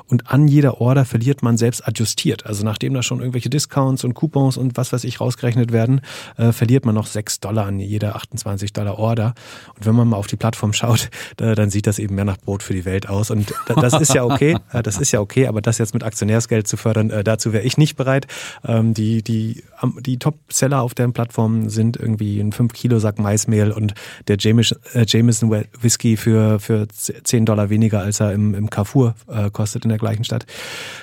[0.06, 2.46] Und an jeder Order verliert man selbst adjustiert.
[2.46, 6.00] Also nachdem da schon irgendwelche Discounts und Coupons und was weiß ich rausgerechnet werden,
[6.36, 9.34] äh, verliert man noch 6 Dollar an jeder 28 Dollar Order.
[9.76, 12.36] Und wenn man mal auf die Plattform schaut, da, dann sieht das eben mehr nach
[12.36, 13.30] Brot für die Welt aus.
[13.30, 14.56] Und da, das ist ja okay.
[14.72, 15.46] Äh, das ist ja okay.
[15.46, 18.26] Aber das jetzt mit Aktionärsgeld zu fördern, äh, dazu wäre ich nicht bereit.
[18.64, 19.62] Ähm, die die,
[20.00, 23.94] die Top-Seller auf der Plattform sind irgendwie ein 5-Kilo-Sack Maismehl und
[24.28, 29.14] der Jameson, äh, Jameson Whisky für, für 10 Dollar weniger, als er im, im Carrefour
[29.52, 30.46] kostet in der gleichen Stadt.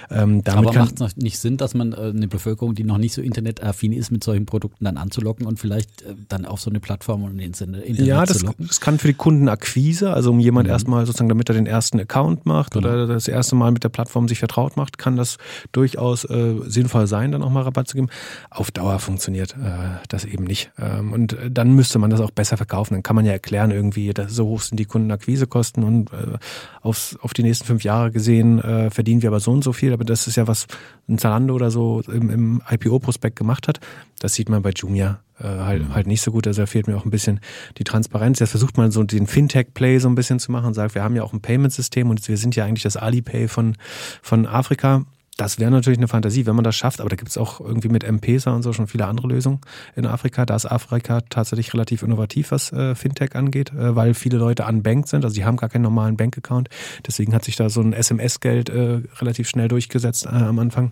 [0.10, 3.22] Ähm, damit Aber macht es nicht Sinn, dass man eine Bevölkerung, die noch nicht so
[3.22, 7.40] internetaffin ist, mit solchen Produkten dann anzulocken und vielleicht dann auf so eine Plattform und
[7.40, 8.68] ins Internet Ja, zu das, locken?
[8.68, 12.46] das kann für die Kundenakquise, also um jemand erstmal sozusagen, damit er den ersten Account
[12.46, 15.38] macht oder das erste Mal mit der Plattform sich vertraut macht, kann das
[15.72, 18.10] durchaus äh, sinnvoll sein, dann auch mal Rabatt zu geben.
[18.50, 20.72] Auf Dauer funktioniert äh, das eben nicht.
[20.80, 22.96] Ähm, und dann müsste man das auch besser verkaufen.
[22.96, 26.38] Dann kann man ja erklären, irgendwie, dass so hoch sind die Kundenakquisekosten und äh,
[26.82, 29.94] aufs, auf die nächsten fünf Jahre gesehen äh, verdienen wir aber so und so viel.
[29.94, 30.68] Aber das ist ja was
[31.08, 33.80] ein Zalando oder so im, im IPO-Prospekt gemacht hat.
[34.20, 36.48] Das sieht man bei Jumia äh, halt, halt nicht so gut.
[36.48, 37.40] Also da fehlt mir auch ein bisschen
[37.78, 38.40] die Transparenz.
[38.40, 41.16] Jetzt versucht man so den Fintech-Play so ein bisschen zu machen und sagt, wir haben
[41.16, 43.76] ja auch ein Payment-System und wir sind ja eigentlich das Alipay von,
[44.22, 45.06] von Afrika.
[45.38, 47.90] Das wäre natürlich eine Fantasie, wenn man das schafft, aber da gibt es auch irgendwie
[47.90, 49.62] mit M-Pesa und so schon viele andere Lösungen
[49.96, 50.48] in Afrika.
[50.48, 55.08] Da ist Afrika tatsächlich relativ innovativ, was äh, Fintech angeht, äh, weil viele Leute unbanked
[55.08, 56.70] sind, also die haben gar keinen normalen Bankaccount.
[57.06, 60.92] Deswegen hat sich da so ein SMS-Geld äh, relativ schnell durchgesetzt äh, am Anfang.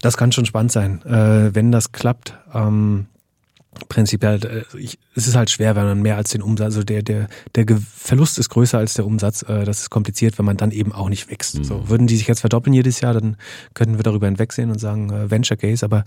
[0.00, 2.38] Das kann schon spannend sein, äh, wenn das klappt.
[2.54, 3.06] Ähm,
[3.88, 7.02] prinzipiell, äh, ich, es ist halt schwer, wenn man mehr als den Umsatz, also der,
[7.02, 9.42] der, der Verlust ist größer als der Umsatz.
[9.42, 11.64] Äh, das ist kompliziert, wenn man dann eben auch nicht wächst.
[11.64, 13.36] So, würden die sich jetzt verdoppeln jedes Jahr, dann
[13.74, 16.04] könnten wir darüber hinwegsehen und sagen äh, Venture Case, aber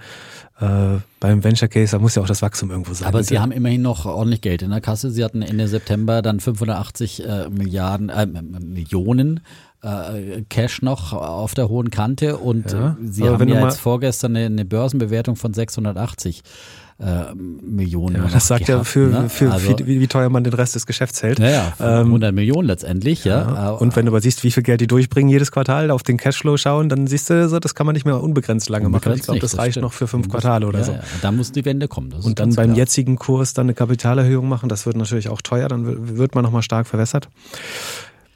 [0.59, 3.07] äh, beim Venture Case, da muss ja auch das Wachstum irgendwo sein.
[3.07, 5.09] Aber Sie haben immerhin noch ordentlich Geld in der Kasse.
[5.11, 9.39] Sie hatten Ende September dann 580 äh, Milliarden, äh, Millionen
[9.81, 14.35] äh, Cash noch auf der hohen Kante und Ja, Sie aber haben ja jetzt vorgestern
[14.35, 16.43] eine, eine Börsenbewertung von 680
[16.99, 18.15] äh, Millionen.
[18.15, 19.29] Ja, das sagt ja für, ne?
[19.29, 21.39] für also, wie, wie, teuer man den Rest des Geschäfts hält.
[21.39, 23.53] Ja, ja ähm, 100 Millionen letztendlich, ja.
[23.53, 23.69] ja.
[23.71, 26.57] Und wenn du aber siehst, wie viel Geld die durchbringen jedes Quartal, auf den Cashflow
[26.57, 29.19] schauen, dann siehst du, so, das kann man nicht mehr unbegrenzt lange unbegrenzt machen.
[29.19, 29.83] Ich glaube, das, das, reicht stimmt.
[29.83, 30.97] noch für fünf Quartale oder so.
[31.21, 32.13] Da muss die Wende kommen.
[32.13, 32.77] Und dann beim klar.
[32.77, 36.61] jetzigen Kurs dann eine Kapitalerhöhung machen, das wird natürlich auch teuer, dann wird man nochmal
[36.61, 37.29] stark verwässert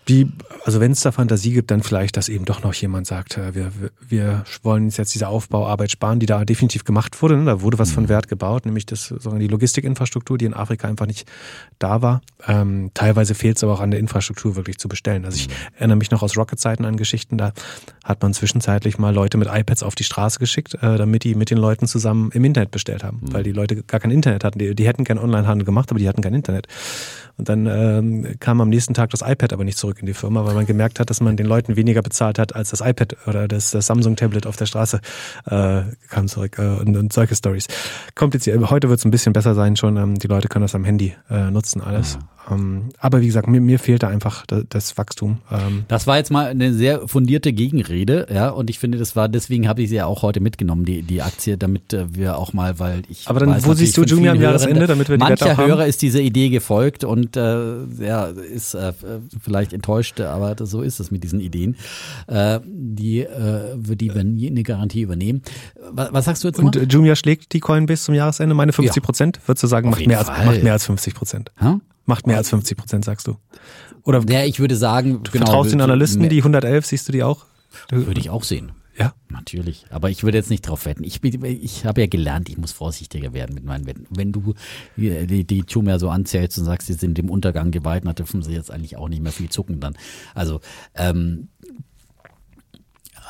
[0.08, 0.32] die,
[0.64, 3.54] also wenn es da Fantasie gibt, dann vielleicht, dass eben doch noch jemand sagt, äh,
[3.54, 3.72] wir,
[4.08, 7.38] wir wollen uns jetzt diese Aufbauarbeit sparen, die da definitiv gemacht wurde.
[7.38, 7.46] Ne?
[7.46, 8.10] Da wurde was von mhm.
[8.10, 11.30] Wert gebaut, nämlich das, sagen die Logistikinfrastruktur, die in Afrika einfach nicht
[11.80, 12.22] da war.
[12.48, 15.26] Ähm, teilweise fehlt es aber auch an der Infrastruktur wirklich zu bestellen.
[15.26, 15.54] Also ich mhm.
[15.78, 17.52] erinnere mich noch aus Rocket-Zeiten an Geschichten, da
[18.04, 21.50] hat man zwischenzeitlich mal Leute mit iPads auf die Straße geschickt, äh, damit die mit
[21.50, 23.34] den Leuten zusammen im Internet bestellt haben, mhm.
[23.34, 24.60] weil die Leute gar kein Internet hatten.
[24.60, 26.68] Die, die hätten gern Onlinehandel gemacht, aber die hatten kein Internet.
[27.38, 30.46] Und dann ähm, kam am nächsten Tag das iPad aber nicht zurück in die Firma,
[30.46, 33.48] weil man gemerkt hat, dass man den Leuten weniger bezahlt hat als das iPad oder
[33.48, 35.02] das, das Samsung-Tablet auf der Straße
[35.46, 37.68] äh, kam zurück äh, und, und solche Stories.
[38.16, 38.58] Kompliziert.
[38.70, 39.98] Heute wird es ein bisschen besser sein schon.
[39.98, 42.14] Ähm, die Leute können das am Handy äh, nutzen alles.
[42.14, 42.20] Ja.
[42.50, 45.40] Ähm, aber wie gesagt, mir, mir fehlte einfach das, das Wachstum.
[45.52, 45.86] Ähm.
[45.88, 49.68] Das war jetzt mal eine sehr fundierte Gegenrede, ja, und ich finde, das war, deswegen
[49.68, 52.80] habe ich sie ja auch heute mitgenommen, die, die Aktie, damit äh, wir auch mal,
[52.80, 53.28] weil ich.
[53.28, 56.02] Aber dann, weiß, wo siehst du Jumia am Jahresende, damit wir die Mancher Hörer ist
[56.02, 58.94] diese Idee gefolgt und äh, ja, ist äh,
[59.42, 61.76] vielleicht enttäuscht, aber so ist es mit diesen Ideen.
[62.28, 65.42] Äh, die, äh, die wenn eine Garantie übernehmen.
[65.92, 66.68] Was, was sagst du jetzt mal?
[66.68, 69.48] Und Jumia schlägt die Coin bis zum Jahresende, meine 50 Prozent, ja.
[69.48, 71.52] würdest du sagen, macht mehr, als, macht mehr als 50 Prozent.
[71.58, 71.82] Hm?
[72.06, 73.36] Macht mehr als 50 Prozent, sagst du.
[74.04, 77.24] Oder ja, ich würde sagen, du genau, vertraust den Analysten, die 111, siehst du die
[77.24, 77.46] auch?
[77.90, 78.72] Würde ich auch sehen.
[78.98, 79.14] Ja.
[79.30, 79.86] Natürlich.
[79.90, 81.04] Aber ich würde jetzt nicht drauf wetten.
[81.04, 84.08] Ich, ich habe ja gelernt, ich muss vorsichtiger werden mit meinen Wetten.
[84.10, 84.54] Wenn du
[84.96, 88.54] die, die Tumor so anzählst und sagst, sie sind dem Untergang geweiht, dann dürfen sie
[88.54, 89.98] jetzt eigentlich auch nicht mehr viel zucken dann.
[90.34, 90.62] Also,
[90.96, 91.50] ähm,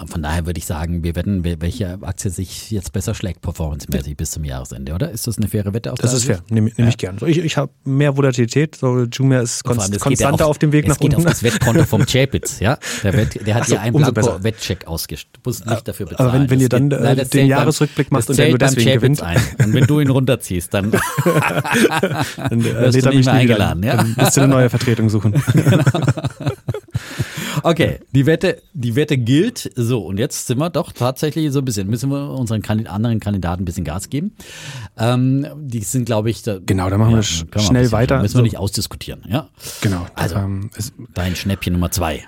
[0.06, 4.32] von daher würde ich sagen, wir wetten, welche Aktie sich jetzt besser schlägt, performancemäßig bis
[4.32, 5.10] zum Jahresende, oder?
[5.10, 5.92] Ist das eine faire Wette?
[5.92, 6.88] Aus das ist fair, nehme nehm ja.
[6.90, 7.18] ich gern.
[7.26, 11.00] Ich, ich habe mehr Volatilität, so Jumia ist konst, konstanter auf, auf, dem Weg nach
[11.00, 11.16] unten.
[11.16, 12.78] Es geht auf das Wettkonto vom Chapitz, ja?
[13.04, 15.40] Der, Wett, der hat so, hier einen Blanko-Wettcheck ausgestellt.
[15.44, 16.30] Du musst nicht dafür bezahlen.
[16.30, 19.22] Aber wenn, wenn ihr dann geht, nein, den Jahresrückblick machst und der nur deswegen gewinnt.
[19.24, 19.40] Ein.
[19.64, 20.92] Und wenn du ihn runterziehst, dann,
[22.38, 23.84] dann äh, wirst du nicht mehr eingeladen.
[23.84, 23.98] Ja?
[23.98, 25.34] Dann musst du eine neue Vertretung suchen.
[25.54, 25.84] genau.
[27.64, 29.72] Okay, die Wette, die Wette gilt.
[29.76, 33.20] So, und jetzt sind wir doch tatsächlich so ein bisschen, müssen wir unseren Kandid anderen
[33.20, 34.34] Kandidaten ein bisschen Gas geben.
[34.98, 38.22] Ähm, die sind, glaube ich, da, genau, da machen ja, wir sch schnell weiter.
[38.22, 39.50] Müssen wir nicht ausdiskutieren, ja?
[39.82, 40.06] Genau.
[40.16, 40.70] Also, ähm,
[41.14, 42.24] dein Schnäppchen Nummer zwei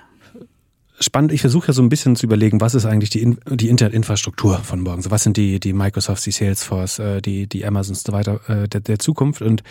[1.00, 1.32] spannend.
[1.32, 4.80] Ich versuche ja so ein bisschen zu überlegen, was ist eigentlich die, die Internetinfrastruktur von
[4.80, 5.02] morgen?
[5.02, 8.40] So, was sind die, die Microsofts, die Salesforce, äh, die, die Amazons und so weiter
[8.48, 9.42] äh, der, der Zukunft?
[9.42, 9.62] Und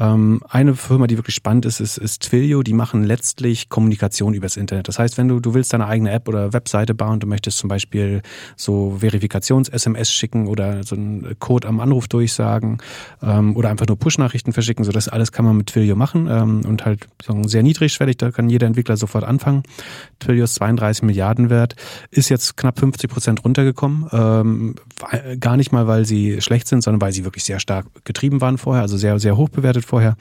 [0.00, 2.62] ähm, eine Firma, die wirklich spannend ist, ist, ist Twilio.
[2.62, 4.88] Die machen letztlich Kommunikation übers Internet.
[4.88, 7.68] Das heißt, wenn du, du willst deine eigene App oder Webseite bauen, du möchtest zum
[7.68, 8.22] Beispiel
[8.56, 12.78] so Verifikations-SMS schicken oder so einen Code am Anruf durchsagen
[13.22, 16.62] ähm, oder einfach nur Push-Nachrichten verschicken, so das alles kann man mit Twilio machen ähm,
[16.66, 19.62] und halt sagen, sehr niedrigschwellig, da kann jeder Entwickler sofort anfangen.
[20.18, 21.76] Twilio ist 32 Milliarden wert,
[22.10, 24.06] ist jetzt knapp 50 Prozent runtergekommen.
[24.12, 24.74] Ähm,
[25.38, 28.58] gar nicht mal, weil sie schlecht sind, sondern weil sie wirklich sehr stark getrieben waren
[28.58, 30.16] vorher, also sehr, sehr hoch bewertet vorher.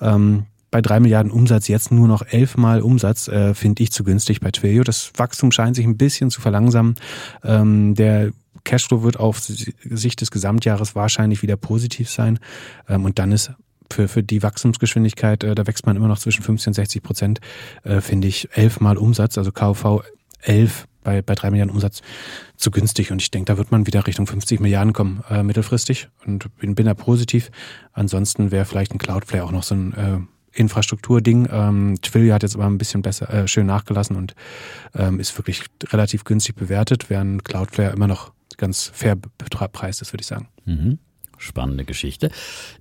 [0.00, 4.40] Ähm, bei drei Milliarden Umsatz jetzt nur noch elfmal Umsatz, äh, finde ich zu günstig
[4.40, 4.82] bei Twilio.
[4.82, 6.96] Das Wachstum scheint sich ein bisschen zu verlangsamen.
[7.44, 8.32] Ähm, der
[8.64, 12.40] Cashflow wird auf Sicht des Gesamtjahres wahrscheinlich wieder positiv sein.
[12.88, 13.52] Ähm, und dann ist
[13.90, 17.40] für, für die Wachstumsgeschwindigkeit, äh, da wächst man immer noch zwischen 50 und 60 Prozent,
[17.84, 20.02] äh, finde ich elfmal Umsatz, also KV
[20.42, 22.02] 11 bei, bei drei Milliarden Umsatz
[22.56, 23.12] zu günstig.
[23.12, 26.08] Und ich denke, da wird man wieder Richtung 50 Milliarden kommen, äh, mittelfristig.
[26.26, 27.50] Und bin, bin da positiv.
[27.92, 30.18] Ansonsten wäre vielleicht ein Cloudflare auch noch so ein äh,
[30.58, 31.48] Infrastrukturding.
[31.50, 34.34] Ähm, Twilio hat jetzt aber ein bisschen besser, äh, schön nachgelassen und
[34.94, 40.22] ähm, ist wirklich relativ günstig bewertet, während Cloudflare immer noch ganz fair bepreist ist, würde
[40.22, 40.48] ich sagen.
[40.64, 40.98] Mhm.
[41.38, 42.30] Spannende Geschichte.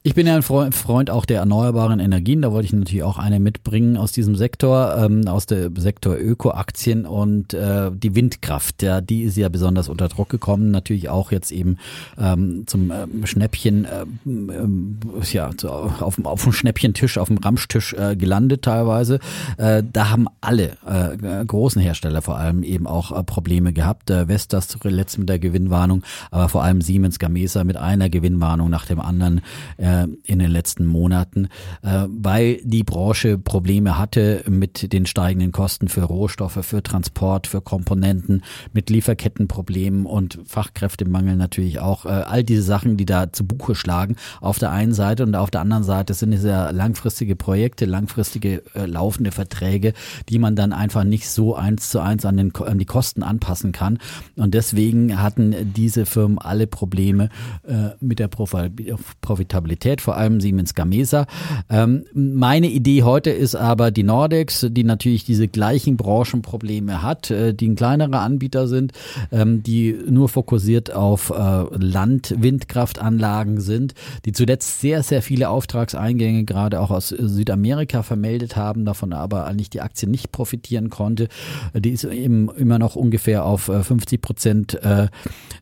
[0.04, 2.42] Ich bin ja ein Freund auch der erneuerbaren Energien.
[2.42, 7.06] Da wollte ich natürlich auch eine mitbringen aus diesem Sektor, ähm, aus dem Sektor Ökoaktien
[7.06, 8.82] und äh, die Windkraft.
[8.82, 10.72] Ja, die ist ja besonders unter Druck gekommen.
[10.72, 11.78] Natürlich auch jetzt eben
[12.18, 13.88] ähm, zum ähm, Schnäppchen,
[14.26, 15.00] ähm,
[15.32, 19.20] ja, so auf, auf dem Schnäppchentisch, auf dem Ramschtisch äh, gelandet teilweise.
[19.58, 24.10] Äh, da haben alle äh, großen Hersteller vor allem eben auch äh, Probleme gehabt.
[24.10, 28.70] Äh, Vestas zuletzt mit der Gewinnwarnung, aber vor allem Siemens Gamesa mit einer Gewinnwarnung Warnung
[28.70, 29.42] nach dem anderen
[29.78, 31.48] äh, in den letzten Monaten,
[31.82, 37.62] äh, weil die Branche Probleme hatte mit den steigenden Kosten für Rohstoffe, für Transport, für
[37.62, 42.06] Komponenten, mit Lieferkettenproblemen und Fachkräftemangel natürlich auch.
[42.06, 45.50] Äh, all diese Sachen, die da zu Buche schlagen, auf der einen Seite und auf
[45.50, 49.94] der anderen Seite sind es ja langfristige Projekte, langfristige äh, laufende Verträge,
[50.30, 53.72] die man dann einfach nicht so eins zu eins an, den, an die Kosten anpassen
[53.72, 53.98] kann.
[54.36, 57.30] Und deswegen hatten diese Firmen alle Probleme
[57.68, 61.26] äh, mit der Profitabilität, vor allem Siemens Gamesa.
[61.70, 67.54] Ähm, meine Idee heute ist aber die Nordex, die natürlich diese gleichen Branchenprobleme hat, äh,
[67.54, 68.92] die ein kleinerer Anbieter sind,
[69.32, 73.94] ähm, die nur fokussiert auf äh, Land-Windkraftanlagen sind,
[74.26, 79.70] die zuletzt sehr, sehr viele Auftragseingänge gerade auch aus Südamerika vermeldet haben, davon aber eigentlich
[79.70, 81.28] die Aktie nicht profitieren konnte.
[81.74, 85.08] Die ist eben immer noch ungefähr auf 50 Prozent äh,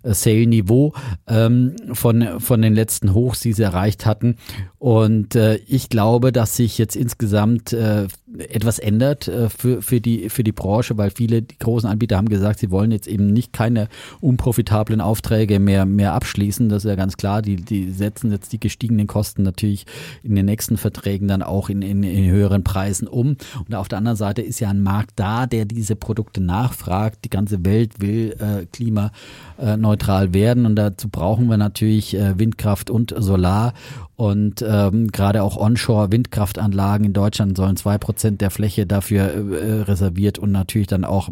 [0.04, 0.94] Sale-Niveau
[1.28, 4.38] ähm, von, von den letzten Hochs, die sie erreicht hatten.
[4.80, 8.08] Und äh, ich glaube, dass sich jetzt insgesamt äh,
[8.38, 12.30] etwas ändert äh, für, für, die, für die Branche, weil viele die großen Anbieter haben
[12.30, 13.88] gesagt, sie wollen jetzt eben nicht keine
[14.22, 16.70] unprofitablen Aufträge mehr, mehr abschließen.
[16.70, 17.42] Das ist ja ganz klar.
[17.42, 19.86] Die, die setzen jetzt die gestiegenen Kosten natürlich
[20.24, 23.38] in den nächsten Verträgen dann auch in, in, in höheren Preisen um.
[23.68, 27.20] Und auf der anderen Seite ist ja ein Markt da, der diese Produkte nachfragt.
[27.26, 33.14] Die ganze Welt will äh, klimaneutral werden und dazu brauchen wir natürlich äh, Windkraft und
[33.18, 33.74] Solar.
[34.16, 40.38] Und ähm, gerade auch Onshore-Windkraftanlagen in Deutschland sollen zwei Prozent der Fläche dafür äh, reserviert
[40.38, 41.30] und natürlich dann auch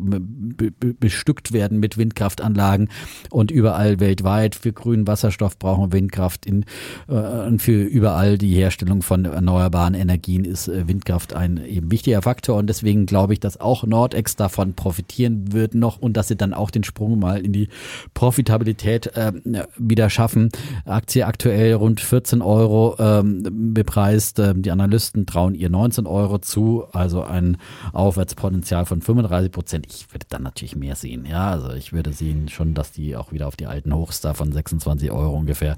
[1.00, 2.90] bestückt werden mit Windkraftanlagen.
[3.30, 6.48] Und überall weltweit für grünen Wasserstoff brauchen wir Windkraft.
[6.48, 6.66] In,
[7.08, 12.24] äh, und für überall die Herstellung von erneuerbaren Energien ist äh, Windkraft ein eben wichtiger
[12.24, 12.58] Faktor.
[12.58, 16.56] Und deswegen glaube ich, dass auch Nordex davon profitieren wird noch und dass sie dann
[16.56, 17.70] auch den Sprung mal in die
[18.16, 19.34] Profitabilität äh,
[19.78, 20.50] wieder schaffen.
[20.86, 24.40] Aktie aktuell rund 14 Euro Ähm, bepreist.
[24.40, 27.58] Ähm, die Analysten trauen ihr 19 Euro zu, also ein
[27.94, 29.88] Aufwärtspotenzial von 35 Prozent.
[29.90, 31.26] Ich würde dann natürlich mehr sehen.
[31.26, 34.34] Ja, also ich würde sehen schon, dass die auch wieder auf die alten Hochs da
[34.34, 35.76] von 26 Euro ungefähr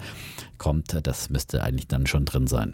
[0.57, 0.97] kommt.
[1.03, 2.73] Das müsste eigentlich dann schon drin sein.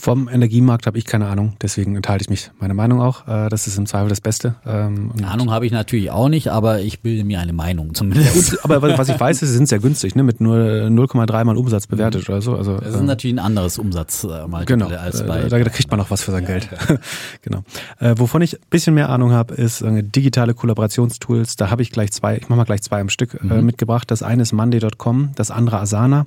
[0.00, 3.28] Vom Energiemarkt habe ich keine Ahnung, deswegen enthalte ich mich meine Meinung auch.
[3.28, 4.54] Äh, das ist im Zweifel das Beste.
[4.64, 8.52] Ähm, eine Ahnung habe ich natürlich auch nicht, aber ich bilde mir eine Meinung zumindest.
[8.52, 10.22] Ja, aber was ich weiß, ist, sie sind sehr günstig, ne?
[10.22, 12.56] mit nur 0,3 mal Umsatz bewertet oder so.
[12.56, 15.42] Also, das ist äh, natürlich ein anderes Umsatz mal genau, als bei.
[15.42, 16.70] Da, da, kriegt man auch was für sein ja, Geld.
[16.72, 16.96] Ja.
[17.42, 17.62] genau.
[17.98, 21.56] Äh, wovon ich ein bisschen mehr Ahnung habe, ist äh, digitale Kollaborationstools.
[21.56, 23.66] Da habe ich gleich zwei, ich mache mal gleich zwei am Stück äh, mhm.
[23.66, 24.10] mitgebracht.
[24.10, 26.24] Das eine ist Monday.com, das andere Asana.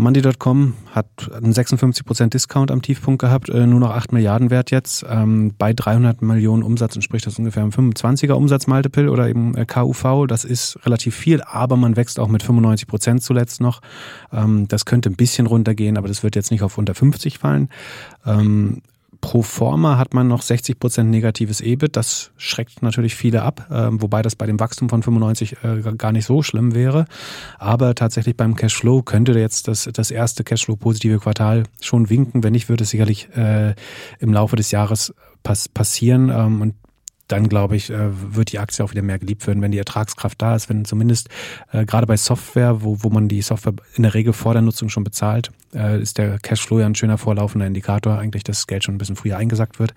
[0.00, 5.04] Monday.com hat einen 56% Discount am Tiefpunkt gehabt, äh, nur noch 8 Milliarden wert jetzt.
[5.08, 10.26] Ähm, bei 300 Millionen Umsatz entspricht das ungefähr einem 25er Umsatzmultiple oder eben äh, KUV.
[10.26, 13.80] Das ist relativ viel, aber man wächst auch mit 95% zuletzt noch.
[14.32, 17.68] Ähm, das könnte ein bisschen runtergehen, aber das wird jetzt nicht auf unter 50 fallen.
[19.20, 21.96] Ähm, Pro forma hat man noch 60 Prozent negatives EBIT.
[21.96, 26.12] Das schreckt natürlich viele ab, äh, wobei das bei dem Wachstum von 95 äh, gar
[26.12, 27.06] nicht so schlimm wäre.
[27.58, 32.42] Aber tatsächlich beim Cashflow könnte jetzt das, das erste Cashflow-positive Quartal schon winken.
[32.42, 33.74] Wenn nicht, würde es sicherlich äh,
[34.18, 36.30] im Laufe des Jahres pass passieren.
[36.30, 36.74] Ähm, und
[37.32, 40.40] dann glaube ich, äh, wird die Aktie auch wieder mehr geliebt werden, wenn die Ertragskraft
[40.40, 41.28] da ist, wenn zumindest
[41.72, 44.88] äh, gerade bei Software, wo, wo man die Software in der Regel vor der Nutzung
[44.88, 48.84] schon bezahlt, äh, ist der Cashflow ja ein schöner vorlaufender Indikator, eigentlich, dass das Geld
[48.84, 49.94] schon ein bisschen früher eingesackt wird.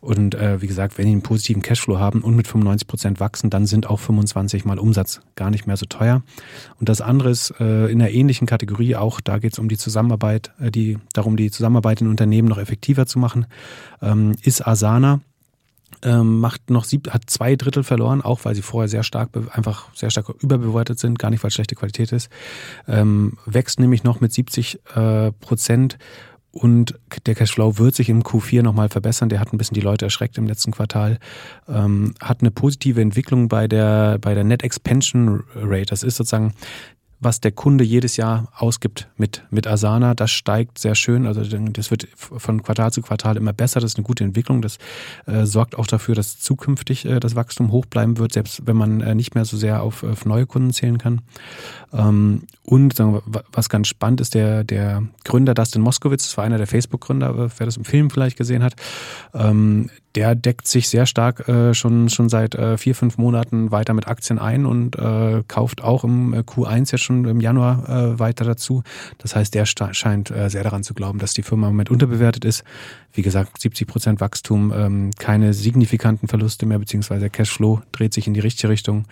[0.00, 3.50] Und äh, wie gesagt, wenn die einen positiven Cashflow haben und mit 95 Prozent wachsen,
[3.50, 6.22] dann sind auch 25 mal Umsatz gar nicht mehr so teuer.
[6.78, 9.78] Und das andere ist äh, in einer ähnlichen Kategorie auch, da geht es um die
[9.78, 13.46] Zusammenarbeit, äh, die darum, die Zusammenarbeit in Unternehmen noch effektiver zu machen,
[14.02, 15.20] ähm, ist Asana
[16.02, 19.88] ähm, macht noch sieb, hat zwei Drittel verloren, auch weil sie vorher sehr stark, einfach
[19.94, 22.28] sehr stark überbewertet sind, gar nicht, weil schlechte Qualität ist.
[22.86, 25.98] Ähm, wächst nämlich noch mit 70 äh, Prozent
[26.52, 29.28] und der Cashflow wird sich im Q4 nochmal verbessern.
[29.28, 31.18] Der hat ein bisschen die Leute erschreckt im letzten Quartal.
[31.68, 35.86] Ähm, hat eine positive Entwicklung bei der, bei der Net Expansion Rate.
[35.86, 36.54] Das ist sozusagen
[37.18, 41.26] was der Kunde jedes Jahr ausgibt mit, mit Asana, das steigt sehr schön.
[41.26, 43.80] Also das wird von Quartal zu Quartal immer besser.
[43.80, 44.60] Das ist eine gute Entwicklung.
[44.60, 44.78] Das
[45.26, 49.00] äh, sorgt auch dafür, dass zukünftig äh, das Wachstum hoch bleiben wird, selbst wenn man
[49.00, 51.22] äh, nicht mehr so sehr auf, auf neue Kunden zählen kann.
[51.92, 53.22] Ähm, und wir,
[53.52, 57.66] was ganz spannend ist, der, der Gründer Dustin Moskowitz, das war einer der Facebook-Gründer, wer
[57.66, 58.74] das im Film vielleicht gesehen hat,
[59.34, 63.92] ähm, der deckt sich sehr stark äh, schon, schon seit äh, vier, fünf Monaten weiter
[63.92, 68.18] mit Aktien ein und äh, kauft auch im äh, Q1 jetzt schon im Januar äh,
[68.18, 68.82] weiter dazu.
[69.18, 72.46] Das heißt, der scheint äh, sehr daran zu glauben, dass die Firma im Moment unterbewertet
[72.46, 72.64] ist.
[73.12, 78.32] Wie gesagt, 70 Prozent Wachstum, ähm, keine signifikanten Verluste mehr, beziehungsweise Cashflow dreht sich in
[78.32, 79.04] die richtige Richtung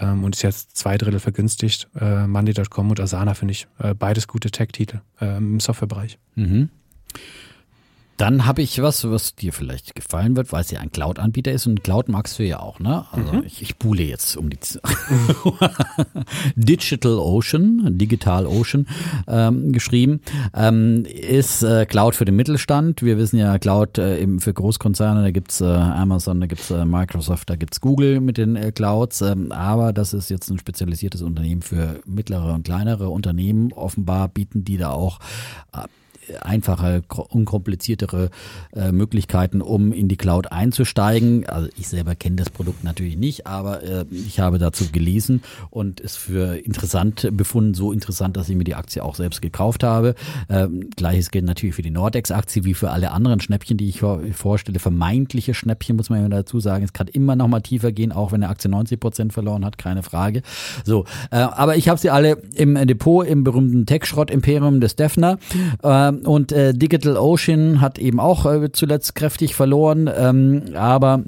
[0.00, 1.88] ähm, und ist jetzt zwei Drittel vergünstigt.
[2.00, 6.18] Äh, Monday.com und Asana finde ich äh, beides gute Tech-Titel äh, im Softwarebereich.
[6.36, 6.70] Mhm.
[8.16, 11.66] Dann habe ich was, was dir vielleicht gefallen wird, weil es ja ein Cloud-Anbieter ist
[11.66, 13.04] und Cloud magst du ja auch, ne?
[13.10, 13.42] Also mhm.
[13.44, 14.58] ich, ich buhle jetzt um die
[16.56, 18.86] Digital Ocean, Digital Ocean
[19.26, 20.20] ähm, geschrieben,
[20.54, 23.02] ähm, ist äh, Cloud für den Mittelstand.
[23.02, 26.84] Wir wissen ja, Cloud äh, eben für Großkonzerne, da gibt's äh, Amazon, da gibt's äh,
[26.84, 31.22] Microsoft, da gibt's Google mit den äh, Clouds, ähm, aber das ist jetzt ein spezialisiertes
[31.22, 33.72] Unternehmen für mittlere und kleinere Unternehmen.
[33.72, 35.18] Offenbar bieten die da auch
[35.72, 35.80] äh,
[36.40, 38.30] einfache, unkompliziertere
[38.74, 41.46] äh, Möglichkeiten, um in die Cloud einzusteigen.
[41.46, 46.00] Also ich selber kenne das Produkt natürlich nicht, aber äh, ich habe dazu gelesen und
[46.00, 50.14] es für interessant befunden, so interessant, dass ich mir die Aktie auch selbst gekauft habe.
[50.48, 54.78] Ähm, Gleiches gilt natürlich für die Nordex-Aktie wie für alle anderen Schnäppchen, die ich vorstelle.
[54.78, 56.84] Vermeintliche Schnäppchen muss man ja dazu sagen.
[56.84, 59.78] Es kann immer noch mal tiefer gehen, auch wenn der Aktie 90 Prozent verloren hat,
[59.78, 60.42] keine Frage.
[60.84, 65.38] So, äh, aber ich habe sie alle im Depot im berühmten Tech-Schrott-Imperium des Defner.
[65.82, 71.22] Ähm, und äh, Digital Ocean hat eben auch äh, zuletzt kräftig verloren, ähm, aber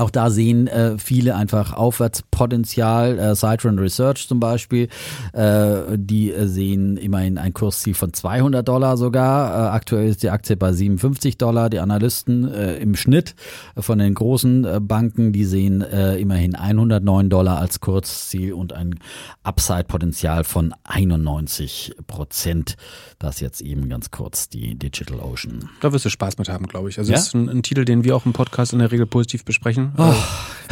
[0.00, 3.18] auch da sehen äh, viele einfach Aufwärtspotenzial.
[3.18, 4.88] Äh, Citron Research zum Beispiel,
[5.32, 9.50] äh, die äh, sehen immerhin ein Kursziel von 200 Dollar sogar.
[9.50, 11.70] Äh, aktuell ist die Aktie bei 57 Dollar.
[11.70, 13.34] Die Analysten äh, im Schnitt
[13.76, 18.98] von den großen Banken, die sehen immerhin 109 Dollar als Kursziel und ein
[19.42, 22.76] Upside-Potenzial von 91 Prozent.
[23.18, 25.68] Das jetzt eben ganz kurz die Digital Ocean.
[25.80, 26.98] Da wirst du Spaß mit haben, glaube ich.
[26.98, 27.18] Also ja?
[27.18, 29.87] das ist ein, ein Titel, den wir auch im Podcast in der Regel positiv besprechen
[29.96, 30.14] Oh,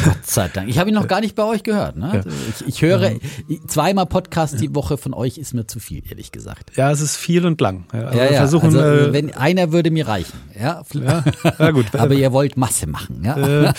[0.04, 0.68] Gott sei Dank.
[0.68, 1.96] Ich habe ihn noch gar nicht bei euch gehört.
[1.96, 2.22] Ne?
[2.24, 2.32] Ja.
[2.60, 3.12] Ich, ich, höre
[3.66, 6.76] zweimal Podcast die Woche von euch ist mir zu viel, ehrlich gesagt.
[6.76, 7.86] Ja, es ist viel und lang.
[7.92, 8.38] Ja, ja, ja.
[8.38, 10.38] Versuchen, also, äh, wenn einer würde mir reichen.
[10.58, 11.24] Ja, ja,
[11.58, 11.86] ja gut.
[11.94, 13.22] Aber ihr wollt Masse machen.
[13.24, 13.68] Ja.
[13.68, 13.72] Äh,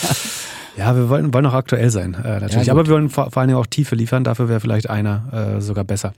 [0.78, 2.68] Ja, wir wollen, wollen auch aktuell sein, äh, natürlich.
[2.68, 5.56] Ja, aber wir wollen vor, vor allen Dingen auch Tiefe liefern, dafür wäre vielleicht einer
[5.58, 6.14] äh, sogar besser.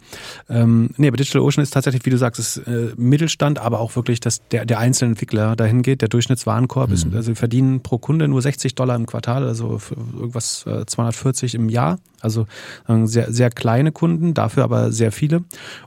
[0.49, 3.95] Ähm, nee, aber Digital Ocean ist tatsächlich, wie du sagst, ist äh, Mittelstand, aber auch
[3.95, 6.01] wirklich, dass der, der einzelne Entwickler dahin geht.
[6.01, 6.93] Der Durchschnittswarenkorb mhm.
[6.93, 9.79] ist, also wir verdienen pro Kunde nur 60 Dollar im Quartal, also
[10.13, 11.97] irgendwas äh, 240 im Jahr.
[12.21, 12.47] Also
[12.87, 15.43] äh, sehr, sehr kleine Kunden, dafür aber sehr viele.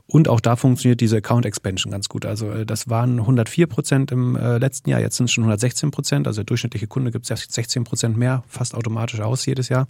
[0.07, 2.25] Und auch da funktioniert diese Account Expansion ganz gut.
[2.25, 5.91] Also äh, das waren 104 Prozent im äh, letzten Jahr, jetzt sind es schon 116
[5.91, 6.27] Prozent.
[6.27, 9.87] Also der durchschnittliche Kunde gibt 16 Prozent mehr, fast automatisch aus jedes Jahr.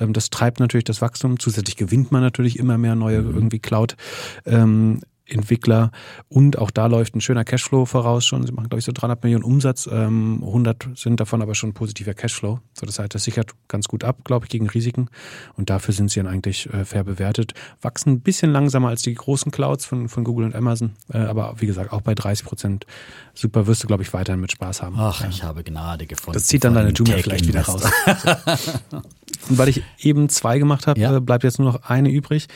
[0.00, 1.38] Ähm, das treibt natürlich das Wachstum.
[1.38, 3.34] Zusätzlich gewinnt man natürlich immer mehr neue mhm.
[3.34, 3.96] irgendwie Cloud.
[4.44, 5.90] Ähm, Entwickler
[6.28, 8.46] und auch da läuft ein schöner Cashflow voraus schon.
[8.46, 12.14] Sie machen, glaube ich, so 300 Millionen Umsatz, 100 ähm, sind davon aber schon positiver
[12.14, 12.60] Cashflow.
[12.74, 15.08] So, das heißt, das sichert ganz gut ab, glaube ich, gegen Risiken
[15.56, 17.54] und dafür sind sie dann eigentlich äh, fair bewertet.
[17.80, 21.54] Wachsen ein bisschen langsamer als die großen Clouds von, von Google und Amazon, äh, aber
[21.58, 22.86] wie gesagt, auch bei 30 Prozent
[23.34, 24.96] super wirst du, glaube ich, weiterhin mit Spaß haben.
[24.98, 26.34] Ach, ich habe Gnade gefunden.
[26.34, 27.82] Das zieht dann deine Junior vielleicht wieder raus.
[29.48, 31.16] und weil ich eben zwei gemacht habe, ja.
[31.16, 32.48] Äh, bleibt jetzt nur noch eine übrig.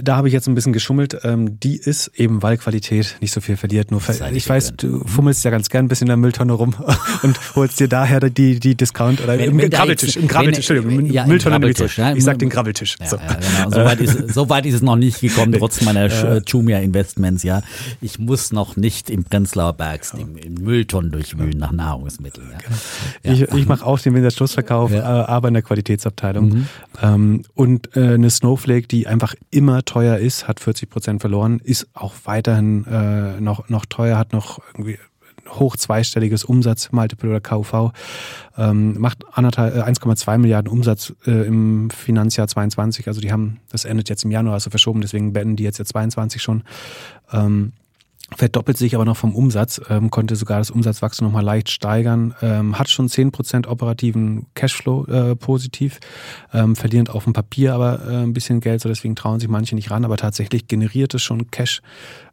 [0.00, 1.18] Da habe ich jetzt ein bisschen geschummelt.
[1.24, 3.90] Ähm, die ist eben, weil Qualität nicht so viel verliert.
[3.90, 4.00] Nur
[4.32, 6.74] ich weiß, du fummelst ja ganz gern ein bisschen in der Mülltonne rum
[7.22, 11.06] und holst dir daher die, die Discount oder wenn, im, wenn Grabbeltisch, im Grabbeltisch, Entschuldigung,
[11.06, 12.96] ja, Mülltonne Grabbeltisch, ja, Ich sag den Grabbeltisch.
[13.00, 13.16] Ja, so.
[13.16, 13.70] Ja, genau.
[13.70, 17.42] so, weit ist, so weit ist es noch nicht gekommen, trotz meiner äh, Jumia Investments,
[17.42, 17.62] ja.
[18.00, 22.50] Ich muss noch nicht im Prenzlauer Bergs den Mülltonnen durchwühlen nach Nahrungsmitteln.
[22.52, 22.58] Ja.
[23.22, 23.34] Genau.
[23.34, 26.48] Ich, ich mache auch den Winterschlussverkauf, äh, aber in der Qualitätsabteilung.
[26.48, 26.66] Mhm.
[27.02, 31.60] Ähm, und äh, eine Snowflake, die einfach immer immer teuer ist, hat 40 Prozent verloren,
[31.64, 34.98] ist auch weiterhin äh, noch, noch teuer, hat noch irgendwie
[35.48, 37.92] hoch zweistelliges Umsatzmultiple oder KUV,
[38.56, 43.08] ähm, macht 1,2 äh, Milliarden Umsatz äh, im Finanzjahr 22.
[43.08, 45.84] Also die haben, das endet jetzt im Januar, also verschoben, deswegen beenden die jetzt ja
[45.84, 46.62] 22 schon.
[47.32, 47.72] Ähm,
[48.36, 52.34] verdoppelt sich aber noch vom Umsatz, ähm, konnte sogar das Umsatzwachstum noch mal leicht steigern,
[52.42, 56.00] ähm, hat schon 10% operativen Cashflow äh, positiv,
[56.52, 59.74] ähm, verliert auf dem Papier aber äh, ein bisschen Geld, so deswegen trauen sich manche
[59.74, 61.82] nicht ran, aber tatsächlich generiert es schon Cash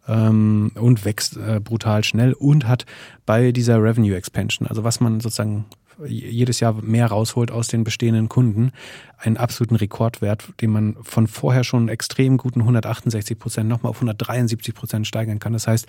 [0.07, 2.85] ähm, und wächst äh, brutal schnell und hat
[3.25, 5.65] bei dieser Revenue Expansion, also was man sozusagen
[6.05, 8.71] jedes Jahr mehr rausholt aus den bestehenden Kunden.
[9.17, 14.73] Einen absoluten Rekordwert, den man von vorher schon extrem guten 168 Prozent nochmal auf 173
[14.73, 15.53] Prozent steigern kann.
[15.53, 15.87] Das heißt,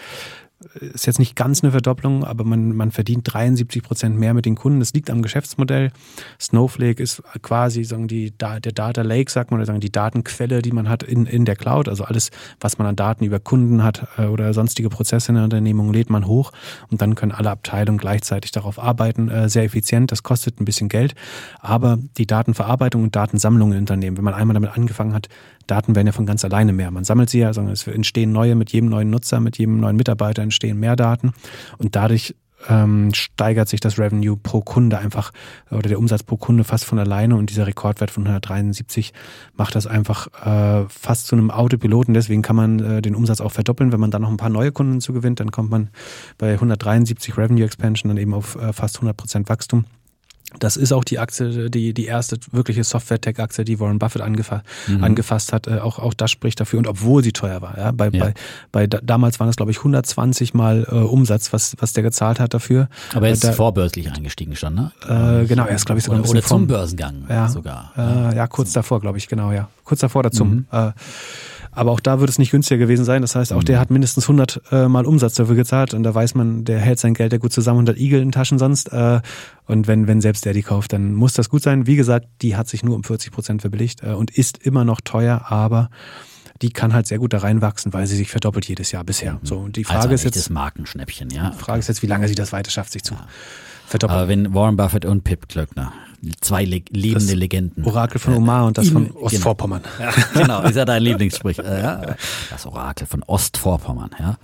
[0.74, 4.56] ist jetzt nicht ganz eine Verdopplung, aber man, man verdient 73 Prozent mehr mit den
[4.56, 4.80] Kunden.
[4.80, 5.90] Das liegt am Geschäftsmodell.
[6.38, 10.72] Snowflake ist quasi sagen die, der Data Lake, sagt man, oder sagen die Datenquelle, die
[10.72, 11.88] man hat in, in der Cloud.
[11.88, 12.30] Also alles,
[12.60, 16.10] was man an Daten über Kunden hat äh, oder sonstige Prozesse in der Unternehmung, lädt
[16.10, 16.52] man hoch
[16.90, 19.30] und dann können alle Abteilungen gleichzeitig darauf arbeiten.
[19.30, 21.14] Äh, sehr effizient, das kostet ein bisschen Geld,
[21.60, 25.28] aber die Datenverarbeitung und Datensammlung in Unternehmen, wenn man einmal damit angefangen hat,
[25.70, 26.90] Daten werden ja von ganz alleine mehr.
[26.90, 29.96] Man sammelt sie ja, sondern es entstehen neue mit jedem neuen Nutzer, mit jedem neuen
[29.96, 31.32] Mitarbeiter entstehen mehr Daten
[31.78, 32.34] und dadurch
[32.68, 35.32] ähm, steigert sich das Revenue pro Kunde einfach
[35.70, 39.12] oder der Umsatz pro Kunde fast von alleine und dieser Rekordwert von 173
[39.54, 42.14] macht das einfach äh, fast zu einem Autopiloten.
[42.14, 43.92] Deswegen kann man äh, den Umsatz auch verdoppeln.
[43.92, 45.90] Wenn man dann noch ein paar neue Kunden zugewinnt, dann kommt man
[46.38, 49.84] bei 173 Revenue Expansion dann eben auf äh, fast 100 Prozent Wachstum.
[50.58, 55.04] Das ist auch die Aktie, die, die erste wirkliche Software-Tech-Aktie, die Warren Buffett angefa mhm.
[55.04, 55.68] angefasst hat.
[55.68, 56.80] Äh, auch, auch das spricht dafür.
[56.80, 57.78] Und obwohl sie teuer war.
[57.78, 58.32] Ja, bei, ja.
[58.72, 62.40] bei, bei damals waren es, glaube ich, 120 Mal äh, Umsatz, was, was der gezahlt
[62.40, 62.88] hat dafür.
[63.14, 64.92] Aber er ist äh, vorbörslich eingestiegen schon, ne?
[65.04, 67.92] Äh, genau, er ist, glaube ich, sogar oder, oder zum Börsengang ja, sogar.
[67.96, 69.68] Äh, ja, kurz davor, glaube ich, genau, ja.
[69.84, 70.44] Kurz davor dazu.
[70.44, 70.66] Mhm.
[70.72, 70.90] Äh,
[71.72, 73.22] aber auch da wird es nicht günstiger gewesen sein.
[73.22, 73.66] Das heißt, auch mhm.
[73.66, 76.98] der hat mindestens 100 äh, Mal Umsatz dafür gezahlt und da weiß man, der hält
[76.98, 78.92] sein Geld ja gut zusammen, 100 Igel in Taschen sonst.
[78.92, 79.20] Äh,
[79.66, 81.86] und wenn, wenn selbst der die kauft, dann muss das gut sein.
[81.86, 85.00] Wie gesagt, die hat sich nur um 40 Prozent verbilligt äh, und ist immer noch
[85.00, 85.90] teuer, aber
[86.62, 89.34] die kann halt sehr gut da reinwachsen, weil sie sich verdoppelt jedes Jahr bisher.
[89.34, 89.38] Mhm.
[89.44, 90.50] So, und die Frage also ist jetzt.
[90.50, 91.50] Markenschnäppchen, ja.
[91.50, 93.26] Die Frage ist jetzt, wie lange sie das weiter schafft, sich zu ja.
[93.90, 94.18] Verdoppeln.
[94.18, 95.92] Aber wenn Warren Buffett und Pip Klöckner
[96.40, 97.84] zwei Le lebende das Legenden.
[97.84, 99.10] Orakel von Omar und das Im, von.
[99.12, 99.82] Ostvorpommern.
[99.98, 101.58] Genau, ja, genau ist ja dein Lieblingssprich.
[101.58, 102.16] Äh, ja.
[102.50, 104.38] Das Orakel von Ostvorpommern, ja.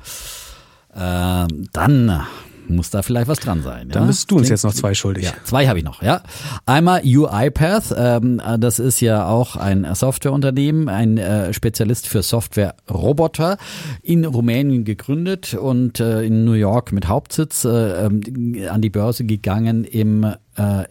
[0.99, 2.23] Ähm, dann
[2.69, 3.89] muss da vielleicht was dran sein.
[3.89, 4.07] Dann ja?
[4.09, 5.25] bist du uns jetzt noch zwei schuldig.
[5.25, 6.23] Ja, zwei habe ich noch, ja.
[6.65, 13.59] Einmal UiPath, ähm, das ist ja auch ein Softwareunternehmen, ein äh, Spezialist für Software-Roboter,
[14.03, 18.23] in Rumänien gegründet und äh, in New York mit Hauptsitz äh, ähm,
[18.71, 20.27] an die Börse gegangen im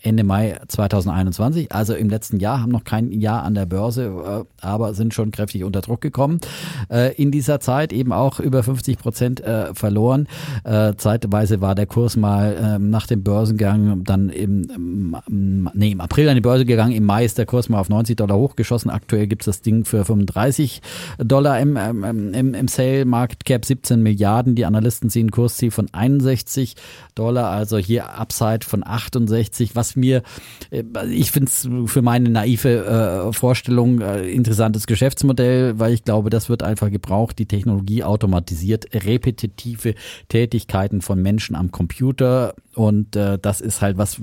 [0.02, 4.66] Ende Mai 2021, also im letzten Jahr, haben noch kein Jahr an der Börse, äh,
[4.66, 6.40] aber sind schon kräftig unter Druck gekommen.
[6.90, 9.44] Äh, in dieser Zeit eben auch über 50 Prozent
[9.74, 10.28] verloren.
[10.64, 15.16] zeitweise war der Kurs mal ähm, nach dem Börsengang dann im,
[15.74, 18.16] nee, im April an die Börse gegangen, im Mai ist der Kurs mal auf 90
[18.16, 18.90] Dollar hochgeschossen.
[18.90, 20.82] Aktuell gibt es das Ding für 35
[21.20, 24.56] Dollar im, ähm, im, im Sale, Market Cap 17 Milliarden.
[24.56, 26.76] Die Analysten ziehen Kursziel von 61
[27.16, 30.24] Dollar, also hier Upside von 68 60, was mir,
[30.72, 36.30] äh, ich finde es für meine naive äh, Vorstellung äh, interessantes Geschäftsmodell, weil ich glaube,
[36.30, 37.40] das wird einfach gebraucht.
[37.40, 39.96] Die Technologie automatisiert repetitive
[40.30, 44.18] Tätigkeiten von Menschen am Computer und äh, das ist halt was,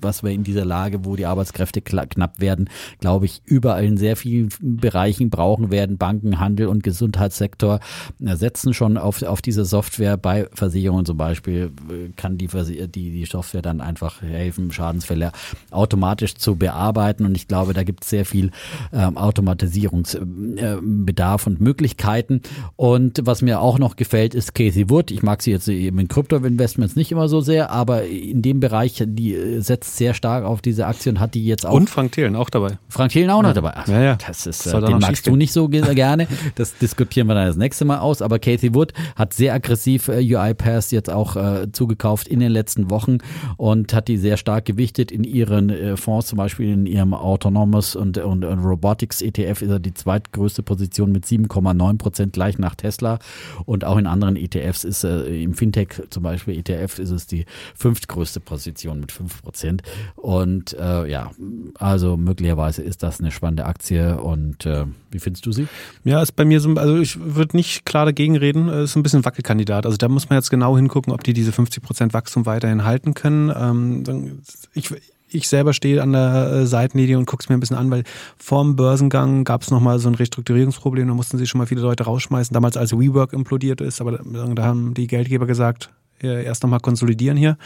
[0.00, 2.70] was wir in dieser Lage, wo die Arbeitskräfte knapp werden,
[3.00, 5.98] glaube ich, überall in sehr vielen Bereichen brauchen werden.
[5.98, 7.80] Banken, Handel und Gesundheitssektor
[8.24, 10.16] äh, setzen schon auf, auf diese Software.
[10.16, 15.32] Bei Versicherungen zum Beispiel äh, kann die, die, die Software dann einfach helfen, Schadensfälle
[15.70, 17.24] automatisch zu bearbeiten.
[17.24, 18.50] Und ich glaube, da gibt es sehr viel
[18.92, 22.42] ähm, Automatisierungsbedarf und Möglichkeiten.
[22.76, 25.10] Und was mir auch noch gefällt, ist Casey Wood.
[25.10, 29.02] Ich mag sie jetzt eben in Krypto-Investments nicht immer so sehr, aber in dem Bereich,
[29.06, 31.74] die setzt sehr stark auf diese Aktien, hat die jetzt auch.
[31.74, 32.78] Und Frank Thelen auch dabei.
[32.88, 33.72] Frank Thelen auch noch dabei.
[33.74, 34.18] Ach, ja, ja.
[34.26, 36.26] Das ist, äh, den magst du nicht so gerne.
[36.54, 38.22] Das diskutieren wir dann das nächste Mal aus.
[38.22, 42.90] Aber Casey Wood hat sehr aggressiv äh, UiPath jetzt auch äh, zugekauft in den letzten
[42.90, 43.18] Wochen
[43.56, 47.96] und hat die sehr stark gewichtet in ihren äh, Fonds, zum Beispiel in ihrem Autonomous
[47.96, 52.74] und, und, und Robotics ETF ist er die zweitgrößte Position mit 7,9 Prozent gleich nach
[52.74, 53.18] Tesla.
[53.64, 57.44] Und auch in anderen ETFs ist er, im Fintech zum Beispiel ETF ist es die
[57.84, 59.82] fünftgrößte Position mit 5 Prozent.
[60.16, 61.32] Und äh, ja,
[61.78, 64.16] also möglicherweise ist das eine spannende Aktie.
[64.16, 65.68] Und äh, wie findest du sie?
[66.02, 68.70] Ja, ist bei mir so, also ich würde nicht klar dagegen reden.
[68.70, 69.84] Ist ein bisschen Wackelkandidat.
[69.84, 73.12] Also da muss man jetzt genau hingucken, ob die diese 50 Prozent Wachstum weiterhin halten
[73.12, 73.52] können.
[73.54, 74.40] Ähm,
[74.72, 74.90] ich,
[75.28, 78.04] ich selber stehe an der äh, Seitenlinie und gucke es mir ein bisschen an, weil
[78.38, 82.04] vorm Börsengang gab es nochmal so ein Restrukturierungsproblem, da mussten sie schon mal viele Leute
[82.04, 85.90] rausschmeißen, damals als WeWork implodiert ist, aber da haben die Geldgeber gesagt,
[86.24, 87.56] erst nochmal konsolidieren hier.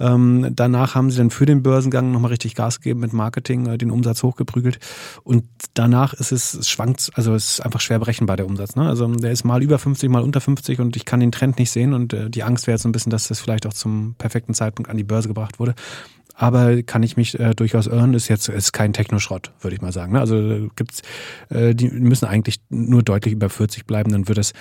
[0.00, 3.78] Ähm, danach haben sie dann für den Börsengang nochmal richtig Gas gegeben mit Marketing, äh,
[3.78, 4.78] den Umsatz hochgeprügelt.
[5.24, 8.76] Und danach ist es, es schwankt, also es ist einfach schwer berechenbar, der Umsatz.
[8.76, 8.88] Ne?
[8.88, 11.70] Also der ist mal über 50, mal unter 50 und ich kann den Trend nicht
[11.70, 11.94] sehen.
[11.94, 14.90] Und äh, die Angst wäre jetzt ein bisschen, dass das vielleicht auch zum perfekten Zeitpunkt
[14.90, 15.74] an die Börse gebracht wurde.
[16.34, 19.92] Aber kann ich mich äh, durchaus irren, ist jetzt ist kein Technoschrott, würde ich mal
[19.92, 20.12] sagen.
[20.12, 20.20] Ne?
[20.20, 21.02] Also gibt's,
[21.50, 24.52] äh, die müssen eigentlich nur deutlich über 40 bleiben, dann wird es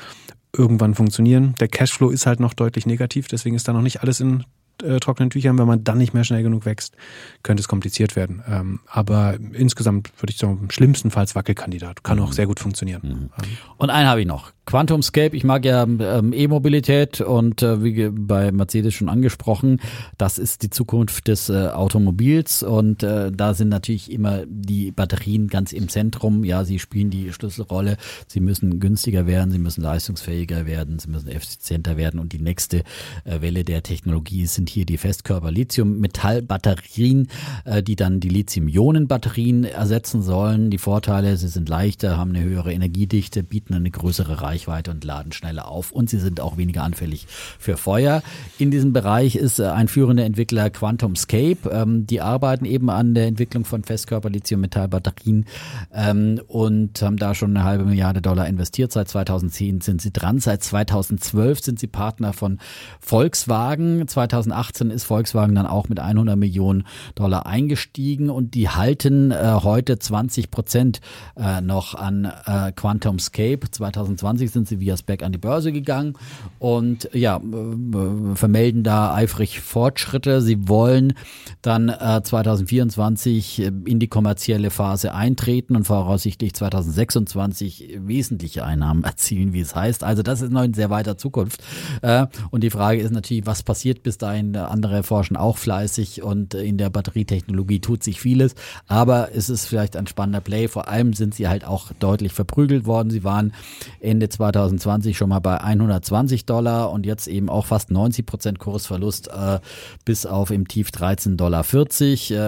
[0.55, 1.55] irgendwann funktionieren.
[1.59, 4.43] Der Cashflow ist halt noch deutlich negativ, deswegen ist da noch nicht alles in
[4.83, 5.57] äh, trockenen Tüchern.
[5.57, 6.95] Wenn man dann nicht mehr schnell genug wächst,
[7.43, 8.43] könnte es kompliziert werden.
[8.47, 12.03] Ähm, aber insgesamt würde ich sagen, schlimmstenfalls Wackelkandidat.
[12.03, 12.23] Kann mhm.
[12.23, 13.01] auch sehr gut funktionieren.
[13.03, 13.29] Mhm.
[13.77, 14.51] Und einen habe ich noch.
[14.65, 19.81] QuantumScape, ich mag ja ähm, E-Mobilität und äh, wie bei Mercedes schon angesprochen,
[20.17, 25.47] das ist die Zukunft des äh, Automobils und äh, da sind natürlich immer die Batterien
[25.47, 26.43] ganz im Zentrum.
[26.43, 27.97] Ja, sie spielen die Schlüsselrolle.
[28.27, 32.83] Sie müssen günstiger werden, sie müssen leistungsfähiger werden, sie müssen effizienter werden und die nächste
[33.25, 37.29] äh, Welle der Technologie sind sind hier die Festkörper-Lithium-Metall-Batterien,
[37.65, 40.69] äh, die dann die Lithium-Ionen-Batterien ersetzen sollen.
[40.69, 45.31] Die Vorteile, sie sind leichter, haben eine höhere Energiedichte, bieten eine größere Reichweite und laden
[45.31, 47.25] schneller auf und sie sind auch weniger anfällig
[47.57, 48.21] für Feuer.
[48.59, 51.67] In diesem Bereich ist äh, ein führender Entwickler QuantumScape.
[51.71, 55.45] Ähm, die arbeiten eben an der Entwicklung von Festkörper-Lithium-Metall-Batterien
[55.91, 58.91] ähm, und haben da schon eine halbe Milliarde Dollar investiert.
[58.91, 60.39] Seit 2010 sind sie dran.
[60.39, 62.59] Seit 2012 sind sie Partner von
[62.99, 64.07] Volkswagen.
[64.51, 69.97] 2018 ist Volkswagen dann auch mit 100 Millionen Dollar eingestiegen und die halten äh, heute
[69.97, 71.01] 20 Prozent
[71.37, 73.71] äh, noch an äh, QuantumScape.
[73.71, 76.13] 2020 sind sie via Spec an die Börse gegangen
[76.59, 80.41] und ja, äh, vermelden da eifrig Fortschritte.
[80.41, 81.13] Sie wollen
[81.61, 89.61] dann äh, 2024 in die kommerzielle Phase eintreten und voraussichtlich 2026 wesentliche Einnahmen erzielen, wie
[89.61, 90.03] es heißt.
[90.03, 91.63] Also das ist noch in sehr weiter Zukunft.
[92.01, 94.40] Äh, und die Frage ist natürlich, was passiert bis dahin?
[94.55, 98.55] Andere forschen auch fleißig und in der Batterietechnologie tut sich vieles.
[98.87, 100.67] Aber es ist vielleicht ein spannender Play.
[100.67, 103.09] Vor allem sind sie halt auch deutlich verprügelt worden.
[103.09, 103.53] Sie waren
[103.99, 109.29] Ende 2020 schon mal bei 120 Dollar und jetzt eben auch fast 90 Prozent Kursverlust
[109.29, 109.59] äh,
[110.05, 111.65] bis auf im Tief 13,40 Dollar.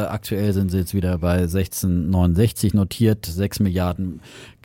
[0.03, 4.21] Äh, aktuell sind sie jetzt wieder bei 16,69 notiert, 6 Milliarden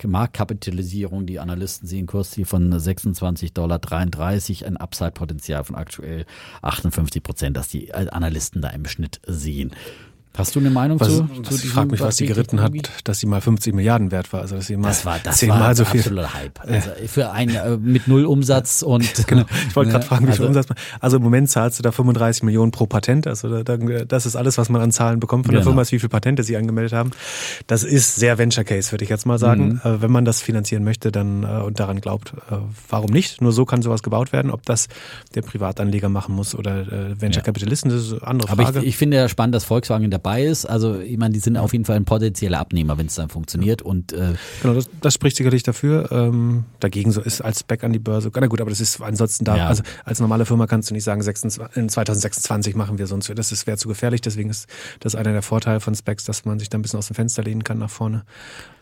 [0.07, 1.27] Marktkapitalisierung.
[1.27, 6.27] Die Analysten sehen Kursziel von 26,33 Dollar, ein Upside-Potenzial von aktuell
[6.63, 9.73] 58 Prozent, dass die Analysten da im Schnitt sehen.
[10.39, 12.73] Hast du eine Meinung was, zu, was, zu Ich frage mich, was sie geritten hat,
[13.05, 14.43] dass sie mal 50 Milliarden wert war.
[14.43, 16.01] Also dass sie mal das war, das war so viel.
[16.01, 16.61] absoluter Hype.
[16.61, 19.45] Also für ein äh, mit null Umsatz und genau.
[19.69, 20.69] Ich wollte gerade ne, fragen, wie viel also, Umsatz.
[21.01, 23.27] Also im Moment zahlst du da 35 Millionen pro Patent.
[23.27, 25.65] Also da, das ist alles, was man an Zahlen bekommt von genau.
[25.65, 27.11] der Firma, ist wie viele Patente sie angemeldet haben.
[27.67, 29.81] Das ist sehr Venture Case, würde ich jetzt mal sagen.
[29.85, 29.91] Mhm.
[29.91, 32.57] Äh, wenn man das finanzieren möchte, dann äh, und daran glaubt, äh,
[32.89, 33.41] warum nicht?
[33.41, 34.51] Nur so kann sowas gebaut werden.
[34.51, 34.89] Ob das
[35.35, 38.69] der Privatanleger machen muss oder äh, Venture Kapitalisten, das ist eine andere Frage.
[38.69, 40.67] Aber ich, ich finde ja spannend, dass Volkswagen dabei ist.
[40.67, 43.83] Also ich meine, die sind auf jeden Fall ein potenzieller Abnehmer, wenn es dann funktioniert.
[43.83, 46.11] Und äh genau, das, das spricht sicherlich dafür.
[46.13, 48.31] Ähm, dagegen so ist als Back an die Börse.
[48.35, 49.57] Na gut, aber das ist ansonsten da.
[49.57, 49.69] Ja.
[49.69, 53.33] Also als normale Firma kannst du nicht sagen, 26, in 2026 machen wir sonst.
[53.35, 54.21] Das wäre zu gefährlich.
[54.21, 54.69] Deswegen ist
[55.01, 57.43] das einer der Vorteile von Specs, dass man sich da ein bisschen aus dem Fenster
[57.43, 58.25] lehnen kann nach vorne.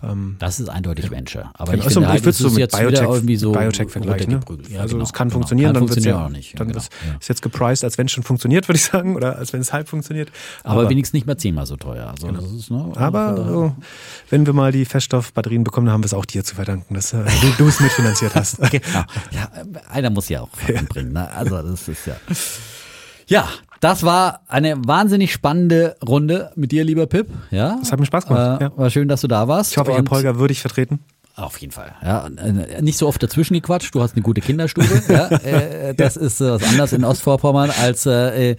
[0.02, 1.10] Ähm, das ist eindeutig ja.
[1.10, 1.50] Venture.
[1.54, 1.82] Aber genau.
[1.82, 4.40] ich also, halt, ich würde so mit Biotech, irgendwie so Biotech Ne?
[4.68, 5.34] Ja, also genau, es kann genau.
[5.34, 6.58] funktionieren, kann dann wird es ja auch nicht.
[6.58, 6.78] Dann genau.
[6.78, 9.60] ist, ist jetzt gepriced, als wenn es schon funktioniert, würde ich sagen, oder als wenn
[9.60, 10.30] es halb funktioniert.
[10.64, 12.08] Aber, aber wenigstens nicht mehr zehnmal so teuer.
[12.08, 12.40] Also genau.
[12.40, 13.76] ist, ne, aber so,
[14.30, 17.24] wenn wir mal die Feststoffbatterien bekommen, haben wir es auch dir zu verdanken, dass äh,
[17.58, 18.60] du es mitfinanziert hast.
[18.60, 18.80] okay.
[18.92, 19.50] ja, ja,
[19.90, 21.12] einer muss ja auch anbringen.
[21.12, 21.30] Ne?
[21.30, 22.16] Also das ist ja.
[23.28, 23.48] Ja,
[23.80, 27.28] das war eine wahnsinnig spannende Runde mit dir, lieber Pip.
[27.50, 28.60] Ja, das hat mir Spaß gemacht.
[28.60, 28.72] Äh, ja.
[28.76, 29.72] War schön, dass du da warst.
[29.72, 31.00] Ich hoffe, ich habe Holger würdig vertreten.
[31.36, 31.94] Auf jeden Fall.
[32.02, 32.30] Ja,
[32.80, 33.94] nicht so oft dazwischen gequatscht.
[33.94, 35.02] Du hast eine gute Kinderstube.
[35.08, 38.56] ja, äh, das ist äh, was anderes in Ostvorpommern als äh,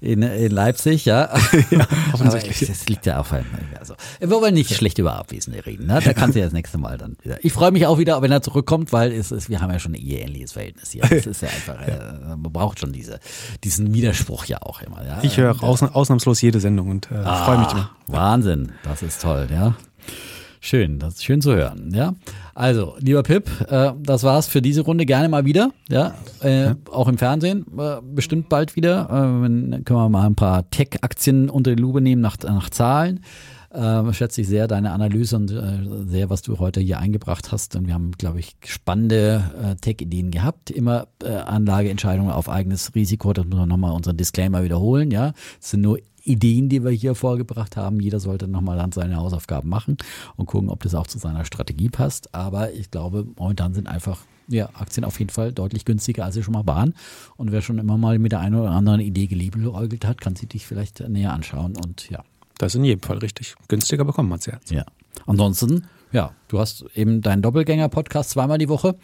[0.00, 1.06] in, in Leipzig.
[1.06, 1.36] Ja,
[1.70, 2.68] ja offensichtlich.
[2.68, 3.46] das liegt ja einem.
[3.80, 5.88] Also, wir wollen nicht schlecht über Abwesende reden.
[5.88, 6.00] Ne?
[6.04, 7.44] Da kannst du ja das nächste Mal dann wieder.
[7.44, 9.92] Ich freue mich auch wieder, wenn er zurückkommt, weil es ist, wir haben ja schon
[9.92, 11.02] ein eheähnliches Verhältnis hier.
[11.02, 13.18] Das ist ja einfach, äh, man braucht schon diese,
[13.64, 15.04] diesen Widerspruch ja auch immer.
[15.04, 15.18] Ja?
[15.22, 17.90] Ich höre ausnahmslos jede Sendung und äh, ah, freue mich immer.
[18.06, 19.74] Wahnsinn, das ist toll, ja.
[20.62, 21.90] Schön, das ist schön zu hören.
[21.94, 22.14] Ja,
[22.54, 25.06] also lieber Pip, äh, das war's für diese Runde.
[25.06, 25.72] Gerne mal wieder.
[25.88, 26.76] Ja, äh, ja.
[26.92, 29.04] auch im Fernsehen äh, bestimmt bald wieder.
[29.04, 33.20] Äh, können wir mal ein paar Tech-Aktien unter die Lupe nehmen nach, nach Zahlen.
[33.72, 37.76] Äh, schätze ich sehr deine Analyse und äh, sehr, was du heute hier eingebracht hast.
[37.76, 40.70] Und wir haben, glaube ich, spannende äh, Tech-Ideen gehabt.
[40.70, 43.32] Immer äh, Anlageentscheidungen auf eigenes Risiko.
[43.32, 45.12] Das muss man nochmal unseren Disclaimer wiederholen.
[45.12, 46.00] Ja, es sind nur
[46.30, 48.00] Ideen, die wir hier vorgebracht haben.
[48.00, 49.96] Jeder sollte nochmal dann seine Hausaufgaben machen
[50.36, 52.34] und gucken, ob das auch zu seiner Strategie passt.
[52.34, 56.42] Aber ich glaube, momentan sind einfach ja, Aktien auf jeden Fall deutlich günstiger, als sie
[56.42, 56.94] schon mal waren.
[57.36, 60.46] Und wer schon immer mal mit der einen oder anderen Idee geliebäugelt hat, kann sie
[60.46, 62.22] dich vielleicht näher anschauen und ja.
[62.58, 63.54] Das ist in jedem Fall richtig.
[63.68, 64.58] Günstiger bekommen man es ja.
[64.68, 64.84] Ja.
[65.26, 68.96] Ansonsten, ja, du hast eben deinen Doppelgänger-Podcast zweimal die Woche.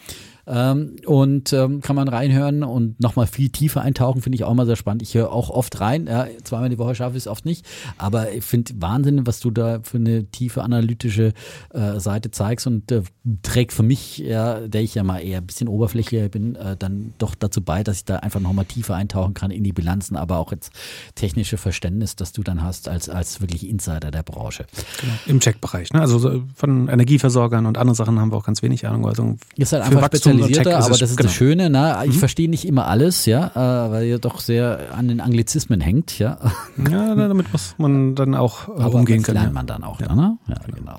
[0.47, 4.67] Ähm, und ähm, kann man reinhören und nochmal viel tiefer eintauchen, finde ich auch immer
[4.67, 5.03] sehr spannend.
[5.03, 7.67] Ich höre auch oft rein, ja, zweimal die Woche schaffe ich es oft nicht,
[7.99, 11.33] aber ich finde Wahnsinn, was du da für eine tiefe analytische
[11.71, 13.03] äh, Seite zeigst und äh,
[13.43, 17.13] trägt für mich, ja, der ich ja mal eher ein bisschen oberflächlicher bin, äh, dann
[17.19, 20.39] doch dazu bei, dass ich da einfach nochmal tiefer eintauchen kann in die Bilanzen, aber
[20.39, 20.71] auch jetzt
[21.17, 24.67] technische Verständnis, das du dann hast als, als wirklich Insider der Branche.
[25.01, 25.13] Genau.
[25.27, 26.01] Im Checkbereich, ne?
[26.01, 29.07] Also von Energieversorgern und anderen Sachen haben wir auch ganz wenig Ahnung.
[29.07, 31.29] Also ist halt einfach speziell spezialisierter, aber das ist genau.
[31.29, 31.71] das Schöne.
[31.71, 32.03] Ne?
[32.05, 32.19] Ich mhm.
[32.19, 36.39] verstehe nicht immer alles, ja, äh, weil ihr doch sehr an den Anglizismen hängt, ja.
[36.91, 39.39] Ja, damit muss man dann auch äh, aber umgehen können.
[39.39, 40.39] lernt man dann auch, ja, ne?
[40.49, 40.77] ja genau.
[40.77, 40.99] genau.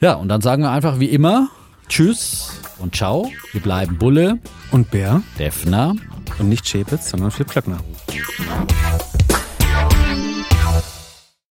[0.00, 1.48] Ja, und dann sagen wir einfach wie immer
[1.88, 3.30] Tschüss und Ciao.
[3.52, 4.38] Wir bleiben Bulle
[4.70, 5.22] und Bär.
[5.38, 5.94] Defner
[6.38, 7.78] Und nicht Schäpitz, sondern Philipp Klöckner.